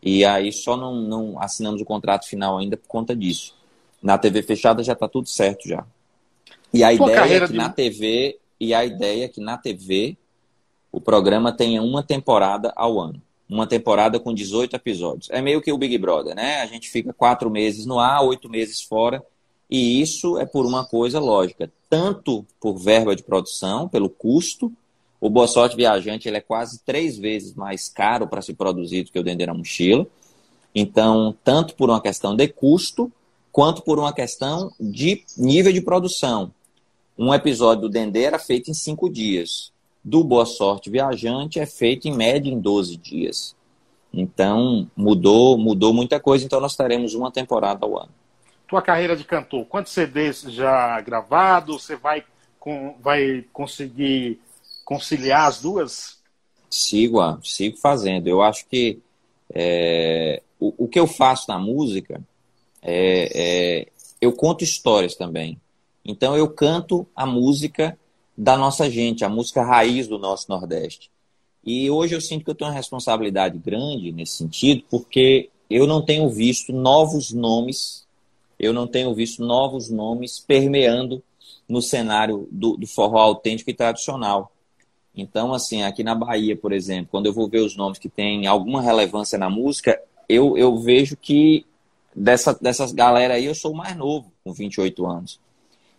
E 0.00 0.24
aí 0.24 0.52
só 0.52 0.76
não, 0.76 0.94
não 0.94 1.40
assinamos 1.42 1.80
o 1.80 1.84
contrato 1.84 2.28
final 2.28 2.58
ainda 2.58 2.76
por 2.76 2.86
conta 2.86 3.16
disso. 3.16 3.54
Na 4.02 4.16
TV 4.16 4.42
fechada 4.42 4.84
já 4.84 4.92
está 4.92 5.08
tudo 5.08 5.28
certo 5.28 5.66
já. 5.68 5.84
E 6.72 6.84
a 6.84 6.96
Tua 6.96 7.10
ideia 7.10 7.36
é 7.36 7.40
que 7.40 7.52
de- 7.52 7.58
na 7.58 7.68
TV 7.70 8.38
e 8.60 8.74
a 8.74 8.84
ideia 8.84 9.24
é 9.24 9.28
que 9.28 9.40
na 9.40 9.56
TV 9.58 10.16
o 10.92 11.00
programa 11.00 11.50
tenha 11.52 11.82
uma 11.82 12.02
temporada 12.04 12.72
ao 12.76 13.00
ano. 13.00 13.20
Uma 13.48 13.66
temporada 13.66 14.20
com 14.20 14.32
18 14.32 14.76
episódios. 14.76 15.28
É 15.30 15.42
meio 15.42 15.60
que 15.60 15.72
o 15.72 15.78
Big 15.78 15.96
Brother, 15.98 16.34
né? 16.36 16.60
A 16.62 16.66
gente 16.66 16.88
fica 16.88 17.12
quatro 17.12 17.50
meses 17.50 17.84
no 17.84 17.98
ar, 17.98 18.22
oito 18.22 18.48
meses 18.48 18.80
fora. 18.80 19.22
E 19.70 20.00
isso 20.00 20.38
é 20.38 20.44
por 20.44 20.66
uma 20.66 20.84
coisa 20.84 21.18
lógica, 21.18 21.70
tanto 21.88 22.44
por 22.60 22.76
verba 22.76 23.16
de 23.16 23.22
produção, 23.22 23.88
pelo 23.88 24.08
custo. 24.08 24.72
O 25.20 25.30
Boa 25.30 25.46
Sorte 25.46 25.76
Viajante 25.76 26.28
ele 26.28 26.36
é 26.36 26.40
quase 26.40 26.80
três 26.84 27.16
vezes 27.16 27.54
mais 27.54 27.88
caro 27.88 28.28
para 28.28 28.42
ser 28.42 28.54
produzido 28.54 29.10
que 29.10 29.18
o 29.18 29.22
Dendê 29.22 29.46
na 29.46 29.54
Mochila. 29.54 30.06
Então, 30.74 31.34
tanto 31.42 31.74
por 31.74 31.88
uma 31.88 32.00
questão 32.00 32.34
de 32.36 32.48
custo, 32.48 33.10
quanto 33.50 33.82
por 33.82 33.98
uma 33.98 34.12
questão 34.12 34.72
de 34.78 35.24
nível 35.38 35.72
de 35.72 35.80
produção. 35.80 36.52
Um 37.16 37.32
episódio 37.32 37.82
do 37.82 37.88
Dendê 37.88 38.24
era 38.24 38.38
feito 38.38 38.70
em 38.70 38.74
cinco 38.74 39.08
dias. 39.08 39.72
Do 40.02 40.24
Boa 40.24 40.44
Sorte 40.44 40.90
Viajante 40.90 41.60
é 41.60 41.64
feito 41.64 42.08
em 42.08 42.12
média 42.12 42.50
em 42.50 42.60
12 42.60 42.96
dias. 42.96 43.54
Então, 44.12 44.90
mudou, 44.96 45.56
mudou 45.56 45.94
muita 45.94 46.18
coisa. 46.20 46.44
Então, 46.44 46.60
nós 46.60 46.76
teremos 46.76 47.14
uma 47.14 47.30
temporada 47.30 47.86
ao 47.86 47.96
ano. 47.96 48.10
Tua 48.74 48.82
carreira 48.82 49.14
de 49.14 49.22
cantor, 49.22 49.64
quantos 49.66 49.92
CDs 49.92 50.40
já 50.48 51.00
gravados? 51.00 51.84
Você 51.84 51.94
vai, 51.94 52.24
com, 52.58 52.96
vai 53.00 53.44
conseguir 53.52 54.40
conciliar 54.84 55.46
as 55.46 55.60
duas? 55.60 56.18
Sigo, 56.68 57.20
sigo 57.44 57.76
fazendo. 57.76 58.26
Eu 58.26 58.42
acho 58.42 58.66
que 58.66 58.98
é, 59.54 60.42
o, 60.58 60.86
o 60.86 60.88
que 60.88 60.98
eu 60.98 61.06
faço 61.06 61.44
na 61.46 61.56
música 61.56 62.20
é, 62.82 63.30
é, 63.32 63.86
eu 64.20 64.32
conto 64.32 64.64
histórias 64.64 65.14
também. 65.14 65.56
Então 66.04 66.36
eu 66.36 66.48
canto 66.48 67.06
a 67.14 67.24
música 67.24 67.96
da 68.36 68.56
nossa 68.56 68.90
gente, 68.90 69.24
a 69.24 69.28
música 69.28 69.62
raiz 69.62 70.08
do 70.08 70.18
nosso 70.18 70.46
Nordeste. 70.48 71.12
E 71.64 71.88
hoje 71.88 72.16
eu 72.16 72.20
sinto 72.20 72.44
que 72.44 72.50
eu 72.50 72.56
tenho 72.56 72.70
uma 72.70 72.76
responsabilidade 72.76 73.56
grande 73.56 74.10
nesse 74.10 74.32
sentido, 74.32 74.82
porque 74.90 75.48
eu 75.70 75.86
não 75.86 76.02
tenho 76.02 76.28
visto 76.28 76.72
novos 76.72 77.30
nomes, 77.32 78.03
eu 78.58 78.72
não 78.72 78.86
tenho 78.86 79.14
visto 79.14 79.44
novos 79.44 79.90
nomes 79.90 80.38
permeando 80.38 81.22
no 81.68 81.80
cenário 81.80 82.48
do, 82.50 82.76
do 82.76 82.86
forró 82.86 83.18
autêntico 83.18 83.70
e 83.70 83.74
tradicional. 83.74 84.52
Então, 85.16 85.54
assim, 85.54 85.82
aqui 85.82 86.02
na 86.02 86.14
Bahia, 86.14 86.56
por 86.56 86.72
exemplo, 86.72 87.08
quando 87.10 87.26
eu 87.26 87.32
vou 87.32 87.48
ver 87.48 87.60
os 87.60 87.76
nomes 87.76 87.98
que 87.98 88.08
têm 88.08 88.46
alguma 88.46 88.82
relevância 88.82 89.38
na 89.38 89.48
música, 89.48 90.00
eu, 90.28 90.58
eu 90.58 90.76
vejo 90.78 91.16
que 91.16 91.64
dessa, 92.14 92.54
dessas 92.54 92.92
galera 92.92 93.34
aí 93.34 93.44
eu 93.46 93.54
sou 93.54 93.72
o 93.72 93.76
mais 93.76 93.96
novo, 93.96 94.32
com 94.42 94.52
28 94.52 95.06
anos. 95.06 95.40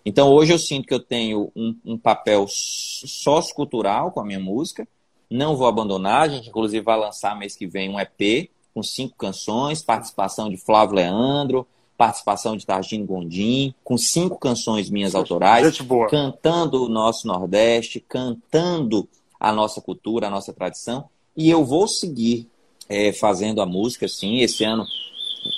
Então 0.05 0.31
hoje 0.31 0.53
eu 0.53 0.59
sinto 0.59 0.87
que 0.87 0.93
eu 0.93 0.99
tenho 0.99 1.51
um, 1.55 1.75
um 1.83 1.97
papel 1.97 2.45
sociocultural 2.47 4.11
com 4.11 4.19
a 4.19 4.25
minha 4.25 4.39
música, 4.39 4.87
não 5.29 5.55
vou 5.55 5.67
abandonar, 5.67 6.21
a 6.21 6.27
gente 6.27 6.49
inclusive 6.49 6.83
vai 6.83 6.99
lançar 6.99 7.37
mês 7.37 7.55
que 7.55 7.65
vem 7.65 7.89
um 7.89 7.99
EP 7.99 8.49
com 8.73 8.83
cinco 8.83 9.15
canções, 9.17 9.81
participação 9.81 10.49
de 10.49 10.57
Flávio 10.57 10.95
Leandro, 10.95 11.65
participação 11.97 12.57
de 12.57 12.65
Targino 12.65 13.05
Gondim, 13.05 13.73
com 13.83 13.97
cinco 13.97 14.37
canções 14.37 14.89
minhas 14.89 15.15
autorais, 15.15 15.77
cantando 16.09 16.85
o 16.85 16.89
nosso 16.89 17.27
Nordeste, 17.27 17.99
cantando 17.99 19.07
a 19.39 19.51
nossa 19.51 19.81
cultura, 19.81 20.27
a 20.27 20.29
nossa 20.29 20.53
tradição, 20.53 21.05
e 21.35 21.49
eu 21.49 21.63
vou 21.63 21.87
seguir 21.87 22.47
é, 22.89 23.11
fazendo 23.11 23.61
a 23.61 23.65
música, 23.65 24.07
sim. 24.07 24.39
Esse 24.39 24.63
ano, 24.63 24.85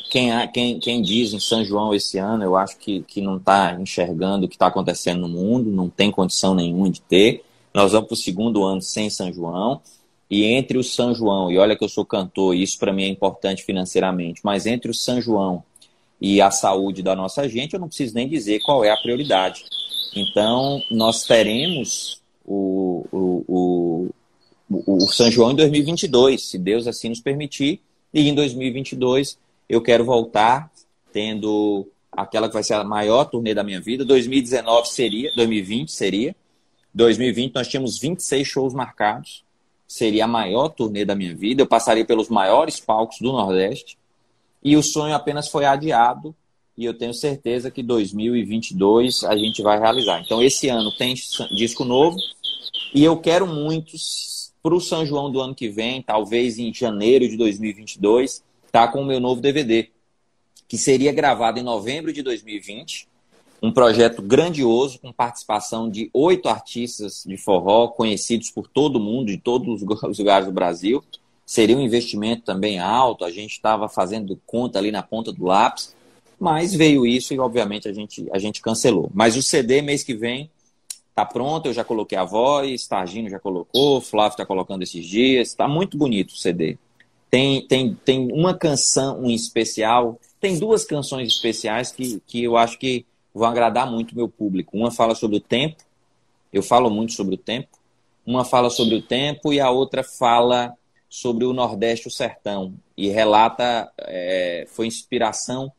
quem, 0.09 0.31
quem, 0.51 0.79
quem 0.79 1.01
diz 1.01 1.33
em 1.33 1.39
São 1.39 1.63
João 1.63 1.93
esse 1.93 2.17
ano, 2.17 2.43
eu 2.43 2.55
acho 2.55 2.77
que, 2.77 3.01
que 3.03 3.21
não 3.21 3.37
está 3.37 3.77
enxergando 3.79 4.45
o 4.45 4.49
que 4.49 4.55
está 4.55 4.67
acontecendo 4.67 5.21
no 5.21 5.29
mundo, 5.29 5.69
não 5.69 5.89
tem 5.89 6.11
condição 6.11 6.53
nenhuma 6.53 6.89
de 6.89 7.01
ter. 7.01 7.43
Nós 7.73 7.91
vamos 7.91 8.07
para 8.07 8.15
o 8.15 8.17
segundo 8.17 8.63
ano 8.63 8.81
sem 8.81 9.09
São 9.09 9.31
João. 9.31 9.81
E 10.29 10.43
entre 10.43 10.77
o 10.77 10.83
São 10.83 11.13
João, 11.13 11.49
e 11.49 11.57
olha 11.57 11.75
que 11.75 11.83
eu 11.83 11.87
sou 11.87 12.05
cantor, 12.05 12.53
e 12.53 12.61
isso 12.61 12.77
para 12.77 12.91
mim 12.91 13.03
é 13.03 13.07
importante 13.07 13.63
financeiramente, 13.63 14.41
mas 14.43 14.65
entre 14.65 14.91
o 14.91 14.93
São 14.93 15.21
João 15.21 15.63
e 16.19 16.41
a 16.41 16.49
saúde 16.49 17.03
da 17.03 17.15
nossa 17.15 17.47
gente, 17.47 17.73
eu 17.73 17.79
não 17.79 17.87
preciso 17.87 18.15
nem 18.15 18.27
dizer 18.27 18.59
qual 18.61 18.83
é 18.83 18.89
a 18.89 18.97
prioridade. 18.97 19.65
Então, 20.15 20.81
nós 20.89 21.23
teremos 21.25 22.21
o, 22.45 23.05
o, 23.11 24.09
o, 24.69 24.95
o, 24.95 25.07
São 25.07 25.29
João 25.29 25.51
em 25.51 25.55
2022, 25.55 26.49
se 26.49 26.57
Deus 26.57 26.87
assim 26.87 27.09
nos 27.09 27.19
permitir. 27.19 27.81
E 28.13 28.27
em 28.27 28.33
2022 28.33 29.37
eu 29.69 29.81
quero 29.81 30.03
voltar 30.05 30.71
tendo 31.11 31.87
aquela 32.11 32.47
que 32.47 32.53
vai 32.53 32.63
ser 32.63 32.73
a 32.73 32.83
maior 32.83 33.25
turnê 33.25 33.53
da 33.53 33.63
minha 33.63 33.81
vida. 33.81 34.03
2019 34.05 34.89
seria, 34.89 35.31
2020 35.35 35.91
seria. 35.91 36.35
2020 36.93 37.53
nós 37.53 37.67
tínhamos 37.67 37.99
26 37.99 38.47
shows 38.47 38.73
marcados. 38.73 39.43
Seria 39.87 40.25
a 40.25 40.27
maior 40.27 40.69
turnê 40.69 41.05
da 41.05 41.15
minha 41.15 41.35
vida. 41.35 41.61
Eu 41.61 41.67
passaria 41.67 42.03
pelos 42.03 42.27
maiores 42.27 42.79
palcos 42.79 43.19
do 43.19 43.31
Nordeste. 43.31 43.97
E 44.67 44.75
o 44.75 44.83
sonho 44.83 45.15
apenas 45.15 45.47
foi 45.47 45.63
adiado. 45.63 46.35
E 46.77 46.83
eu 46.83 46.93
tenho 46.93 47.13
certeza 47.13 47.71
que 47.71 47.81
2022 47.81 49.23
a 49.23 49.37
gente 49.37 49.61
vai 49.61 49.79
realizar. 49.79 50.19
Então, 50.19 50.43
esse 50.43 50.67
ano 50.67 50.91
tem 50.91 51.15
disco 51.55 51.85
novo. 51.85 52.17
E 52.93 53.01
eu 53.01 53.15
quero 53.15 53.47
muito, 53.47 53.95
para 54.61 54.75
o 54.75 54.81
São 54.81 55.05
João 55.05 55.31
do 55.31 55.39
ano 55.39 55.55
que 55.55 55.69
vem, 55.69 56.01
talvez 56.01 56.59
em 56.59 56.73
janeiro 56.73 57.29
de 57.29 57.37
2022, 57.37 58.43
tá 58.69 58.89
com 58.89 59.03
o 59.03 59.05
meu 59.05 59.21
novo 59.21 59.39
DVD, 59.39 59.89
que 60.67 60.77
seria 60.77 61.13
gravado 61.13 61.59
em 61.59 61.63
novembro 61.63 62.11
de 62.11 62.21
2020. 62.21 63.07
Um 63.63 63.71
projeto 63.71 64.21
grandioso, 64.21 64.99
com 64.99 65.13
participação 65.13 65.89
de 65.89 66.09
oito 66.13 66.49
artistas 66.49 67.23
de 67.25 67.37
forró, 67.37 67.87
conhecidos 67.87 68.51
por 68.51 68.67
todo 68.67 68.99
mundo, 68.99 69.27
de 69.27 69.37
todos 69.37 69.81
os 69.81 70.19
lugares 70.19 70.45
do 70.45 70.53
Brasil. 70.53 71.01
Seria 71.47 71.75
um 71.75 71.81
investimento 71.81 72.43
também 72.43 72.77
alto, 72.77 73.25
a 73.25 73.31
gente 73.31 73.53
estava 73.53 73.89
fazendo 73.89 74.39
conta 74.45 74.77
ali 74.77 74.91
na 74.91 75.01
ponta 75.01 75.31
do 75.31 75.45
lápis, 75.45 75.95
mas 76.39 76.75
veio 76.75 77.07
isso 77.07 77.33
e, 77.33 77.39
obviamente, 77.39 77.87
a 77.87 77.93
gente, 77.93 78.27
a 78.31 78.37
gente 78.37 78.61
cancelou. 78.61 79.09
Mas 79.15 79.35
o 79.35 79.41
CD, 79.41 79.81
mês 79.81 80.03
que 80.03 80.13
vem, 80.13 80.51
Tá 81.17 81.25
pronto, 81.25 81.65
eu 81.65 81.73
já 81.73 81.83
coloquei 81.83 82.15
a 82.15 82.23
voz, 82.23 82.85
Targino 82.85 83.27
já 83.27 83.39
colocou, 83.39 83.99
Flávio 83.99 84.33
está 84.33 84.45
colocando 84.45 84.83
esses 84.83 85.03
dias. 85.03 85.51
Tá 85.55 85.67
muito 85.67 85.97
bonito 85.97 86.29
o 86.29 86.37
CD. 86.37 86.77
Tem, 87.27 87.67
tem, 87.67 87.95
tem 88.05 88.31
uma 88.31 88.53
canção 88.53 89.21
um 89.21 89.31
especial, 89.31 90.19
tem 90.39 90.59
duas 90.59 90.85
canções 90.85 91.27
especiais 91.27 91.91
que, 91.91 92.21
que 92.27 92.43
eu 92.43 92.55
acho 92.55 92.77
que 92.77 93.03
vão 93.33 93.49
agradar 93.49 93.89
muito 93.89 94.11
o 94.11 94.15
meu 94.15 94.29
público. 94.29 94.77
Uma 94.77 94.91
fala 94.91 95.15
sobre 95.15 95.37
o 95.37 95.41
tempo, 95.41 95.77
eu 96.53 96.61
falo 96.61 96.87
muito 96.87 97.13
sobre 97.13 97.33
o 97.33 97.37
tempo. 97.39 97.69
Uma 98.23 98.45
fala 98.45 98.69
sobre 98.69 98.93
o 98.93 99.01
tempo 99.01 99.51
e 99.51 99.59
a 99.59 99.71
outra 99.71 100.03
fala 100.03 100.71
sobre 101.09 101.45
o 101.45 101.53
Nordeste, 101.53 102.07
o 102.07 102.11
Sertão. 102.11 102.73
E 102.95 103.09
relata, 103.09 103.91
é, 103.99 104.65
foi 104.67 104.87
inspiração 104.87 105.71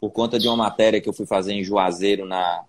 por 0.00 0.10
conta 0.10 0.38
de 0.38 0.48
uma 0.48 0.56
matéria 0.56 1.00
que 1.00 1.08
eu 1.08 1.12
fui 1.12 1.26
fazer 1.26 1.52
em 1.52 1.62
Juazeiro, 1.62 2.24
na, 2.24 2.64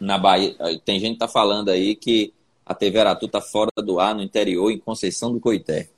na 0.00 0.18
Bahia. 0.18 0.54
Tem 0.84 0.98
gente 0.98 1.14
que 1.14 1.20
tá 1.20 1.28
falando 1.28 1.68
aí 1.68 1.94
que 1.94 2.32
a 2.66 2.74
TV 2.74 2.98
Aratu 2.98 3.28
tá 3.28 3.40
fora 3.40 3.70
do 3.76 4.00
ar 4.00 4.14
no 4.14 4.22
interior, 4.22 4.70
em 4.70 4.78
Conceição 4.78 5.32
do 5.32 5.40
Coité. 5.40 5.88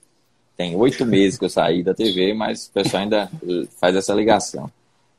Tem 0.56 0.76
oito 0.76 1.04
meses 1.04 1.38
que 1.38 1.44
eu 1.44 1.50
saí 1.50 1.82
da 1.82 1.94
TV, 1.94 2.32
mas 2.34 2.66
o 2.66 2.72
pessoal 2.72 3.02
ainda 3.02 3.30
faz 3.80 3.96
essa 3.96 4.14
ligação. 4.14 4.70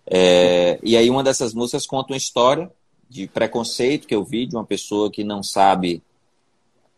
É, 0.06 0.80
e 0.84 0.96
aí 0.96 1.10
uma 1.10 1.24
dessas 1.24 1.54
músicas 1.54 1.86
conta 1.88 2.14
uma 2.14 2.18
história 2.18 2.72
de 3.10 3.28
preconceito 3.28 4.08
que 4.08 4.16
eu 4.16 4.24
vi 4.24 4.46
de 4.46 4.56
uma 4.56 4.66
pessoa 4.66 5.12
que 5.12 5.24
não 5.24 5.42
sabe 5.42 6.02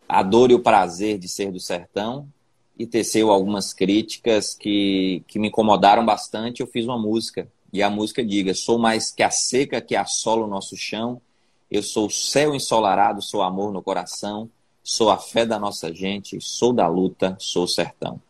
a 0.08 0.22
dor 0.22 0.50
e 0.50 0.54
o 0.54 0.60
prazer 0.60 1.18
de 1.18 1.28
ser 1.28 1.50
do 1.50 1.60
sertão 1.60 2.28
e 2.78 2.86
teceu 2.86 3.30
algumas 3.30 3.72
críticas 3.72 4.54
que, 4.54 5.22
que 5.26 5.38
me 5.38 5.48
incomodaram 5.48 6.04
bastante. 6.04 6.60
Eu 6.60 6.66
fiz 6.66 6.84
uma 6.84 6.98
música 6.98 7.48
e 7.72 7.82
a 7.82 7.90
música 7.90 8.24
diga: 8.24 8.54
Sou 8.54 8.78
mais 8.78 9.10
que 9.10 9.22
a 9.22 9.30
seca 9.30 9.80
que 9.80 9.96
assola 9.96 10.44
o 10.44 10.48
nosso 10.48 10.76
chão 10.76 11.20
eu 11.70 11.82
sou 11.82 12.06
o 12.06 12.10
céu 12.10 12.54
ensolarado, 12.54 13.20
sou 13.20 13.42
amor 13.42 13.72
no 13.72 13.82
coração, 13.82 14.48
sou 14.82 15.10
a 15.10 15.18
fé 15.18 15.44
da 15.44 15.58
nossa 15.58 15.92
gente, 15.92 16.40
sou 16.40 16.72
da 16.72 16.86
luta, 16.86 17.36
sou 17.38 17.64
o 17.64 17.68
sertão. 17.68 18.20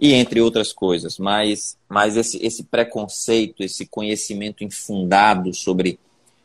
E 0.00 0.12
entre 0.12 0.40
outras 0.40 0.72
coisas, 0.72 1.18
mas, 1.18 1.76
mas 1.88 2.16
esse, 2.16 2.44
esse 2.44 2.64
preconceito, 2.64 3.62
esse 3.62 3.86
conhecimento 3.86 4.64
infundado 4.64 5.54
sobre 5.54 6.00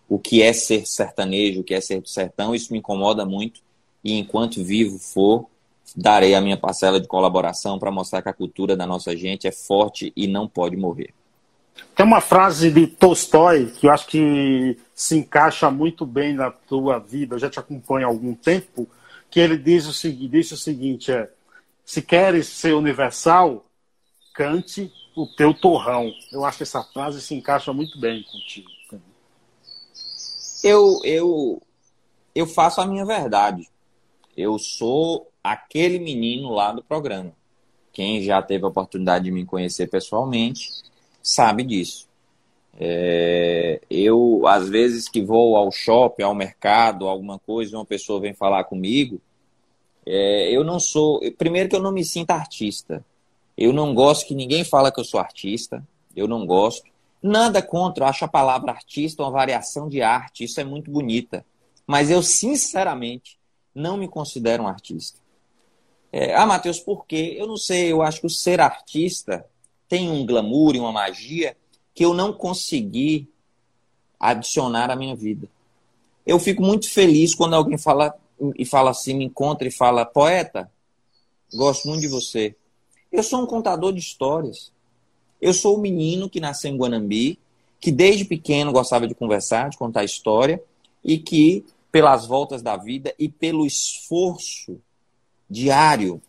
o 0.07 0.19
que 0.19 0.43
é 0.43 0.53
ser 0.53 0.85
sertanejo, 0.85 1.61
o 1.61 1.63
que 1.63 1.73
é 1.73 1.81
ser 1.81 1.99
do 2.01 2.07
sertão, 2.07 2.53
isso 2.53 2.71
me 2.71 2.79
incomoda 2.79 3.25
muito. 3.25 3.61
E 4.03 4.13
enquanto 4.13 4.63
vivo 4.63 4.99
for, 4.99 5.47
darei 5.95 6.33
a 6.33 6.41
minha 6.41 6.57
parcela 6.57 6.99
de 6.99 7.07
colaboração 7.07 7.77
para 7.77 7.91
mostrar 7.91 8.21
que 8.21 8.29
a 8.29 8.33
cultura 8.33 8.75
da 8.75 8.85
nossa 8.85 9.15
gente 9.15 9.47
é 9.47 9.51
forte 9.51 10.11
e 10.15 10.27
não 10.27 10.47
pode 10.47 10.75
morrer. 10.75 11.13
Tem 11.95 12.05
uma 12.05 12.21
frase 12.21 12.71
de 12.71 12.87
Tolstói 12.87 13.67
que 13.67 13.87
eu 13.87 13.91
acho 13.91 14.07
que 14.07 14.77
se 14.93 15.17
encaixa 15.17 15.69
muito 15.69 16.05
bem 16.05 16.33
na 16.33 16.49
tua 16.49 16.99
vida, 16.99 17.35
eu 17.35 17.39
já 17.39 17.49
te 17.49 17.59
acompanho 17.59 18.07
há 18.07 18.09
algum 18.09 18.33
tempo, 18.33 18.87
que 19.29 19.39
ele 19.39 19.57
diz 19.57 19.85
o 19.85 19.93
seguinte, 19.93 20.29
diz 20.29 20.51
o 20.51 20.57
seguinte 20.57 21.11
é, 21.11 21.29
se 21.85 22.01
queres 22.01 22.47
ser 22.47 22.73
universal, 22.73 23.65
cante 24.33 24.91
o 25.15 25.27
teu 25.27 25.53
torrão. 25.53 26.11
Eu 26.31 26.45
acho 26.45 26.57
que 26.57 26.63
essa 26.63 26.83
frase 26.83 27.21
se 27.21 27.33
encaixa 27.33 27.71
muito 27.73 27.99
bem 27.99 28.23
contigo. 28.23 28.69
Eu, 30.63 30.99
eu, 31.03 31.61
eu 32.33 32.47
faço 32.47 32.81
a 32.81 32.87
minha 32.87 33.05
verdade. 33.05 33.69
Eu 34.35 34.57
sou 34.57 35.31
aquele 35.51 35.99
menino 35.99 36.49
lá 36.49 36.71
do 36.71 36.83
programa. 36.83 37.31
Quem 37.93 38.21
já 38.21 38.41
teve 38.41 38.65
a 38.65 38.67
oportunidade 38.67 39.25
de 39.25 39.31
me 39.31 39.45
conhecer 39.45 39.87
pessoalmente 39.87 40.83
sabe 41.21 41.63
disso. 41.63 42.07
É, 42.77 43.79
eu, 43.89 44.45
às 44.47 44.67
vezes 44.67 45.07
que 45.07 45.21
vou 45.21 45.55
ao 45.55 45.71
shopping, 45.71 46.23
ao 46.23 46.35
mercado, 46.35 47.07
alguma 47.07 47.39
coisa, 47.39 47.77
uma 47.77 47.85
pessoa 47.85 48.19
vem 48.19 48.33
falar 48.33 48.63
comigo, 48.65 49.21
é, 50.05 50.51
eu 50.51 50.63
não 50.63 50.79
sou. 50.79 51.21
Primeiro 51.37 51.69
que 51.69 51.75
eu 51.75 51.81
não 51.81 51.91
me 51.91 52.03
sinto 52.03 52.31
artista. 52.31 53.05
Eu 53.57 53.71
não 53.71 53.93
gosto 53.93 54.27
que 54.27 54.35
ninguém 54.35 54.63
fala 54.63 54.91
que 54.91 54.99
eu 54.99 55.05
sou 55.05 55.19
artista. 55.19 55.87
Eu 56.15 56.27
não 56.27 56.45
gosto. 56.45 56.89
Nada 57.21 57.61
contra, 57.61 58.03
eu 58.03 58.09
acho 58.09 58.25
a 58.25 58.27
palavra 58.27 58.71
artista 58.71 59.23
uma 59.23 59.31
variação 59.31 59.89
de 59.89 60.01
arte, 60.01 60.43
isso 60.43 60.59
é 60.59 60.63
muito 60.63 60.91
bonita. 60.91 61.43
Mas 61.87 62.11
eu, 62.11 62.21
sinceramente, 62.21 63.39
não 63.73 63.97
me 63.97 64.07
considero 64.07 64.63
um 64.63 64.67
artista. 64.67 65.24
É, 66.17 66.33
ah, 66.33 66.45
Matheus, 66.45 66.79
por 66.79 67.05
quê? 67.05 67.35
Eu 67.37 67.45
não 67.45 67.57
sei, 67.57 67.91
eu 67.91 68.01
acho 68.01 68.21
que 68.21 68.25
o 68.25 68.29
ser 68.29 68.61
artista 68.61 69.45
tem 69.89 70.09
um 70.09 70.25
glamour 70.25 70.73
e 70.73 70.79
uma 70.79 70.89
magia 70.93 71.57
que 71.93 72.05
eu 72.05 72.13
não 72.13 72.31
consegui 72.31 73.27
adicionar 74.17 74.89
à 74.89 74.95
minha 74.95 75.13
vida. 75.13 75.45
Eu 76.25 76.39
fico 76.39 76.61
muito 76.61 76.89
feliz 76.89 77.35
quando 77.35 77.53
alguém 77.53 77.77
fala 77.77 78.15
e 78.57 78.63
fala 78.63 78.91
assim, 78.91 79.13
me 79.13 79.25
encontra 79.25 79.67
e 79.67 79.71
fala, 79.71 80.05
poeta, 80.05 80.71
gosto 81.53 81.89
muito 81.89 81.99
de 81.99 82.07
você. 82.07 82.55
Eu 83.11 83.21
sou 83.21 83.41
um 83.41 83.45
contador 83.45 83.91
de 83.91 83.99
histórias. 83.99 84.71
Eu 85.41 85.53
sou 85.53 85.75
o 85.75 85.81
menino 85.81 86.29
que 86.29 86.39
nasceu 86.39 86.71
em 86.71 86.77
Guanambi, 86.77 87.37
que 87.77 87.91
desde 87.91 88.23
pequeno 88.23 88.71
gostava 88.71 89.05
de 89.05 89.13
conversar, 89.13 89.69
de 89.69 89.77
contar 89.77 90.05
história, 90.05 90.63
e 91.03 91.17
que, 91.17 91.65
pelas 91.91 92.25
voltas 92.25 92.61
da 92.61 92.77
vida 92.77 93.13
e 93.19 93.27
pelo 93.27 93.65
esforço 93.65 94.79
diário 95.49 96.21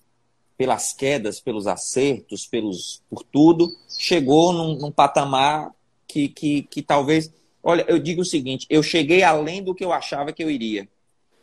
pelas 0.56 0.92
quedas, 0.92 1.40
pelos 1.40 1.66
acertos, 1.66 2.46
pelos, 2.46 3.02
por 3.10 3.22
tudo, 3.22 3.68
chegou 3.98 4.52
num, 4.52 4.78
num 4.78 4.90
patamar 4.90 5.70
que, 6.08 6.28
que, 6.28 6.62
que 6.62 6.82
talvez. 6.82 7.32
Olha, 7.62 7.84
eu 7.88 7.98
digo 7.98 8.22
o 8.22 8.26
seguinte: 8.26 8.66
eu 8.70 8.82
cheguei 8.82 9.22
além 9.22 9.62
do 9.62 9.74
que 9.74 9.84
eu 9.84 9.92
achava 9.92 10.32
que 10.32 10.42
eu 10.42 10.50
iria. 10.50 10.88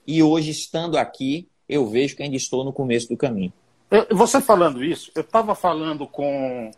E 0.06 0.22
hoje, 0.22 0.52
estando 0.52 0.98
aqui, 0.98 1.48
eu 1.68 1.88
vejo 1.88 2.16
que 2.16 2.24
ainda 2.24 2.36
estou 2.36 2.64
no 2.64 2.74
começo 2.74 3.08
do 3.08 3.18
caminho. 3.18 3.54
Você 4.12 4.42
falando 4.42 4.84
isso, 4.84 5.12
eu 5.14 5.22
estava 5.22 5.54
falando 5.54 6.08
com 6.08 6.72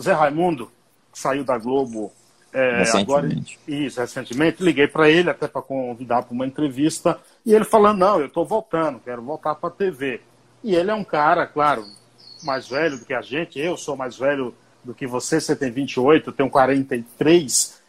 Zé 0.00 0.12
Raimundo, 0.12 0.70
que 1.12 1.18
saiu 1.18 1.42
da 1.44 1.58
Globo 1.58 2.12
é, 2.52 2.78
recentemente. 2.78 3.58
agora, 3.66 3.82
isso, 3.84 4.00
recentemente. 4.00 4.62
Liguei 4.62 4.86
para 4.86 5.10
ele 5.10 5.28
até 5.28 5.48
para 5.48 5.60
convidar 5.60 6.22
para 6.22 6.32
uma 6.32 6.46
entrevista. 6.46 7.18
E 7.44 7.52
ele 7.52 7.64
falando: 7.64 7.98
não, 7.98 8.20
eu 8.20 8.26
estou 8.26 8.46
voltando, 8.46 9.00
quero 9.00 9.22
voltar 9.22 9.56
para 9.56 9.70
a 9.70 9.72
TV. 9.72 10.20
E 10.62 10.74
ele 10.74 10.90
é 10.90 10.94
um 10.94 11.04
cara, 11.04 11.46
claro, 11.46 11.84
mais 12.42 12.68
velho 12.68 12.98
do 12.98 13.04
que 13.04 13.14
a 13.14 13.22
gente. 13.22 13.58
Eu 13.58 13.76
sou 13.76 13.96
mais 13.96 14.16
velho 14.16 14.54
do 14.84 14.94
que 14.94 15.06
você, 15.06 15.40
você 15.40 15.54
tem 15.54 15.70
28, 15.70 16.30
eu 16.30 16.32
tenho 16.32 16.50
43. 16.50 17.80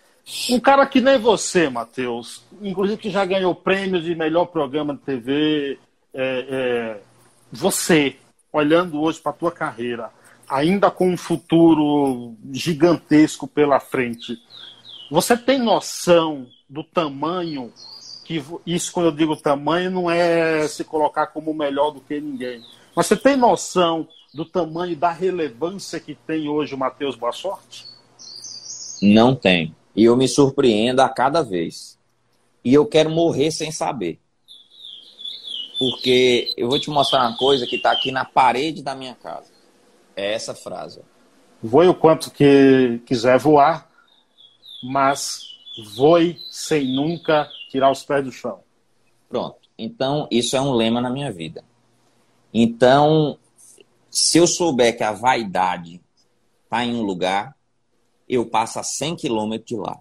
Um 0.50 0.60
cara 0.60 0.86
que 0.86 1.02
nem 1.02 1.20
você, 1.20 1.70
Matheus, 1.70 2.44
inclusive 2.62 3.02
que 3.02 3.10
já 3.10 3.26
ganhou 3.26 3.54
prêmio 3.54 4.02
de 4.02 4.16
melhor 4.16 4.46
programa 4.46 4.94
de 4.94 5.02
TV. 5.02 5.80
É, 6.14 6.46
é, 6.50 7.02
você, 7.52 8.16
olhando 8.52 9.02
hoje 9.02 9.20
para 9.20 9.32
a 9.32 9.36
tua 9.36 9.52
carreira, 9.52 10.12
ainda 10.48 10.90
com 10.92 11.10
um 11.10 11.18
futuro 11.18 12.36
gigantesco 12.52 13.48
pela 13.48 13.80
frente, 13.80 14.38
você 15.12 15.36
tem 15.36 15.60
noção 15.60 16.48
do 16.70 16.84
tamanho 16.84 17.72
que 18.24 18.44
isso, 18.66 18.92
quando 18.92 19.08
eu 19.08 19.12
digo 19.12 19.36
tamanho, 19.36 19.92
não 19.92 20.10
é 20.10 20.68
se 20.68 20.84
colocar 20.84 21.28
como 21.28 21.54
melhor 21.54 21.92
do 21.92 22.02
que 22.02 22.20
ninguém. 22.20 22.64
Mas 22.96 23.08
você 23.08 23.18
tem 23.18 23.36
noção 23.36 24.08
do 24.34 24.46
tamanho 24.46 24.96
da 24.96 25.12
relevância 25.12 26.00
que 26.00 26.16
tem 26.16 26.48
hoje 26.48 26.74
o 26.74 26.78
Matheus 26.78 27.16
Boa 27.16 27.32
Sorte? 27.32 27.86
Não 29.02 29.36
tem. 29.36 29.76
E 29.96 30.06
eu 30.06 30.16
me 30.16 30.28
surpreendo 30.28 31.02
a 31.02 31.10
cada 31.10 31.44
vez. 31.44 32.00
E 32.64 32.74
eu 32.74 32.86
quero 32.86 33.10
morrer 33.10 33.52
sem 33.52 33.72
saber. 33.72 34.20
Porque 35.78 36.54
eu 36.56 36.70
vou 36.70 36.80
te 36.80 36.90
mostrar 36.90 37.28
uma 37.28 37.38
coisa 37.38 37.68
que 37.68 37.76
está 37.76 37.92
aqui 37.92 38.12
na 38.12 38.24
parede 38.24 38.82
da 38.82 38.96
minha 38.96 39.16
casa. 39.16 39.52
É 40.16 40.34
essa 40.34 40.56
frase. 40.56 41.02
Voe 41.62 41.88
o 41.88 41.94
quanto 41.94 42.32
que 42.32 43.02
quiser 43.06 43.38
voar, 43.38 43.90
mas 44.84 45.42
voe 45.96 46.40
sem 46.50 46.96
nunca 46.96 47.50
tirar 47.74 47.92
os 47.92 48.04
pés 48.04 48.24
do 48.24 48.32
chão. 48.32 48.60
Pronto. 49.28 49.58
Então, 49.76 50.28
isso 50.30 50.56
é 50.56 50.62
um 50.62 50.74
lema 50.74 51.02
na 51.02 51.10
minha 51.10 51.32
vida. 51.32 51.64
Então, 52.54 53.40
se 54.12 54.38
eu 54.38 54.46
souber 54.46 54.96
que 54.96 55.04
a 55.04 55.12
vaidade 55.12 56.00
está 56.64 56.86
em 56.86 56.96
um 56.96 57.02
lugar, 57.02 57.58
eu 58.30 58.46
passo 58.46 58.78
a 58.78 58.84
100 58.84 59.16
quilômetros 59.16 59.68
de 59.68 59.76
lá. 59.76 60.00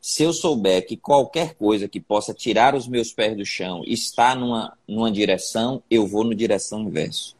Se 0.00 0.22
eu 0.22 0.32
souber 0.32 0.86
que 0.86 0.96
qualquer 0.96 1.54
coisa 1.54 1.86
que 1.86 2.00
possa 2.00 2.32
tirar 2.32 2.74
os 2.74 2.88
meus 2.88 3.12
pés 3.12 3.36
do 3.36 3.44
chão 3.44 3.82
está 3.86 4.34
numa, 4.34 4.74
numa 4.88 5.12
direção, 5.12 5.82
eu 5.90 6.06
vou 6.06 6.24
na 6.24 6.34
direção 6.34 6.80
inversa. 6.80 7.34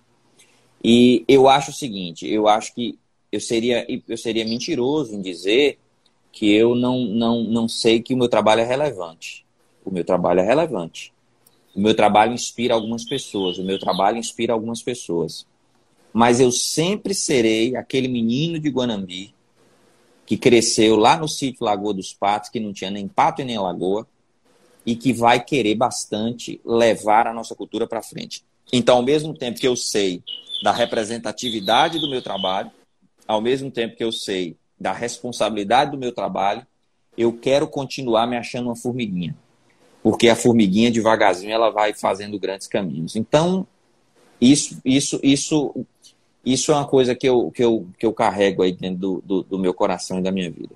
E 0.83 1.25
eu 1.27 1.49
acho 1.49 1.71
o 1.71 1.75
seguinte, 1.75 2.31
eu 2.31 2.47
acho 2.47 2.75
que 2.75 2.99
eu 3.33 3.41
seria, 3.41 3.87
eu 4.07 4.19
seria 4.19 4.45
mentiroso 4.45 5.15
em 5.15 5.23
dizer 5.23 5.79
que 6.35 6.53
eu 6.53 6.75
não, 6.75 6.99
não, 7.07 7.45
não 7.45 7.69
sei 7.69 8.03
que 8.03 8.13
o 8.13 8.17
meu 8.17 8.29
trabalho 8.29 8.61
é 8.61 8.65
relevante. 8.65 9.47
O 9.85 9.91
meu 9.91 10.05
trabalho 10.05 10.41
é 10.41 10.43
relevante. 10.43 11.13
O 11.75 11.81
meu 11.81 11.95
trabalho 11.95 12.33
inspira 12.33 12.75
algumas 12.75 13.05
pessoas. 13.05 13.57
O 13.57 13.63
meu 13.63 13.79
trabalho 13.79 14.19
inspira 14.19 14.53
algumas 14.53 14.83
pessoas. 14.83 15.47
Mas 16.13 16.41
eu 16.41 16.51
sempre 16.51 17.15
serei 17.15 17.77
aquele 17.77 18.09
menino 18.09 18.59
de 18.59 18.69
Guanambi 18.69 19.33
que 20.27 20.37
cresceu 20.37 20.97
lá 20.97 21.17
no 21.17 21.29
sítio 21.29 21.65
Lagoa 21.65 21.95
dos 21.95 22.13
Patos, 22.13 22.51
que 22.51 22.59
não 22.59 22.73
tinha 22.73 22.91
nem 22.91 23.07
pato 23.07 23.43
e 23.43 23.45
nem 23.45 23.59
lagoa, 23.59 24.07
e 24.85 24.97
que 24.97 25.13
vai 25.13 25.43
querer 25.45 25.75
bastante 25.75 26.61
levar 26.65 27.27
a 27.27 27.33
nossa 27.33 27.55
cultura 27.55 27.87
para 27.87 28.03
frente. 28.03 28.43
Então, 28.73 28.97
ao 28.97 29.03
mesmo 29.03 29.35
tempo 29.35 29.61
que 29.61 29.69
eu 29.69 29.77
sei 29.77 30.23
da 30.63 30.73
representatividade 30.73 31.99
do 31.99 32.09
meu 32.09 32.23
trabalho, 32.23 32.71
ao 33.29 33.41
mesmo 33.41 33.71
tempo 33.71 33.97
que 33.97 34.05
eu 34.05 34.11
sei 34.11 34.57
da 34.79 34.93
responsabilidade 34.93 35.91
do 35.91 35.99
meu 35.99 36.13
trabalho, 36.13 36.67
eu 37.17 37.33
quero 37.33 37.67
continuar 37.67 38.27
me 38.27 38.37
achando 38.37 38.67
uma 38.67 38.77
formiguinha. 38.77 39.35
Porque 40.03 40.29
a 40.29 40.37
formiguinha, 40.37 40.91
devagarzinho, 40.91 41.53
ela 41.53 41.71
vai 41.71 41.95
fazendo 41.95 42.39
grandes 42.39 42.67
caminhos. 42.67 43.17
Então, 43.17 43.67
isso, 44.41 44.81
isso, 44.85 45.19
isso, 45.23 45.87
isso 46.45 46.73
é 46.73 46.75
uma 46.75 46.87
coisa 46.87 47.15
que 47.15 47.27
eu, 47.27 47.51
que 47.51 47.65
eu, 47.65 47.87
que 47.99 48.05
eu 48.05 48.13
carrego 48.13 48.63
aí 48.63 48.73
dentro 48.73 48.99
do, 48.99 49.23
do, 49.25 49.43
do 49.43 49.59
meu 49.59 49.73
coração 49.73 50.19
e 50.19 50.23
da 50.23 50.31
minha 50.31 50.51
vida. 50.51 50.75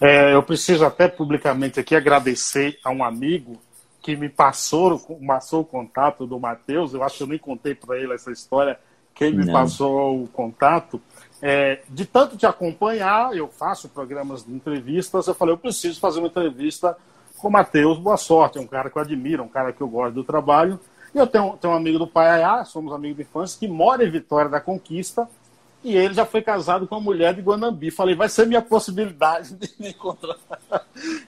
É, 0.00 0.34
eu 0.34 0.42
preciso 0.42 0.84
até 0.84 1.08
publicamente 1.08 1.80
aqui 1.80 1.96
agradecer 1.96 2.78
a 2.84 2.90
um 2.90 3.02
amigo 3.02 3.58
que 4.02 4.14
me 4.14 4.28
passou, 4.28 5.00
passou 5.26 5.62
o 5.62 5.64
contato 5.64 6.26
do 6.26 6.38
Matheus. 6.38 6.94
Eu 6.94 7.02
acho 7.02 7.16
que 7.16 7.22
eu 7.24 7.26
nem 7.26 7.38
contei 7.38 7.74
para 7.74 7.98
ele 7.98 8.14
essa 8.14 8.30
história. 8.30 8.78
Quem 9.14 9.32
me 9.32 9.46
Não. 9.46 9.52
passou 9.52 10.22
o 10.22 10.28
contato 10.28 11.00
é, 11.42 11.80
de 11.88 12.04
tanto 12.04 12.36
te 12.36 12.46
acompanhar, 12.46 13.36
eu 13.36 13.48
faço 13.48 13.88
programas 13.88 14.44
de 14.44 14.52
entrevistas, 14.52 15.26
eu 15.26 15.34
falei, 15.34 15.54
eu 15.54 15.58
preciso 15.58 16.00
fazer 16.00 16.18
uma 16.18 16.28
entrevista 16.28 16.96
com 17.38 17.48
o 17.48 17.50
Matheus 17.50 17.98
Boa 17.98 18.16
Sorte, 18.16 18.58
é 18.58 18.60
um 18.60 18.66
cara 18.66 18.88
que 18.88 18.96
eu 18.96 19.02
admiro, 19.02 19.42
um 19.42 19.48
cara 19.48 19.72
que 19.72 19.80
eu 19.80 19.88
gosto 19.88 20.14
do 20.14 20.24
trabalho. 20.24 20.80
E 21.14 21.18
eu 21.18 21.26
tenho, 21.26 21.56
tenho 21.56 21.72
um 21.72 21.76
amigo 21.76 21.98
do 21.98 22.06
Pai 22.06 22.28
Ayá, 22.28 22.64
somos 22.64 22.92
amigos 22.92 23.16
de 23.16 23.22
infância, 23.22 23.58
que 23.58 23.68
mora 23.68 24.04
em 24.04 24.10
Vitória 24.10 24.50
da 24.50 24.60
Conquista, 24.60 25.28
e 25.84 25.94
ele 25.94 26.14
já 26.14 26.26
foi 26.26 26.42
casado 26.42 26.86
com 26.86 26.96
uma 26.96 27.00
mulher 27.00 27.34
de 27.34 27.42
Guanambi. 27.42 27.90
Falei, 27.90 28.14
vai 28.14 28.28
ser 28.28 28.46
minha 28.46 28.62
possibilidade 28.62 29.54
de 29.54 29.70
me 29.78 29.90
encontrar. 29.90 30.36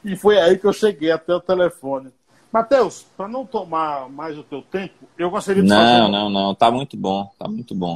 e 0.04 0.16
foi 0.16 0.38
aí 0.38 0.58
que 0.58 0.66
eu 0.66 0.72
cheguei 0.72 1.10
até 1.10 1.34
o 1.34 1.40
telefone. 1.40 2.10
Matheus, 2.52 3.06
para 3.16 3.28
não 3.28 3.44
tomar 3.44 4.08
mais 4.08 4.36
o 4.36 4.42
teu 4.42 4.62
tempo, 4.62 5.06
eu 5.18 5.30
gostaria 5.30 5.62
de 5.62 5.68
não, 5.68 5.76
fazer... 5.76 5.98
Não, 5.98 6.10
não, 6.10 6.30
não, 6.30 6.54
tá 6.54 6.70
muito 6.70 6.96
bom, 6.96 7.30
tá 7.38 7.46
muito 7.46 7.74
bom. 7.74 7.94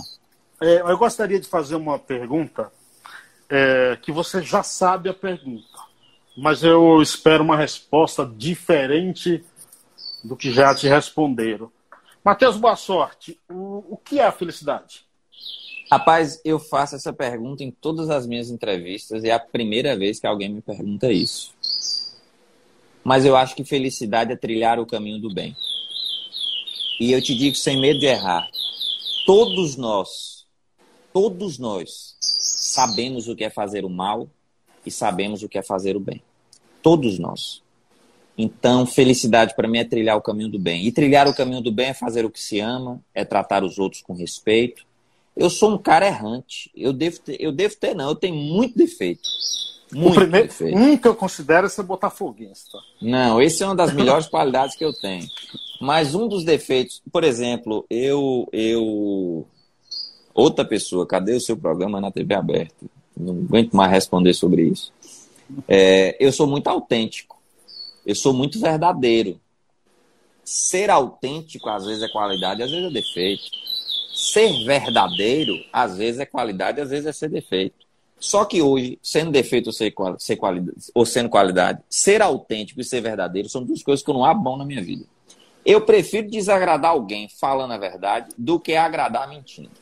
É, 0.62 0.80
eu 0.80 0.96
gostaria 0.96 1.40
de 1.40 1.48
fazer 1.48 1.74
uma 1.74 1.98
pergunta 1.98 2.70
é, 3.50 3.98
que 4.00 4.12
você 4.12 4.40
já 4.40 4.62
sabe 4.62 5.08
a 5.08 5.14
pergunta, 5.14 5.66
mas 6.36 6.62
eu 6.62 7.02
espero 7.02 7.42
uma 7.42 7.56
resposta 7.56 8.24
diferente 8.24 9.44
do 10.22 10.36
que 10.36 10.52
já 10.52 10.72
te 10.72 10.86
responderam. 10.86 11.68
Matheus, 12.24 12.56
boa 12.56 12.76
sorte. 12.76 13.40
O, 13.50 13.94
o 13.94 13.96
que 13.96 14.20
é 14.20 14.24
a 14.24 14.30
felicidade? 14.30 15.04
Rapaz, 15.90 16.40
eu 16.44 16.60
faço 16.60 16.94
essa 16.94 17.12
pergunta 17.12 17.64
em 17.64 17.72
todas 17.72 18.08
as 18.08 18.24
minhas 18.24 18.48
entrevistas 18.48 19.24
e 19.24 19.30
é 19.30 19.32
a 19.32 19.40
primeira 19.40 19.96
vez 19.96 20.20
que 20.20 20.28
alguém 20.28 20.48
me 20.48 20.62
pergunta 20.62 21.10
isso. 21.10 21.52
Mas 23.02 23.24
eu 23.24 23.34
acho 23.34 23.56
que 23.56 23.64
felicidade 23.64 24.32
é 24.32 24.36
trilhar 24.36 24.78
o 24.78 24.86
caminho 24.86 25.20
do 25.20 25.34
bem. 25.34 25.56
E 27.00 27.10
eu 27.10 27.20
te 27.20 27.34
digo 27.34 27.56
sem 27.56 27.80
medo 27.80 27.98
de 27.98 28.06
errar: 28.06 28.48
todos 29.26 29.76
nós 29.76 30.31
todos 31.12 31.58
nós 31.58 32.16
sabemos 32.20 33.28
o 33.28 33.36
que 33.36 33.44
é 33.44 33.50
fazer 33.50 33.84
o 33.84 33.90
mal 33.90 34.28
e 34.84 34.90
sabemos 34.90 35.42
o 35.42 35.48
que 35.48 35.58
é 35.58 35.62
fazer 35.62 35.96
o 35.96 36.00
bem. 36.00 36.22
Todos 36.82 37.18
nós. 37.18 37.62
Então, 38.36 38.86
felicidade 38.86 39.54
para 39.54 39.68
mim 39.68 39.78
é 39.78 39.84
trilhar 39.84 40.16
o 40.16 40.22
caminho 40.22 40.48
do 40.48 40.58
bem. 40.58 40.86
E 40.86 40.92
trilhar 40.92 41.28
o 41.28 41.34
caminho 41.34 41.60
do 41.60 41.70
bem 41.70 41.88
é 41.88 41.94
fazer 41.94 42.24
o 42.24 42.30
que 42.30 42.40
se 42.40 42.58
ama, 42.60 43.00
é 43.14 43.24
tratar 43.24 43.62
os 43.62 43.78
outros 43.78 44.02
com 44.02 44.14
respeito. 44.14 44.84
Eu 45.36 45.48
sou 45.48 45.72
um 45.72 45.78
cara 45.78 46.06
errante. 46.06 46.70
Eu 46.74 46.92
devo 46.92 47.20
ter, 47.20 47.36
eu 47.40 47.52
devo 47.52 47.76
ter 47.76 47.94
não, 47.94 48.08
eu 48.08 48.14
tenho 48.14 48.34
muito 48.34 48.76
defeito. 48.76 49.28
Muito 49.92 50.12
o 50.12 50.20
primeiro, 50.20 50.48
defeito. 50.48 50.76
Um 50.76 50.96
que 50.96 51.06
eu 51.06 51.14
considero 51.14 51.66
é 51.66 51.68
ser 51.68 51.82
botafoguense. 51.82 52.70
Tá? 52.72 52.78
Não, 53.00 53.40
esse 53.40 53.62
é 53.62 53.66
uma 53.66 53.76
das 53.76 53.92
melhores 53.92 54.26
qualidades 54.28 54.74
que 54.74 54.84
eu 54.84 54.92
tenho. 54.92 55.26
Mas 55.80 56.14
um 56.14 56.26
dos 56.26 56.44
defeitos, 56.44 57.02
por 57.12 57.24
exemplo, 57.24 57.84
eu, 57.90 58.48
eu. 58.52 59.46
Outra 60.34 60.64
pessoa, 60.64 61.06
cadê 61.06 61.34
o 61.34 61.40
seu 61.40 61.56
programa 61.56 62.00
na 62.00 62.10
TV 62.10 62.34
aberta? 62.34 62.74
Não 63.16 63.34
aguento 63.34 63.74
mais 63.74 63.90
responder 63.90 64.32
sobre 64.34 64.62
isso. 64.62 64.92
É, 65.68 66.16
eu 66.18 66.32
sou 66.32 66.46
muito 66.46 66.68
autêntico. 66.68 67.40
Eu 68.06 68.14
sou 68.14 68.32
muito 68.32 68.58
verdadeiro. 68.58 69.38
Ser 70.44 70.90
autêntico, 70.90 71.68
às 71.68 71.86
vezes, 71.86 72.02
é 72.02 72.08
qualidade, 72.08 72.62
às 72.62 72.70
vezes 72.70 72.86
é 72.86 72.92
defeito. 72.92 73.44
Ser 74.14 74.64
verdadeiro, 74.64 75.54
às 75.72 75.96
vezes 75.96 76.20
é 76.20 76.26
qualidade, 76.26 76.80
às 76.80 76.90
vezes 76.90 77.06
é 77.06 77.12
ser 77.12 77.28
defeito. 77.28 77.82
Só 78.18 78.44
que 78.44 78.62
hoje, 78.62 78.98
sendo 79.02 79.32
defeito 79.32 79.66
ou, 79.66 79.72
ser, 79.72 79.92
ser 80.18 80.36
qualidade, 80.36 80.76
ou 80.94 81.04
sendo 81.04 81.28
qualidade, 81.28 81.82
ser 81.90 82.22
autêntico 82.22 82.80
e 82.80 82.84
ser 82.84 83.00
verdadeiro 83.00 83.48
são 83.48 83.64
duas 83.64 83.82
coisas 83.82 84.04
que 84.04 84.10
eu 84.10 84.14
não 84.14 84.24
abro 84.24 84.44
bom 84.44 84.56
na 84.56 84.64
minha 84.64 84.82
vida. 84.82 85.04
Eu 85.66 85.80
prefiro 85.80 86.30
desagradar 86.30 86.92
alguém 86.92 87.28
falando 87.28 87.72
a 87.72 87.78
verdade 87.78 88.28
do 88.38 88.60
que 88.60 88.74
agradar 88.74 89.28
mentindo. 89.28 89.81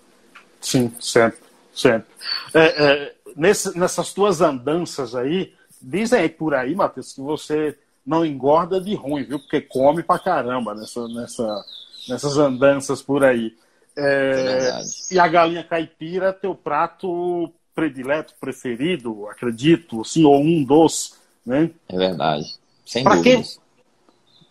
Sim, 0.61 0.93
sempre, 1.01 1.41
sempre. 1.75 2.09
É, 2.53 2.85
é, 2.85 3.15
nesse, 3.35 3.77
nessas 3.79 4.13
tuas 4.13 4.41
andanças 4.41 5.15
aí, 5.15 5.55
dizem 5.81 6.21
aí 6.21 6.29
por 6.29 6.55
aí, 6.55 6.75
Matheus, 6.75 7.13
que 7.13 7.21
você 7.21 7.79
não 8.05 8.25
engorda 8.25 8.81
de 8.81 8.95
ruim, 8.95 9.25
viu? 9.25 9.39
Porque 9.39 9.61
come 9.61 10.03
pra 10.03 10.19
caramba 10.19 10.75
nessa, 10.75 11.09
nessa, 11.09 11.65
nessas 12.09 12.37
andanças 12.37 13.01
por 13.01 13.25
aí. 13.25 13.57
É, 13.97 14.83
e 15.11 15.19
a 15.19 15.27
galinha 15.27 15.65
caipira 15.65 16.29
é 16.29 16.33
teu 16.33 16.55
prato 16.55 17.53
predileto, 17.75 18.35
preferido, 18.39 19.27
acredito, 19.29 20.03
assim, 20.03 20.25
ou 20.25 20.41
um 20.41 20.63
dos, 20.63 21.17
né? 21.45 21.71
É 21.89 21.97
verdade. 21.97 22.59
Sem 22.85 23.05
pra 23.05 23.17
dúvidas. 23.17 23.61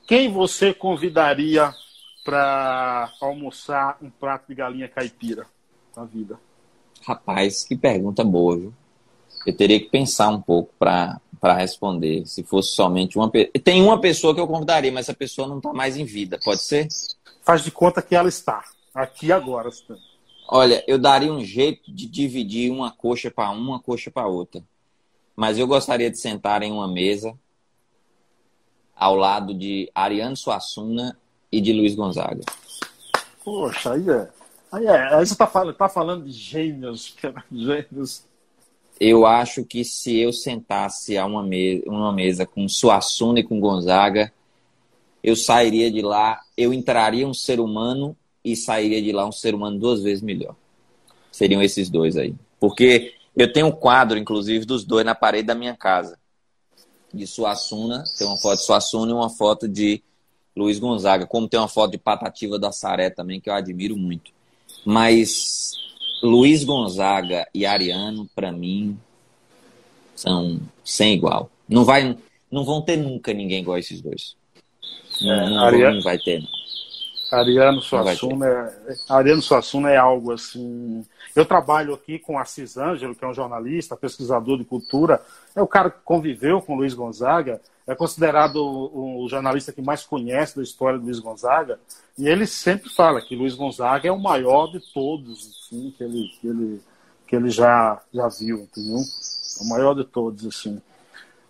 Quem, 0.07 0.27
quem 0.27 0.33
você 0.33 0.73
convidaria 0.73 1.73
para 2.23 3.11
almoçar 3.21 3.97
um 4.01 4.09
prato 4.09 4.47
de 4.47 4.55
galinha 4.55 4.87
caipira 4.87 5.45
na 5.99 6.05
vida? 6.05 6.39
Rapaz, 7.05 7.63
que 7.63 7.75
pergunta 7.75 8.23
boa, 8.23 8.57
viu? 8.57 8.73
Eu 9.45 9.55
teria 9.55 9.79
que 9.79 9.89
pensar 9.89 10.29
um 10.29 10.41
pouco 10.41 10.73
para 10.79 11.19
responder. 11.57 12.25
Se 12.25 12.43
fosse 12.43 12.75
somente 12.75 13.17
uma 13.17 13.29
pessoa. 13.29 13.51
Tem 13.63 13.81
uma 13.81 13.99
pessoa 13.99 14.33
que 14.33 14.41
eu 14.41 14.47
convidaria, 14.47 14.91
mas 14.91 15.05
essa 15.05 15.13
pessoa 15.13 15.47
não 15.47 15.57
está 15.57 15.73
mais 15.73 15.97
em 15.97 16.05
vida, 16.05 16.39
pode 16.43 16.61
ser? 16.61 16.87
Faz 17.43 17.63
de 17.63 17.71
conta 17.71 18.01
que 18.01 18.15
ela 18.15 18.29
está, 18.29 18.63
aqui 18.93 19.31
agora. 19.31 19.69
Olha, 20.47 20.83
eu 20.87 20.97
daria 20.97 21.31
um 21.31 21.43
jeito 21.43 21.91
de 21.91 22.05
dividir 22.05 22.71
uma 22.71 22.91
coxa 22.91 23.29
para 23.31 23.49
uma, 23.51 23.75
uma 23.75 23.79
coxa 23.79 24.11
para 24.11 24.27
outra. 24.27 24.63
Mas 25.35 25.57
eu 25.57 25.67
gostaria 25.67 26.09
de 26.09 26.19
sentar 26.19 26.63
em 26.63 26.71
uma 26.71 26.87
mesa 26.87 27.33
ao 28.95 29.15
lado 29.15 29.53
de 29.53 29.89
Ariane 29.95 30.35
Suassuna 30.35 31.17
e 31.51 31.61
de 31.61 31.71
Luiz 31.71 31.95
Gonzaga. 31.95 32.41
Poxa, 33.43 33.93
aí 33.93 34.09
é. 34.09 34.38
Aí, 34.71 34.85
é, 34.85 35.09
você 35.17 35.33
está 35.33 35.47
falando, 35.47 35.75
tá 35.75 35.89
falando 35.89 36.25
de 36.25 36.31
gênios, 36.31 37.15
gênios. 37.51 38.23
Eu 38.99 39.25
acho 39.25 39.63
que 39.63 39.83
se 39.83 40.17
eu 40.19 40.31
sentasse 40.33 41.17
a 41.17 41.25
uma 41.25 41.41
mesa, 41.41 41.83
uma 41.87 42.11
mesa 42.11 42.45
com 42.45 42.67
Suassuna 42.67 43.39
e 43.39 43.43
com 43.43 43.59
Gonzaga, 43.59 44.31
eu 45.23 45.35
sairia 45.35 45.89
de 45.89 46.01
lá, 46.01 46.39
eu 46.57 46.73
entraria 46.73 47.27
um 47.27 47.33
ser 47.33 47.59
humano 47.59 48.15
e 48.43 48.55
sairia 48.55 49.01
de 49.01 49.11
lá 49.11 49.25
um 49.25 49.31
ser 49.31 49.55
humano 49.55 49.79
duas 49.79 50.01
vezes 50.01 50.21
melhor. 50.21 50.55
Seriam 51.31 51.61
esses 51.61 51.89
dois 51.89 52.17
aí. 52.17 52.35
Porque 52.59 53.13
eu 53.35 53.51
tenho 53.51 53.67
um 53.67 53.71
quadro, 53.71 54.17
inclusive, 54.17 54.65
dos 54.65 54.83
dois 54.83 55.05
na 55.05 55.15
parede 55.15 55.47
da 55.47 55.55
minha 55.55 55.75
casa 55.75 56.19
de 57.13 57.25
Suassuna, 57.25 58.03
tem 58.17 58.27
uma 58.27 58.37
foto 58.37 58.59
de 58.59 58.65
Suassuna 58.65 59.11
e 59.11 59.15
uma 59.15 59.29
foto 59.29 59.67
de 59.67 60.03
Luiz 60.55 60.77
Gonzaga, 60.77 61.25
como 61.25 61.47
tem 61.47 61.59
uma 61.59 61.67
foto 61.67 61.91
de 61.91 61.97
Patativa 61.97 62.59
da 62.59 62.71
Saré 62.71 63.09
também, 63.09 63.39
que 63.39 63.49
eu 63.49 63.53
admiro 63.53 63.97
muito. 63.97 64.31
Mas 64.85 65.71
Luiz 66.21 66.63
Gonzaga 66.63 67.47
e 67.53 67.65
Ariano, 67.65 68.29
para 68.35 68.51
mim, 68.51 68.97
são 70.15 70.59
sem 70.83 71.13
igual. 71.13 71.49
Não, 71.67 71.85
vai, 71.85 72.17
não 72.51 72.65
vão 72.65 72.81
ter 72.81 72.97
nunca 72.97 73.33
ninguém 73.33 73.61
igual 73.61 73.75
a 73.75 73.79
esses 73.79 74.01
dois. 74.01 74.35
Não, 75.21 75.33
é, 75.33 75.49
não, 75.49 75.63
Ariano, 75.63 75.95
não 75.95 76.03
vai 76.03 76.17
ter, 76.17 76.41
não. 76.41 76.58
Ariano 77.31 77.81
Suassuna, 77.81 78.47
é, 78.47 78.95
Ariano 79.07 79.41
Suassuna 79.41 79.91
é 79.91 79.97
algo 79.97 80.31
assim. 80.31 81.05
Eu 81.35 81.45
trabalho 81.45 81.93
aqui 81.93 82.17
com 82.17 82.39
Assis 82.39 82.75
Ângelo, 82.75 83.13
que 83.13 83.23
é 83.23 83.27
um 83.27 83.33
jornalista, 83.33 83.95
pesquisador 83.95 84.57
de 84.57 84.65
cultura. 84.65 85.21
É 85.55 85.61
o 85.61 85.67
cara 85.67 85.91
que 85.91 85.99
conviveu 86.03 86.61
com 86.61 86.75
Luiz 86.75 86.93
Gonzaga, 86.93 87.61
é 87.85 87.93
considerado 87.93 88.55
o, 88.57 89.23
o 89.23 89.29
jornalista 89.29 89.71
que 89.71 89.81
mais 89.81 90.03
conhece 90.03 90.55
da 90.55 90.63
história 90.63 90.97
de 90.97 91.05
Luiz 91.05 91.19
Gonzaga. 91.19 91.79
E 92.17 92.27
ele 92.27 92.47
sempre 92.47 92.89
fala 92.89 93.21
que 93.21 93.35
Luiz 93.35 93.53
Gonzaga 93.53 94.07
é 94.07 94.11
o 94.11 94.19
maior 94.19 94.67
de 94.67 94.79
todos 94.91 95.63
assim, 95.65 95.93
que, 95.95 96.03
ele, 96.03 96.31
que, 96.41 96.47
ele, 96.47 96.81
que 97.27 97.35
ele 97.35 97.49
já, 97.49 98.01
já 98.11 98.27
viu, 98.27 98.59
entendeu? 98.59 98.97
É 98.97 99.63
o 99.63 99.69
maior 99.69 99.93
de 99.93 100.03
todos, 100.03 100.45
assim. 100.47 100.81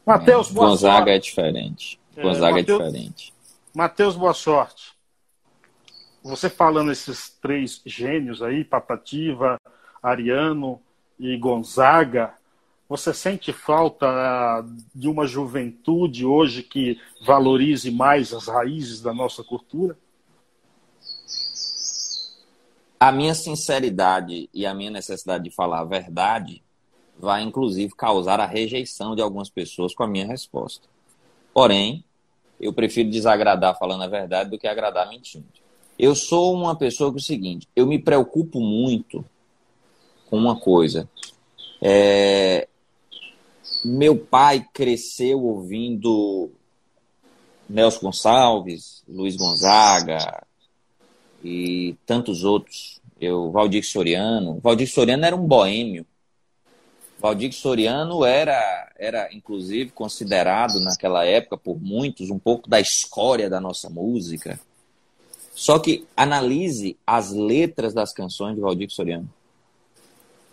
Matheus, 0.05 0.51
boa 0.51 0.69
Gonzaga 0.69 0.97
sorte. 0.97 1.09
é 1.11 1.19
diferente. 1.19 1.99
É, 2.17 2.21
Gonzaga 2.21 2.47
é, 2.47 2.61
Mateus, 2.61 2.81
é 2.81 2.85
diferente. 2.85 3.33
Matheus, 3.73 4.15
boa 4.15 4.33
sorte 4.33 4.88
você 6.23 6.49
falando 6.49 6.91
esses 6.91 7.29
três 7.41 7.81
gênios 7.85 8.41
aí, 8.41 8.63
Patativa, 8.63 9.57
Ariano 10.01 10.81
e 11.19 11.37
Gonzaga, 11.37 12.33
você 12.87 13.13
sente 13.13 13.53
falta 13.53 14.07
ah, 14.07 14.65
de 14.95 15.07
uma 15.07 15.27
juventude 15.27 16.25
hoje 16.25 16.63
que 16.63 16.99
valorize 17.23 17.91
mais 17.91 18.33
as 18.33 18.47
raízes 18.47 18.99
da 18.99 19.13
nossa 19.13 19.43
cultura? 19.43 19.95
A 22.99 23.11
minha 23.11 23.35
sinceridade 23.35 24.49
e 24.53 24.65
a 24.65 24.73
minha 24.73 24.91
necessidade 24.91 25.43
de 25.43 25.51
falar 25.51 25.81
a 25.81 25.85
verdade 25.85 26.63
vai, 27.17 27.43
inclusive, 27.43 27.93
causar 27.95 28.39
a 28.39 28.45
rejeição 28.45 29.15
de 29.15 29.21
algumas 29.21 29.49
pessoas 29.49 29.93
com 29.93 30.03
a 30.03 30.07
minha 30.07 30.25
resposta. 30.25 30.87
Porém, 31.53 32.03
eu 32.59 32.73
prefiro 32.73 33.09
desagradar 33.09 33.77
falando 33.77 34.03
a 34.03 34.07
verdade 34.07 34.49
do 34.49 34.57
que 34.57 34.67
agradar 34.67 35.07
mentindo. 35.07 35.45
Eu 35.99 36.15
sou 36.15 36.55
uma 36.55 36.77
pessoa 36.77 37.11
que 37.11 37.17
é 37.17 37.19
o 37.19 37.23
seguinte, 37.23 37.67
eu 37.75 37.85
me 37.85 37.99
preocupo 37.99 38.61
muito 38.61 39.25
com 40.29 40.37
uma 40.37 40.57
coisa. 40.57 41.09
É, 41.81 42.69
meu 43.83 44.17
pai 44.17 44.65
cresceu 44.73 45.43
ouvindo 45.43 46.49
Nelson 47.69 47.99
Gonçalves, 47.99 49.03
Luiz 49.09 49.35
Gonzaga 49.35 50.41
e 51.43 51.97
tantos 52.05 52.45
outros. 52.45 53.01
Eu, 53.19 53.51
Valdir 53.51 53.83
Soriano. 53.85 54.57
Valdir 54.63 54.87
Soriano 54.87 55.25
era 55.25 55.35
um 55.35 55.45
boêmio. 55.45 56.05
Valdir 57.19 57.51
Soriano 57.51 58.23
era, 58.23 58.89
era, 58.97 59.33
inclusive, 59.33 59.91
considerado 59.91 60.79
naquela 60.79 61.25
época 61.25 61.57
por 61.57 61.77
muitos 61.77 62.29
um 62.29 62.39
pouco 62.39 62.69
da 62.69 62.79
escória 62.79 63.49
da 63.49 63.59
nossa 63.59 63.89
música. 63.89 64.57
Só 65.59 65.77
que 65.77 66.07
analise 66.15 66.95
as 67.05 67.31
letras 67.31 67.93
das 67.93 68.13
canções 68.13 68.55
de 68.55 68.61
Valdir 68.61 68.89
Soriano. 68.89 69.29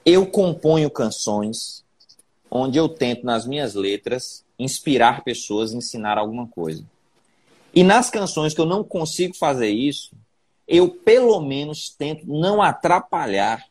Eu 0.05 0.27
componho 0.27 0.91
canções 0.91 1.85
onde 2.51 2.77
eu 2.77 2.89
tento, 2.89 3.25
nas 3.25 3.47
minhas 3.47 3.75
letras, 3.75 4.45
inspirar 4.59 5.23
pessoas, 5.23 5.73
ensinar 5.73 6.19
alguma 6.19 6.49
coisa. 6.49 6.85
E 7.73 7.85
nas 7.85 8.11
canções 8.11 8.53
que 8.53 8.61
eu 8.61 8.67
não 8.67 8.83
consigo 8.83 9.33
fazer 9.37 9.69
isso, 9.69 10.11
eu 10.67 10.89
pelo 10.89 11.41
menos 11.41 11.89
tento 11.89 12.27
não 12.27 12.61
atrapalhar 12.61 13.65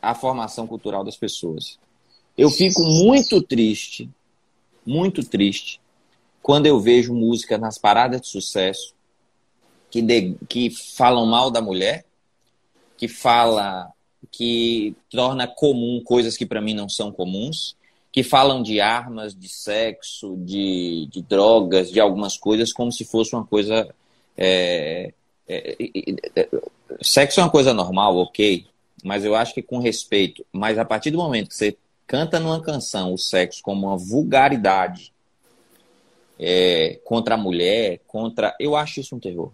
a 0.00 0.14
formação 0.14 0.66
cultural 0.66 1.04
das 1.04 1.18
pessoas. 1.18 1.78
Eu 2.38 2.48
fico 2.48 2.82
muito 2.82 3.42
triste, 3.42 4.08
muito 4.86 5.22
triste, 5.22 5.78
quando 6.42 6.64
eu 6.64 6.80
vejo 6.80 7.12
música 7.12 7.58
nas 7.58 7.76
paradas 7.76 8.22
de 8.22 8.28
sucesso 8.28 8.95
que, 9.90 10.02
de, 10.02 10.34
que 10.48 10.70
falam 10.70 11.26
mal 11.26 11.50
da 11.50 11.60
mulher, 11.60 12.04
que 12.96 13.08
fala 13.08 13.90
que 14.30 14.94
torna 15.10 15.46
comum 15.46 16.02
coisas 16.04 16.36
que 16.36 16.44
para 16.44 16.60
mim 16.60 16.74
não 16.74 16.88
são 16.88 17.12
comuns, 17.12 17.76
que 18.10 18.22
falam 18.22 18.62
de 18.62 18.80
armas, 18.80 19.34
de 19.34 19.48
sexo, 19.48 20.36
de, 20.38 21.06
de 21.10 21.22
drogas, 21.22 21.90
de 21.90 22.00
algumas 22.00 22.36
coisas 22.36 22.72
como 22.72 22.90
se 22.90 23.04
fosse 23.04 23.34
uma 23.34 23.44
coisa 23.44 23.88
é, 24.36 25.12
é, 25.48 25.76
é, 26.34 26.48
sexo 27.02 27.40
é 27.40 27.42
uma 27.42 27.50
coisa 27.50 27.72
normal, 27.72 28.16
ok, 28.16 28.66
mas 29.04 29.24
eu 29.24 29.34
acho 29.34 29.54
que 29.54 29.62
com 29.62 29.78
respeito. 29.78 30.44
Mas 30.52 30.78
a 30.78 30.84
partir 30.84 31.10
do 31.10 31.18
momento 31.18 31.48
que 31.48 31.54
você 31.54 31.76
canta 32.06 32.40
numa 32.40 32.60
canção 32.60 33.12
o 33.12 33.18
sexo 33.18 33.62
como 33.62 33.86
uma 33.86 33.96
vulgaridade 33.96 35.12
é, 36.38 37.00
contra 37.04 37.34
a 37.34 37.38
mulher, 37.38 38.00
contra, 38.06 38.54
eu 38.58 38.76
acho 38.76 39.00
isso 39.00 39.14
um 39.16 39.20
terror. 39.20 39.50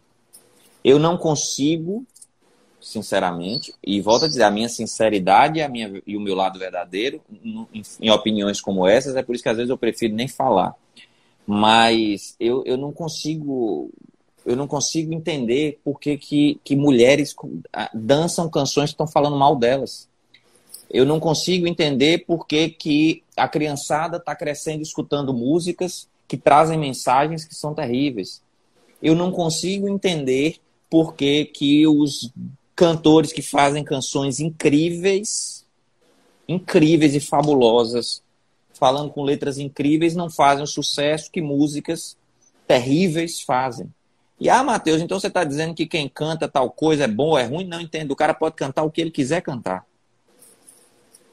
Eu 0.85 0.99
não 0.99 1.17
consigo 1.17 2.07
sinceramente, 2.83 3.73
e 3.83 4.01
volto 4.01 4.25
a 4.25 4.29
dizer, 4.29 4.43
a 4.43 4.51
minha 4.51 4.69
sinceridade 4.69 5.63
a 5.63 5.69
minha, 5.69 6.03
e 6.05 6.17
o 6.17 6.21
meu 6.21 6.35
lado 6.35 6.59
verdadeiro, 6.59 7.21
em, 7.33 7.83
em, 8.01 8.11
opiniões 8.11 8.61
como 8.61 8.87
essas, 8.87 9.15
é 9.15 9.23
por 9.23 9.35
isso 9.35 9.43
que 9.43 9.49
às 9.49 9.57
vezes 9.57 9.71
eu 9.71 9.79
prefiro 9.79 10.15
nem 10.15 10.27
falar. 10.27 10.75
Mas 11.47 12.35
eu, 12.39 12.63
eu 12.67 12.77
não 12.77 12.93
consigo 12.93 13.91
eu 14.45 14.57
não 14.57 14.67
consigo 14.67 15.15
entender 15.15 15.79
por 15.85 16.01
que, 16.01 16.19
que, 16.19 16.61
que 16.65 16.75
mulheres 16.75 17.33
dançam 17.95 18.51
canções 18.51 18.91
que 18.91 18.95
estão 18.95 19.07
falando 19.07 19.37
mal 19.37 19.55
delas. 19.55 20.09
Eu 20.91 21.07
não 21.07 21.21
consigo 21.21 21.69
entender 21.69 22.25
por 22.27 22.45
que, 22.45 22.69
que 22.69 23.23
a 23.37 23.47
criançada 23.47 24.17
está 24.17 24.35
crescendo 24.35 24.83
escutando 24.83 25.33
músicas 25.33 26.09
que 26.27 26.37
trazem 26.37 26.77
mensagens 26.77 27.45
que 27.45 27.55
são 27.55 27.73
terríveis. 27.73 28.43
Eu 29.01 29.15
não 29.15 29.31
consigo 29.31 29.89
entender 29.89 30.57
por 30.93 31.15
que, 31.15 31.47
que 31.47 31.87
os 31.87 32.31
cantores 32.77 33.33
que 33.33 33.41
fazem 33.41 33.83
canções 33.83 34.41
incríveis, 34.41 35.65
incríveis 36.47 37.15
e 37.15 37.21
fabulosas, 37.21 38.23
falando 38.75 39.11
com 39.11 39.23
letras 39.23 39.57
incríveis, 39.57 40.15
não 40.15 40.29
fazem 40.29 40.63
o 40.63 40.67
sucesso 40.67 41.31
que 41.31 41.41
músicas 41.41 42.15
terríveis 42.67 43.41
fazem. 43.41 43.91
E, 44.39 44.51
ah, 44.51 44.63
Matheus, 44.63 45.01
então 45.01 45.19
você 45.19 45.29
está 45.29 45.45
dizendo 45.45 45.73
que 45.73 45.87
quem 45.87 46.11
canta 46.11 46.47
tal 46.47 46.69
coisa 46.69 47.05
é 47.05 47.09
bom 47.09 47.31
ou 47.31 47.39
é 47.39 47.45
ruim? 47.47 47.65
Não 47.65 47.81
entendo. 47.81 48.11
O 48.11 48.17
cara 48.17 48.35
pode 48.35 48.57
cantar 48.57 48.83
o 48.83 48.91
que 48.91 49.01
ele 49.01 49.11
quiser 49.11 49.41
cantar. 49.41 49.87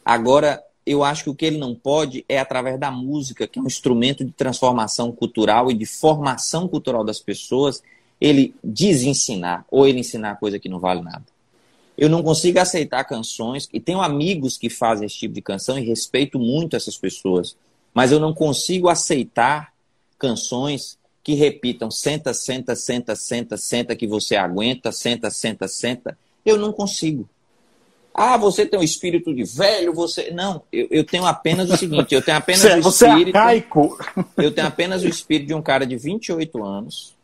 Agora, 0.05 0.63
eu 0.85 1.03
acho 1.03 1.25
que 1.25 1.29
o 1.31 1.35
que 1.35 1.45
ele 1.45 1.57
não 1.57 1.75
pode 1.75 2.23
é 2.29 2.39
através 2.39 2.79
da 2.79 2.89
música, 2.91 3.45
que 3.45 3.59
é 3.59 3.61
um 3.61 3.67
instrumento 3.67 4.23
de 4.23 4.31
transformação 4.31 5.11
cultural 5.11 5.69
e 5.69 5.73
de 5.73 5.85
formação 5.85 6.65
cultural 6.65 7.03
das 7.03 7.19
pessoas, 7.19 7.83
ele 8.19 8.53
desensinar 8.63 9.65
ou 9.69 9.87
ele 9.87 9.99
ensinar 9.99 10.39
coisa 10.39 10.59
que 10.59 10.69
não 10.69 10.79
vale 10.79 11.01
nada. 11.01 11.25
Eu 11.97 12.09
não 12.09 12.23
consigo 12.23 12.59
aceitar 12.59 13.03
canções, 13.03 13.67
e 13.73 13.79
tenho 13.79 13.99
amigos 13.99 14.57
que 14.57 14.69
fazem 14.69 15.05
esse 15.05 15.17
tipo 15.17 15.33
de 15.33 15.41
canção 15.41 15.77
e 15.77 15.85
respeito 15.85 16.39
muito 16.39 16.75
essas 16.75 16.97
pessoas, 16.97 17.57
mas 17.93 18.11
eu 18.11 18.19
não 18.19 18.33
consigo 18.33 18.87
aceitar 18.87 19.73
canções 20.17 20.97
que 21.21 21.33
repitam 21.33 21.91
senta, 21.91 22.33
senta, 22.33 22.75
senta, 22.75 23.15
senta, 23.15 23.57
senta, 23.57 23.95
que 23.95 24.07
você 24.07 24.35
aguenta, 24.35 24.91
senta, 24.91 25.29
senta, 25.29 25.67
senta. 25.67 26.17
Eu 26.45 26.57
não 26.57 26.71
consigo. 26.71 27.27
Ah, 28.13 28.37
você 28.37 28.65
tem 28.65 28.79
um 28.79 28.83
espírito 28.83 29.33
de 29.33 29.43
velho, 29.43 29.93
você. 29.93 30.31
Não, 30.31 30.63
eu, 30.71 30.87
eu 30.89 31.03
tenho 31.03 31.25
apenas 31.25 31.69
o 31.69 31.77
seguinte: 31.77 32.15
eu 32.15 32.21
tenho 32.21 32.37
apenas 32.37 32.61
você, 32.63 32.79
o 32.79 32.81
você 32.81 33.05
é 33.05 33.09
espírito. 33.09 33.35
É 33.35 33.39
arcaico. 33.39 33.97
Eu 34.37 34.51
tenho 34.51 34.67
apenas 34.67 35.03
o 35.03 35.07
espírito 35.07 35.47
de 35.47 35.53
um 35.53 35.61
cara 35.61 35.85
de 35.85 35.97
28 35.97 36.63
anos 36.63 37.18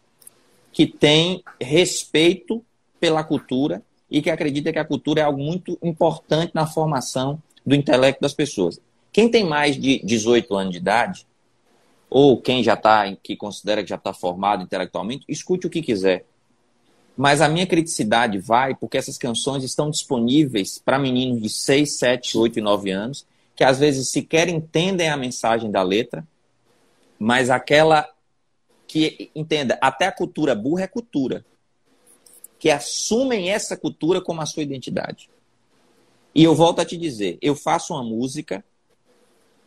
que 0.76 0.86
tem 0.86 1.42
respeito 1.60 2.62
pela 3.00 3.24
cultura 3.24 3.82
e 4.12 4.22
que 4.22 4.30
acredita 4.30 4.74
que 4.74 4.78
a 4.78 4.84
cultura 4.84 5.22
é 5.22 5.24
algo 5.24 5.42
muito 5.42 5.80
importante 5.82 6.52
na 6.54 6.68
formação 6.68 7.42
do 7.66 7.74
intelecto 7.74 8.22
das 8.22 8.34
pessoas. 8.34 8.78
Quem 9.10 9.32
tem 9.32 9.46
mais 9.46 9.80
de 9.80 10.02
18 10.04 10.54
anos 10.54 10.74
de 10.74 10.80
idade 10.80 11.26
ou 12.10 12.42
quem 12.42 12.62
já 12.62 12.74
está, 12.74 13.10
que 13.24 13.38
considera 13.38 13.84
que 13.84 13.90
já 13.90 13.96
está 13.96 14.12
formado 14.14 14.64
intelectualmente, 14.64 15.24
escute 15.30 15.66
o 15.66 15.70
que 15.70 15.82
quiser. 15.82 16.26
Mas 17.16 17.40
a 17.40 17.48
minha 17.48 17.66
criticidade 17.66 18.38
vai 18.38 18.76
porque 18.76 18.98
essas 18.98 19.18
canções 19.18 19.64
estão 19.64 19.90
disponíveis 19.90 20.78
para 20.78 21.00
meninos 21.00 21.42
de 21.42 21.48
6, 21.50 21.98
7, 21.98 22.38
8 22.38 22.60
e 22.60 22.62
9 22.62 22.92
anos, 22.92 23.26
que 23.56 23.64
às 23.64 23.80
vezes 23.80 24.10
sequer 24.10 24.50
entendem 24.50 25.08
a 25.08 25.16
mensagem 25.16 25.72
da 25.72 25.82
letra, 25.82 26.28
mas 27.18 27.50
aquela 27.50 28.10
que, 28.96 29.30
entenda, 29.36 29.78
até 29.82 30.08
a 30.08 30.12
cultura 30.12 30.56
burra 30.56 30.84
é 30.84 30.88
cultura, 30.88 31.44
que 32.58 32.72
assumem 32.72 33.50
essa 33.50 33.76
cultura 33.76 34.22
como 34.22 34.40
a 34.40 34.46
sua 34.46 34.64
identidade. 34.64 35.30
E 36.34 36.46
eu 36.46 36.56
volto 36.56 36.80
a 36.80 36.86
te 36.86 36.96
dizer, 36.96 37.38
eu 37.42 37.58
faço 37.58 37.94
uma 37.94 38.02
música, 38.02 38.64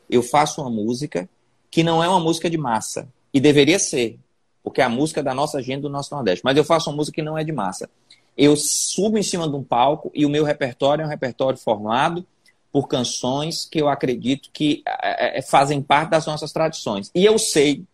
eu 0.08 0.22
faço 0.22 0.62
uma 0.62 0.70
música 0.70 1.28
que 1.70 1.82
não 1.82 2.02
é 2.02 2.08
uma 2.08 2.18
música 2.18 2.48
de 2.48 2.56
massa. 2.56 3.06
E 3.30 3.38
deveria 3.38 3.78
ser, 3.78 4.18
porque 4.62 4.80
é 4.80 4.84
a 4.84 4.88
música 4.88 5.22
da 5.22 5.34
nossa 5.34 5.58
agenda 5.58 5.82
do 5.82 5.90
nosso 5.90 6.14
Nordeste. 6.14 6.42
Mas 6.42 6.56
eu 6.56 6.64
faço 6.64 6.88
uma 6.88 6.96
música 6.96 7.16
que 7.16 7.22
não 7.22 7.36
é 7.36 7.44
de 7.44 7.52
massa. 7.52 7.90
Eu 8.34 8.56
subo 8.56 9.18
em 9.18 9.22
cima 9.22 9.46
de 9.46 9.54
um 9.54 9.62
palco 9.62 10.10
e 10.14 10.24
o 10.24 10.30
meu 10.30 10.42
repertório 10.42 11.02
é 11.02 11.04
um 11.06 11.10
repertório 11.10 11.58
formado 11.58 12.26
por 12.72 12.88
canções 12.88 13.66
que 13.66 13.78
eu 13.78 13.90
acredito 13.90 14.48
que 14.54 14.82
é, 14.86 15.38
é, 15.38 15.42
fazem 15.42 15.82
parte 15.82 16.08
das 16.08 16.24
nossas 16.24 16.50
tradições. 16.50 17.10
E 17.14 17.26
eu 17.26 17.38
sei 17.38 17.84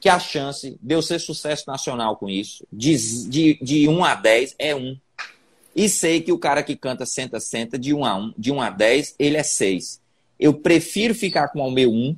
que 0.00 0.08
a 0.08 0.18
chance 0.18 0.78
de 0.80 0.94
eu 0.94 1.02
ser 1.02 1.18
sucesso 1.18 1.64
nacional 1.66 2.16
com 2.16 2.28
isso, 2.28 2.66
de, 2.72 2.96
de, 3.28 3.58
de 3.60 3.88
1 3.88 4.04
a 4.04 4.14
10, 4.14 4.54
é 4.58 4.74
1. 4.74 4.96
E 5.74 5.88
sei 5.88 6.20
que 6.20 6.32
o 6.32 6.38
cara 6.38 6.62
que 6.62 6.76
canta 6.76 7.04
Senta, 7.04 7.40
Senta, 7.40 7.78
de 7.78 7.92
1 7.92 8.04
a 8.04 8.16
1, 8.16 8.34
de 8.36 8.52
1 8.52 8.60
a 8.60 8.70
10, 8.70 9.14
ele 9.18 9.36
é 9.36 9.42
6. 9.42 10.00
Eu 10.38 10.54
prefiro 10.54 11.14
ficar 11.14 11.48
com 11.48 11.66
o 11.66 11.70
meu 11.70 11.90
1 11.90 12.16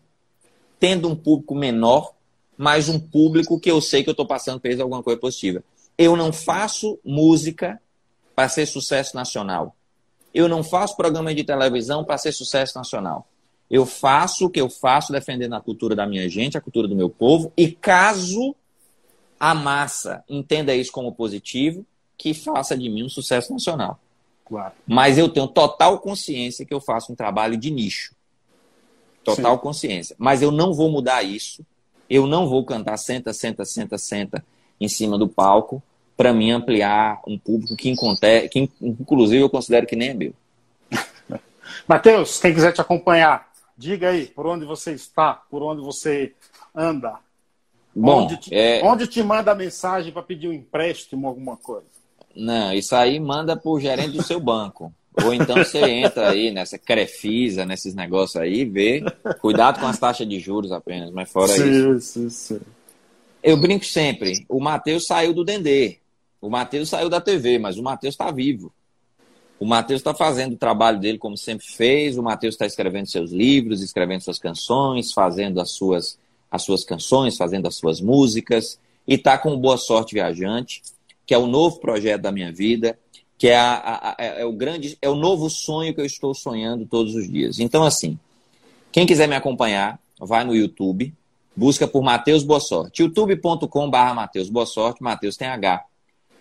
tendo 0.78 1.08
um 1.08 1.16
público 1.16 1.54
menor, 1.54 2.14
mas 2.56 2.88
um 2.88 2.98
público 2.98 3.60
que 3.60 3.70
eu 3.70 3.80
sei 3.80 4.02
que 4.02 4.08
eu 4.08 4.12
estou 4.12 4.26
passando 4.26 4.60
eles 4.64 4.80
alguma 4.80 5.02
coisa 5.02 5.20
positiva. 5.20 5.62
Eu 5.96 6.16
não 6.16 6.32
faço 6.32 6.98
música 7.04 7.80
para 8.34 8.48
ser 8.48 8.66
sucesso 8.66 9.14
nacional. 9.14 9.76
Eu 10.32 10.48
não 10.48 10.62
faço 10.62 10.96
programa 10.96 11.34
de 11.34 11.44
televisão 11.44 12.04
para 12.04 12.16
ser 12.16 12.32
sucesso 12.32 12.76
nacional. 12.76 13.26
Eu 13.70 13.86
faço 13.86 14.46
o 14.46 14.50
que 14.50 14.60
eu 14.60 14.68
faço 14.68 15.12
defendendo 15.12 15.54
a 15.54 15.60
cultura 15.60 15.94
da 15.94 16.06
minha 16.06 16.28
gente, 16.28 16.58
a 16.58 16.60
cultura 16.60 16.88
do 16.88 16.96
meu 16.96 17.08
povo, 17.08 17.52
e 17.56 17.70
caso 17.70 18.54
a 19.38 19.54
massa 19.54 20.24
entenda 20.28 20.74
isso 20.74 20.92
como 20.92 21.12
positivo, 21.12 21.86
que 22.18 22.34
faça 22.34 22.76
de 22.76 22.90
mim 22.90 23.04
um 23.04 23.08
sucesso 23.08 23.52
nacional. 23.52 23.98
Claro. 24.44 24.74
Mas 24.86 25.16
eu 25.16 25.28
tenho 25.28 25.46
total 25.46 26.00
consciência 26.00 26.66
que 26.66 26.74
eu 26.74 26.80
faço 26.80 27.12
um 27.12 27.14
trabalho 27.14 27.56
de 27.56 27.70
nicho. 27.70 28.14
Total 29.24 29.54
Sim. 29.54 29.62
consciência. 29.62 30.16
Mas 30.18 30.42
eu 30.42 30.50
não 30.50 30.74
vou 30.74 30.90
mudar 30.90 31.22
isso. 31.22 31.64
Eu 32.08 32.26
não 32.26 32.48
vou 32.48 32.64
cantar 32.64 32.96
senta, 32.96 33.32
senta, 33.32 33.64
senta, 33.64 33.96
senta 33.96 34.44
em 34.80 34.88
cima 34.88 35.16
do 35.16 35.28
palco 35.28 35.82
para 36.16 36.34
me 36.34 36.50
ampliar 36.50 37.20
um 37.26 37.38
público 37.38 37.76
que, 37.76 37.94
que, 38.50 38.70
inclusive, 38.82 39.42
eu 39.42 39.48
considero 39.48 39.86
que 39.86 39.96
nem 39.96 40.10
é 40.10 40.14
meu. 40.14 40.34
Matheus, 41.88 42.38
quem 42.38 42.52
quiser 42.52 42.72
te 42.72 42.80
acompanhar, 42.80 43.49
diga 43.80 44.10
aí 44.10 44.26
por 44.26 44.46
onde 44.46 44.66
você 44.66 44.92
está, 44.92 45.32
por 45.32 45.62
onde 45.62 45.80
você 45.80 46.34
anda. 46.74 47.18
Bom, 47.96 48.24
onde 48.24 48.36
te, 48.36 48.54
é... 48.54 48.82
onde 48.84 49.06
te 49.06 49.22
manda 49.22 49.50
a 49.50 49.54
mensagem 49.54 50.12
para 50.12 50.22
pedir 50.22 50.48
um 50.48 50.52
empréstimo, 50.52 51.26
alguma 51.26 51.56
coisa? 51.56 51.86
Não, 52.36 52.72
isso 52.74 52.94
aí 52.94 53.18
manda 53.18 53.56
para 53.56 53.70
o 53.70 53.80
gerente 53.80 54.16
do 54.16 54.22
seu 54.22 54.38
banco. 54.38 54.92
Ou 55.24 55.34
então 55.34 55.56
você 55.56 55.78
entra 55.78 56.30
aí 56.30 56.52
nessa 56.52 56.78
Crefisa, 56.78 57.64
nesses 57.64 57.94
negócios 57.94 58.36
aí, 58.36 58.64
vê. 58.64 59.02
Cuidado 59.40 59.80
com 59.80 59.86
as 59.86 59.98
taxas 59.98 60.28
de 60.28 60.38
juros 60.38 60.70
apenas, 60.70 61.10
mas 61.10 61.32
fora 61.32 61.48
sim, 61.48 61.96
isso. 61.96 62.00
Sim, 62.00 62.30
sim. 62.30 62.60
Eu 63.42 63.56
brinco 63.56 63.84
sempre. 63.84 64.44
O 64.48 64.60
Matheus 64.60 65.06
saiu 65.06 65.32
do 65.32 65.44
Dendê. 65.44 65.98
O 66.40 66.48
Matheus 66.48 66.90
saiu 66.90 67.08
da 67.08 67.20
TV, 67.20 67.58
mas 67.58 67.76
o 67.76 67.82
Matheus 67.82 68.14
está 68.14 68.30
vivo. 68.30 68.72
O 69.60 69.66
Matheus 69.66 70.00
está 70.00 70.12
fazendo 70.12 70.54
o 70.54 70.56
trabalho 70.56 70.98
dele 70.98 71.18
como 71.18 71.36
sempre 71.36 71.66
fez. 71.66 72.18
O 72.18 72.22
Matheus 72.22 72.54
está 72.54 72.66
escrevendo 72.66 73.06
seus 73.06 73.30
livros, 73.30 73.82
escrevendo 73.82 74.22
suas 74.22 74.38
canções, 74.38 75.12
fazendo 75.12 75.60
as 75.60 75.70
suas, 75.70 76.18
as 76.50 76.62
suas 76.62 76.82
canções, 76.82 77.36
fazendo 77.36 77.68
as 77.68 77.76
suas 77.76 78.00
músicas. 78.00 78.80
E 79.06 79.14
está 79.14 79.36
com 79.36 79.56
Boa 79.56 79.76
Sorte 79.76 80.14
Viajante, 80.14 80.82
que 81.26 81.34
é 81.34 81.38
o 81.38 81.46
novo 81.46 81.78
projeto 81.78 82.22
da 82.22 82.32
minha 82.32 82.50
vida 82.50 82.98
que 83.40 83.48
é, 83.48 83.56
a, 83.56 84.10
a, 84.10 84.16
é, 84.18 84.44
o 84.44 84.52
grande, 84.52 84.98
é 85.00 85.08
o 85.08 85.14
novo 85.14 85.48
sonho 85.48 85.94
que 85.94 86.00
eu 86.02 86.04
estou 86.04 86.34
sonhando 86.34 86.84
todos 86.84 87.14
os 87.14 87.26
dias. 87.26 87.58
Então, 87.58 87.84
assim, 87.84 88.18
quem 88.92 89.06
quiser 89.06 89.26
me 89.26 89.34
acompanhar, 89.34 89.98
vai 90.20 90.44
no 90.44 90.54
YouTube, 90.54 91.14
busca 91.56 91.88
por 91.88 92.02
Matheus 92.02 92.44
Boa 92.44 92.60
Sorte, 92.60 93.00
youtube.com.br 93.00 93.96
Matheus 94.14 94.50
Boa 94.50 94.66
Sorte, 94.66 95.02
Matheus 95.02 95.38
tem 95.38 95.48
H. 95.48 95.86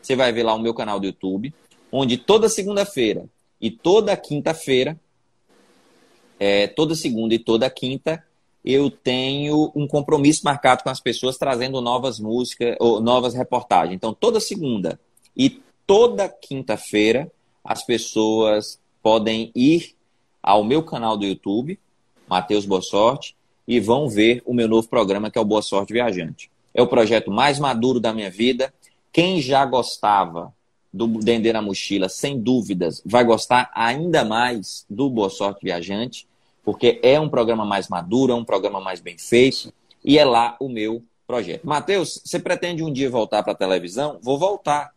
Você 0.02 0.14
vai 0.14 0.34
ver 0.34 0.44
lá 0.44 0.54
o 0.54 0.60
meu 0.60 0.74
canal 0.74 1.00
do 1.00 1.06
YouTube, 1.06 1.54
onde 1.92 2.18
toda 2.18 2.50
segunda-feira 2.50 3.26
e 3.60 3.70
toda 3.70 4.16
quinta-feira, 4.16 5.00
é, 6.40 6.68
toda 6.68 6.96
segunda 6.96 7.34
e 7.34 7.40
toda 7.40 7.70
quinta, 7.70 8.24
eu 8.64 8.90
tenho 8.90 9.72
um 9.76 9.88
compromisso 9.88 10.42
marcado 10.44 10.84
com 10.84 10.90
as 10.90 11.00
pessoas 11.00 11.38
trazendo 11.38 11.82
novas 11.82 12.20
músicas 12.20 12.76
ou 12.80 13.00
novas 13.02 13.34
reportagens. 13.34 13.96
Então, 13.96 14.14
toda 14.14 14.40
segunda 14.40 15.00
e 15.36 15.62
toda 15.86 16.30
quinta-feira 16.30 17.32
as 17.64 17.86
pessoas 17.86 18.80
podem 19.02 19.52
ir 19.56 19.96
ao 20.42 20.64
meu 20.64 20.84
canal 20.84 21.18
do 21.18 21.26
YouTube, 21.26 21.80
Matheus 22.28 22.66
Boa 22.66 22.82
Sorte, 22.82 23.36
e 23.68 23.80
vão 23.80 24.10
ver 24.10 24.42
o 24.46 24.54
meu 24.54 24.68
novo 24.68 24.88
programa, 24.88 25.30
que 25.30 25.38
é 25.38 25.42
o 25.42 25.46
Boa 25.46 25.62
Sorte 25.62 25.94
Viajante. 25.94 26.50
É 26.74 26.82
o 26.82 26.88
projeto 26.88 27.32
mais 27.32 27.60
maduro 27.60 28.00
da 28.00 28.14
minha 28.14 28.30
vida. 28.30 28.74
Quem 29.12 29.42
já 29.42 29.66
gostava 29.66 30.54
do 30.92 31.08
Dendê 31.08 31.54
na 31.54 31.62
Mochila, 31.62 32.10
sem 32.10 32.40
dúvidas, 32.40 33.02
vai 33.06 33.24
gostar 33.24 33.72
ainda 33.74 34.26
mais 34.26 34.86
do 34.90 35.10
Boa 35.10 35.30
Sorte 35.30 35.64
Viajante, 35.64 36.28
porque 36.64 37.00
é 37.04 37.20
um 37.20 37.30
programa 37.30 37.66
mais 37.66 37.88
maduro, 37.88 38.34
é 38.34 38.36
um 38.36 38.44
programa 38.44 38.82
mais 38.82 39.00
bem 39.00 39.18
feito, 39.18 39.72
e 40.04 40.18
é 40.18 40.26
lá 40.26 40.56
o 40.60 40.68
meu 40.68 41.04
projeto. 41.28 41.68
Matheus, 41.68 42.22
você 42.26 42.40
pretende 42.40 42.84
um 42.84 42.92
dia 42.92 43.10
voltar 43.10 43.44
para 43.44 43.54
a 43.54 43.56
televisão? 43.56 44.20
Vou 44.22 44.38
voltar 44.38 44.92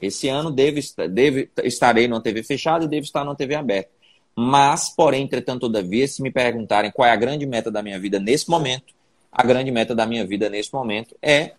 Esse 0.00 0.28
ano 0.28 0.50
devo, 0.50 0.80
devo, 1.10 1.48
estarei 1.62 2.08
numa 2.08 2.22
TV 2.22 2.42
fechada 2.42 2.84
e 2.84 2.88
devo 2.88 3.04
estar 3.04 3.22
numa 3.24 3.36
TV 3.36 3.54
aberta. 3.54 3.90
Mas, 4.34 4.88
porém, 4.88 5.22
entretanto, 5.22 5.60
todavia, 5.62 6.08
se 6.08 6.22
me 6.22 6.30
perguntarem 6.30 6.90
qual 6.90 7.06
é 7.06 7.12
a 7.12 7.16
grande 7.16 7.44
meta 7.44 7.70
da 7.70 7.82
minha 7.82 7.98
vida 7.98 8.18
nesse 8.18 8.48
momento, 8.48 8.94
a 9.30 9.42
grande 9.42 9.70
meta 9.70 9.94
da 9.94 10.06
minha 10.06 10.26
vida 10.26 10.48
nesse 10.48 10.72
momento 10.72 11.14
é 11.20 11.52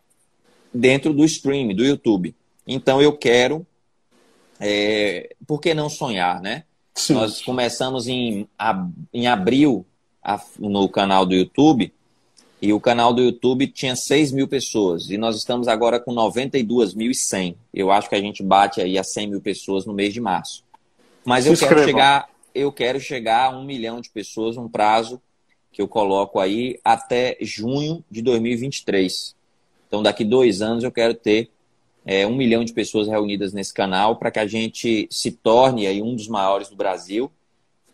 dentro 0.74 1.14
do 1.14 1.24
stream, 1.26 1.76
do 1.76 1.86
YouTube. 1.86 2.34
Então 2.66 3.02
eu 3.02 3.16
quero, 3.16 3.66
é, 4.62 5.36
por 5.48 5.60
que 5.60 5.74
não 5.74 5.90
sonhar, 5.90 6.42
né? 6.42 6.64
Sim. 6.94 7.14
Nós 7.14 7.42
começamos 7.42 8.08
em, 8.08 8.48
em 9.12 9.28
abril 9.28 9.86
no 10.60 10.88
canal 10.88 11.26
do 11.26 11.34
YouTube 11.34 11.92
e 12.62 12.72
o 12.72 12.80
canal 12.80 13.12
do 13.12 13.24
YouTube 13.24 13.68
tinha 13.68 13.96
6 13.96 14.32
mil 14.32 14.48
pessoas 14.48 15.10
e 15.10 15.18
nós 15.18 15.36
estamos 15.36 15.68
agora 15.68 16.00
com 16.00 16.14
92.100. 16.14 17.56
Eu 17.74 17.92
acho 17.92 18.08
que 18.08 18.14
a 18.14 18.22
gente 18.22 18.44
bate 18.44 18.80
aí 18.80 19.00
a 19.00 19.04
100 19.04 19.28
mil 19.28 19.42
pessoas 19.42 19.86
no 19.86 19.94
mês 19.94 20.14
de 20.14 20.22
março. 20.22 20.64
Mas 21.26 21.48
eu 21.48 21.58
quero 21.58 21.84
chegar, 21.84 22.30
eu 22.54 22.72
quero 22.72 23.00
chegar 23.00 23.46
a 23.46 23.58
um 23.58 23.64
milhão 23.64 24.00
de 24.00 24.12
pessoas, 24.12 24.58
um 24.58 24.70
prazo 24.70 25.20
que 25.72 25.82
eu 25.82 25.88
coloco 25.88 26.40
aí 26.40 26.80
até 26.84 27.36
junho 27.42 28.04
de 28.12 28.22
2023. 28.22 29.36
Então, 29.88 30.04
daqui 30.04 30.24
dois 30.24 30.62
anos 30.62 30.84
eu 30.84 30.92
quero 30.92 31.14
ter 31.14 31.50
é, 32.06 32.26
um 32.26 32.36
milhão 32.36 32.64
de 32.64 32.74
pessoas 32.74 33.08
reunidas 33.08 33.54
nesse 33.54 33.74
canal 33.74 34.16
para 34.16 34.32
que 34.32 34.40
a 34.40 34.48
gente 34.48 35.08
se 35.12 35.32
torne 35.32 35.88
aí 35.88 36.02
um 36.02 36.16
dos 36.16 36.28
maiores 36.28 36.70
do 36.70 36.76
Brasil, 36.76 37.32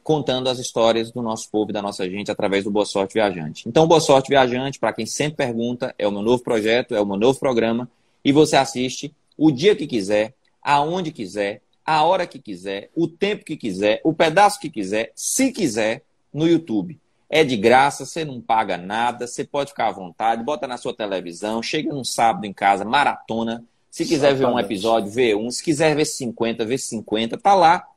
contando 0.03 0.49
as 0.49 0.57
histórias 0.57 1.11
do 1.11 1.21
nosso 1.21 1.49
povo 1.51 1.71
e 1.71 1.73
da 1.73 1.81
nossa 1.81 2.09
gente 2.09 2.31
através 2.31 2.63
do 2.63 2.71
Boa 2.71 2.85
Sorte 2.85 3.15
Viajante. 3.15 3.67
Então, 3.67 3.85
Boa 3.87 3.99
Sorte 3.99 4.29
Viajante, 4.29 4.79
para 4.79 4.93
quem 4.93 5.05
sempre 5.05 5.35
pergunta, 5.35 5.93
é 5.99 6.07
o 6.07 6.11
meu 6.11 6.21
novo 6.21 6.41
projeto, 6.41 6.95
é 6.95 7.01
o 7.01 7.05
meu 7.05 7.17
novo 7.17 7.37
programa, 7.37 7.89
e 8.23 8.31
você 8.31 8.55
assiste 8.55 9.13
o 9.37 9.51
dia 9.51 9.75
que 9.75 9.85
quiser, 9.85 10.33
aonde 10.63 11.11
quiser, 11.11 11.61
a 11.85 12.03
hora 12.03 12.25
que 12.25 12.39
quiser, 12.39 12.89
o 12.95 13.07
tempo 13.07 13.45
que 13.45 13.55
quiser, 13.55 14.01
o 14.03 14.13
pedaço 14.13 14.59
que 14.59 14.69
quiser, 14.69 15.11
se 15.15 15.51
quiser, 15.51 16.03
no 16.33 16.47
YouTube. 16.47 16.99
É 17.29 17.43
de 17.43 17.57
graça, 17.57 18.05
você 18.05 18.23
não 18.23 18.39
paga 18.39 18.77
nada, 18.77 19.27
você 19.27 19.43
pode 19.43 19.71
ficar 19.71 19.87
à 19.87 19.91
vontade, 19.91 20.43
bota 20.43 20.67
na 20.67 20.77
sua 20.77 20.93
televisão, 20.93 21.61
chega 21.61 21.93
num 21.93 22.03
sábado 22.03 22.45
em 22.45 22.53
casa, 22.53 22.85
maratona. 22.85 23.63
Se 23.89 24.03
quiser 24.03 24.31
Exatamente. 24.31 24.39
ver 24.39 24.45
um 24.45 24.59
episódio, 24.59 25.11
vê 25.11 25.35
um. 25.35 25.49
Se 25.49 25.63
quiser 25.63 25.95
ver 25.95 26.05
50, 26.05 26.65
vê 26.65 26.77
50. 26.77 27.37
Tá 27.37 27.55
lá. 27.55 27.87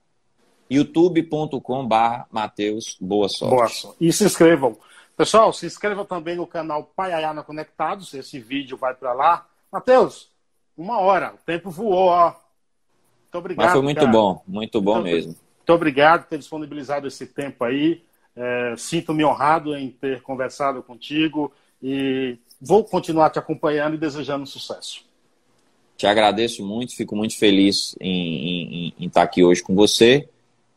youtube.com.br 0.68 1.94
Matheus 2.30 2.96
Boa 3.00 3.28
Sorte. 3.28 3.54
Boa 3.54 3.68
sorte. 3.68 3.96
E 4.00 4.12
se 4.12 4.24
inscrevam. 4.24 4.76
Pessoal, 5.16 5.52
se 5.52 5.66
inscreva 5.66 6.04
também 6.04 6.36
no 6.36 6.46
canal 6.46 6.84
Paiayana 6.96 7.42
Conectados. 7.42 8.14
Esse 8.14 8.40
vídeo 8.40 8.76
vai 8.76 8.94
para 8.94 9.12
lá. 9.12 9.46
Matheus, 9.70 10.30
uma 10.76 10.98
hora. 10.98 11.34
O 11.34 11.38
tempo 11.44 11.70
voou, 11.70 12.08
ó. 12.08 12.28
Muito 12.28 13.38
obrigado. 13.38 13.64
Mas 13.64 13.72
foi 13.72 13.82
muito 13.82 13.98
cara. 14.00 14.10
bom, 14.10 14.42
muito 14.46 14.80
bom 14.80 14.94
muito, 14.94 15.04
mesmo. 15.04 15.36
Muito 15.58 15.72
obrigado 15.72 16.22
por 16.22 16.30
ter 16.30 16.38
disponibilizado 16.38 17.06
esse 17.06 17.26
tempo 17.26 17.64
aí. 17.64 18.02
É, 18.34 18.74
Sinto-me 18.76 19.24
honrado 19.24 19.76
em 19.76 19.90
ter 19.90 20.22
conversado 20.22 20.82
contigo 20.82 21.52
e 21.82 22.38
vou 22.60 22.82
continuar 22.82 23.30
te 23.30 23.38
acompanhando 23.38 23.94
e 23.94 23.98
desejando 23.98 24.46
sucesso. 24.46 25.04
Te 26.00 26.06
agradeço 26.06 26.64
muito, 26.64 26.96
fico 26.96 27.14
muito 27.14 27.36
feliz 27.36 27.94
em, 28.00 28.86
em, 28.88 28.94
em 28.98 29.06
estar 29.06 29.20
aqui 29.20 29.44
hoje 29.44 29.62
com 29.62 29.74
você. 29.74 30.26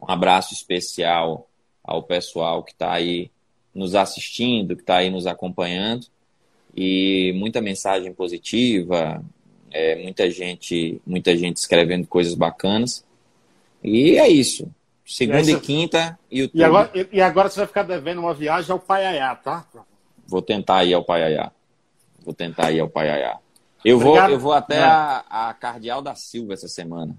Um 0.02 0.12
abraço 0.12 0.54
especial 0.54 1.48
ao 1.82 2.04
pessoal 2.04 2.62
que 2.62 2.74
está 2.74 2.92
aí 2.92 3.32
nos 3.74 3.96
assistindo, 3.96 4.76
que 4.76 4.82
está 4.82 4.98
aí 4.98 5.10
nos 5.10 5.26
acompanhando. 5.26 6.08
E 6.76 7.32
muita 7.38 7.62
mensagem 7.62 8.12
positiva, 8.12 9.24
é, 9.72 9.96
muita 10.04 10.30
gente, 10.30 11.02
muita 11.08 11.38
gente 11.38 11.56
escrevendo 11.56 12.06
coisas 12.06 12.34
bacanas. 12.34 13.06
E 13.82 14.18
é 14.18 14.28
isso. 14.28 14.70
Segunda 15.06 15.50
e, 15.50 15.54
e 15.54 15.60
quinta, 15.62 16.20
YouTube. 16.30 16.60
E 16.60 16.64
agora, 16.66 16.92
e 17.14 17.22
agora 17.22 17.50
você 17.50 17.60
vai 17.60 17.68
ficar 17.68 17.84
devendo 17.84 18.20
uma 18.20 18.34
viagem 18.34 18.74
ao 18.74 18.80
Paiaiá, 18.80 19.34
tá? 19.36 19.66
Vou 20.28 20.42
tentar 20.42 20.84
ir 20.84 20.94
ao 20.94 21.06
Paiaiá. 21.06 21.50
Vou 22.26 22.34
tentar 22.34 22.74
ir 22.74 22.82
ao 22.82 22.90
Paiaiá. 22.90 23.40
Eu 23.84 24.00
vou, 24.00 24.18
eu 24.18 24.40
vou 24.40 24.54
até 24.54 24.82
a, 24.84 25.24
a, 25.30 25.54
Cardeal 25.54 26.02
da 26.02 26.16
Silva 26.16 26.54
essa 26.54 26.68
semana. 26.68 27.16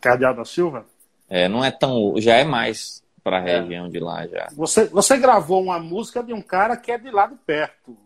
Cardeal 0.00 0.34
da 0.34 0.44
Silva? 0.44 0.86
É, 1.28 1.48
não 1.48 1.64
é 1.64 1.70
tão. 1.70 2.14
Já 2.18 2.36
é 2.36 2.44
mais 2.44 3.02
para 3.22 3.38
a 3.38 3.48
é. 3.48 3.60
região 3.60 3.88
de 3.88 4.00
lá 4.00 4.26
já. 4.26 4.48
Você, 4.56 4.86
você 4.86 5.18
gravou 5.18 5.62
uma 5.62 5.78
música 5.78 6.22
de 6.22 6.32
um 6.32 6.42
cara 6.42 6.76
que 6.76 6.90
é 6.90 6.98
de 6.98 7.10
lá 7.10 7.26
de 7.26 7.36
perto. 7.36 7.96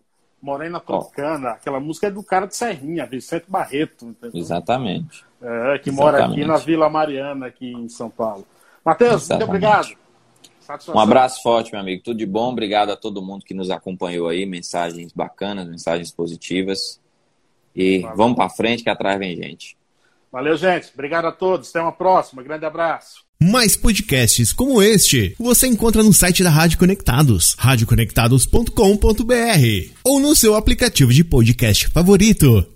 Morena 0.43 0.79
Tropicana. 0.79 1.53
Oh. 1.53 1.55
Aquela 1.55 1.81
música 1.81 2.09
é 2.09 2.11
do 2.11 2.23
cara 2.23 2.47
de 2.47 2.55
Serrinha, 2.55 3.07
Vicente 3.07 3.47
Barreto. 3.49 4.05
Entendeu? 4.05 4.39
Exatamente. 4.39 5.25
É, 5.41 5.79
que 5.79 5.89
Exatamente. 5.89 5.93
mora 5.93 6.27
aqui 6.27 6.45
na 6.45 6.57
Vila 6.59 6.91
Mariana, 6.91 7.47
aqui 7.47 7.73
em 7.73 7.89
São 7.89 8.11
Paulo. 8.11 8.47
Matheus, 8.85 9.27
muito 9.31 9.45
obrigado. 9.45 9.97
Satisfação. 10.61 10.95
Um 10.95 11.03
abraço 11.03 11.43
forte, 11.43 11.73
meu 11.73 11.81
amigo. 11.81 12.03
Tudo 12.03 12.19
de 12.19 12.27
bom. 12.27 12.53
Obrigado 12.53 12.91
a 12.91 12.97
todo 12.97 13.23
mundo 13.23 13.45
que 13.45 13.55
nos 13.55 13.71
acompanhou 13.71 14.29
aí. 14.29 14.45
Mensagens 14.45 15.13
bacanas, 15.13 15.67
mensagens 15.67 16.13
positivas. 16.13 17.01
E 17.75 18.01
Valeu. 18.01 18.17
vamos 18.17 18.37
para 18.37 18.49
frente 18.49 18.83
que 18.83 18.91
atrás 18.91 19.19
vem 19.19 19.37
gente. 19.37 19.77
Valeu, 20.31 20.57
gente. 20.57 20.91
Obrigado 20.93 21.27
a 21.27 21.33
todos. 21.33 21.71
Até 21.71 21.81
uma 21.81 21.93
próxima. 21.93 22.43
Grande 22.43 22.65
abraço. 22.65 23.23
Mais 23.41 23.77
podcasts 23.77 24.53
como 24.53 24.83
este 24.83 25.35
você 25.39 25.67
encontra 25.67 26.03
no 26.03 26.13
site 26.13 26.43
da 26.43 26.51
Rádio 26.51 26.79
Conectados, 26.79 27.55
radioconectados.com.br 27.59 29.91
ou 30.05 30.21
no 30.21 30.35
seu 30.35 30.55
aplicativo 30.55 31.13
de 31.13 31.25
podcast 31.25 31.89
favorito. 31.89 32.74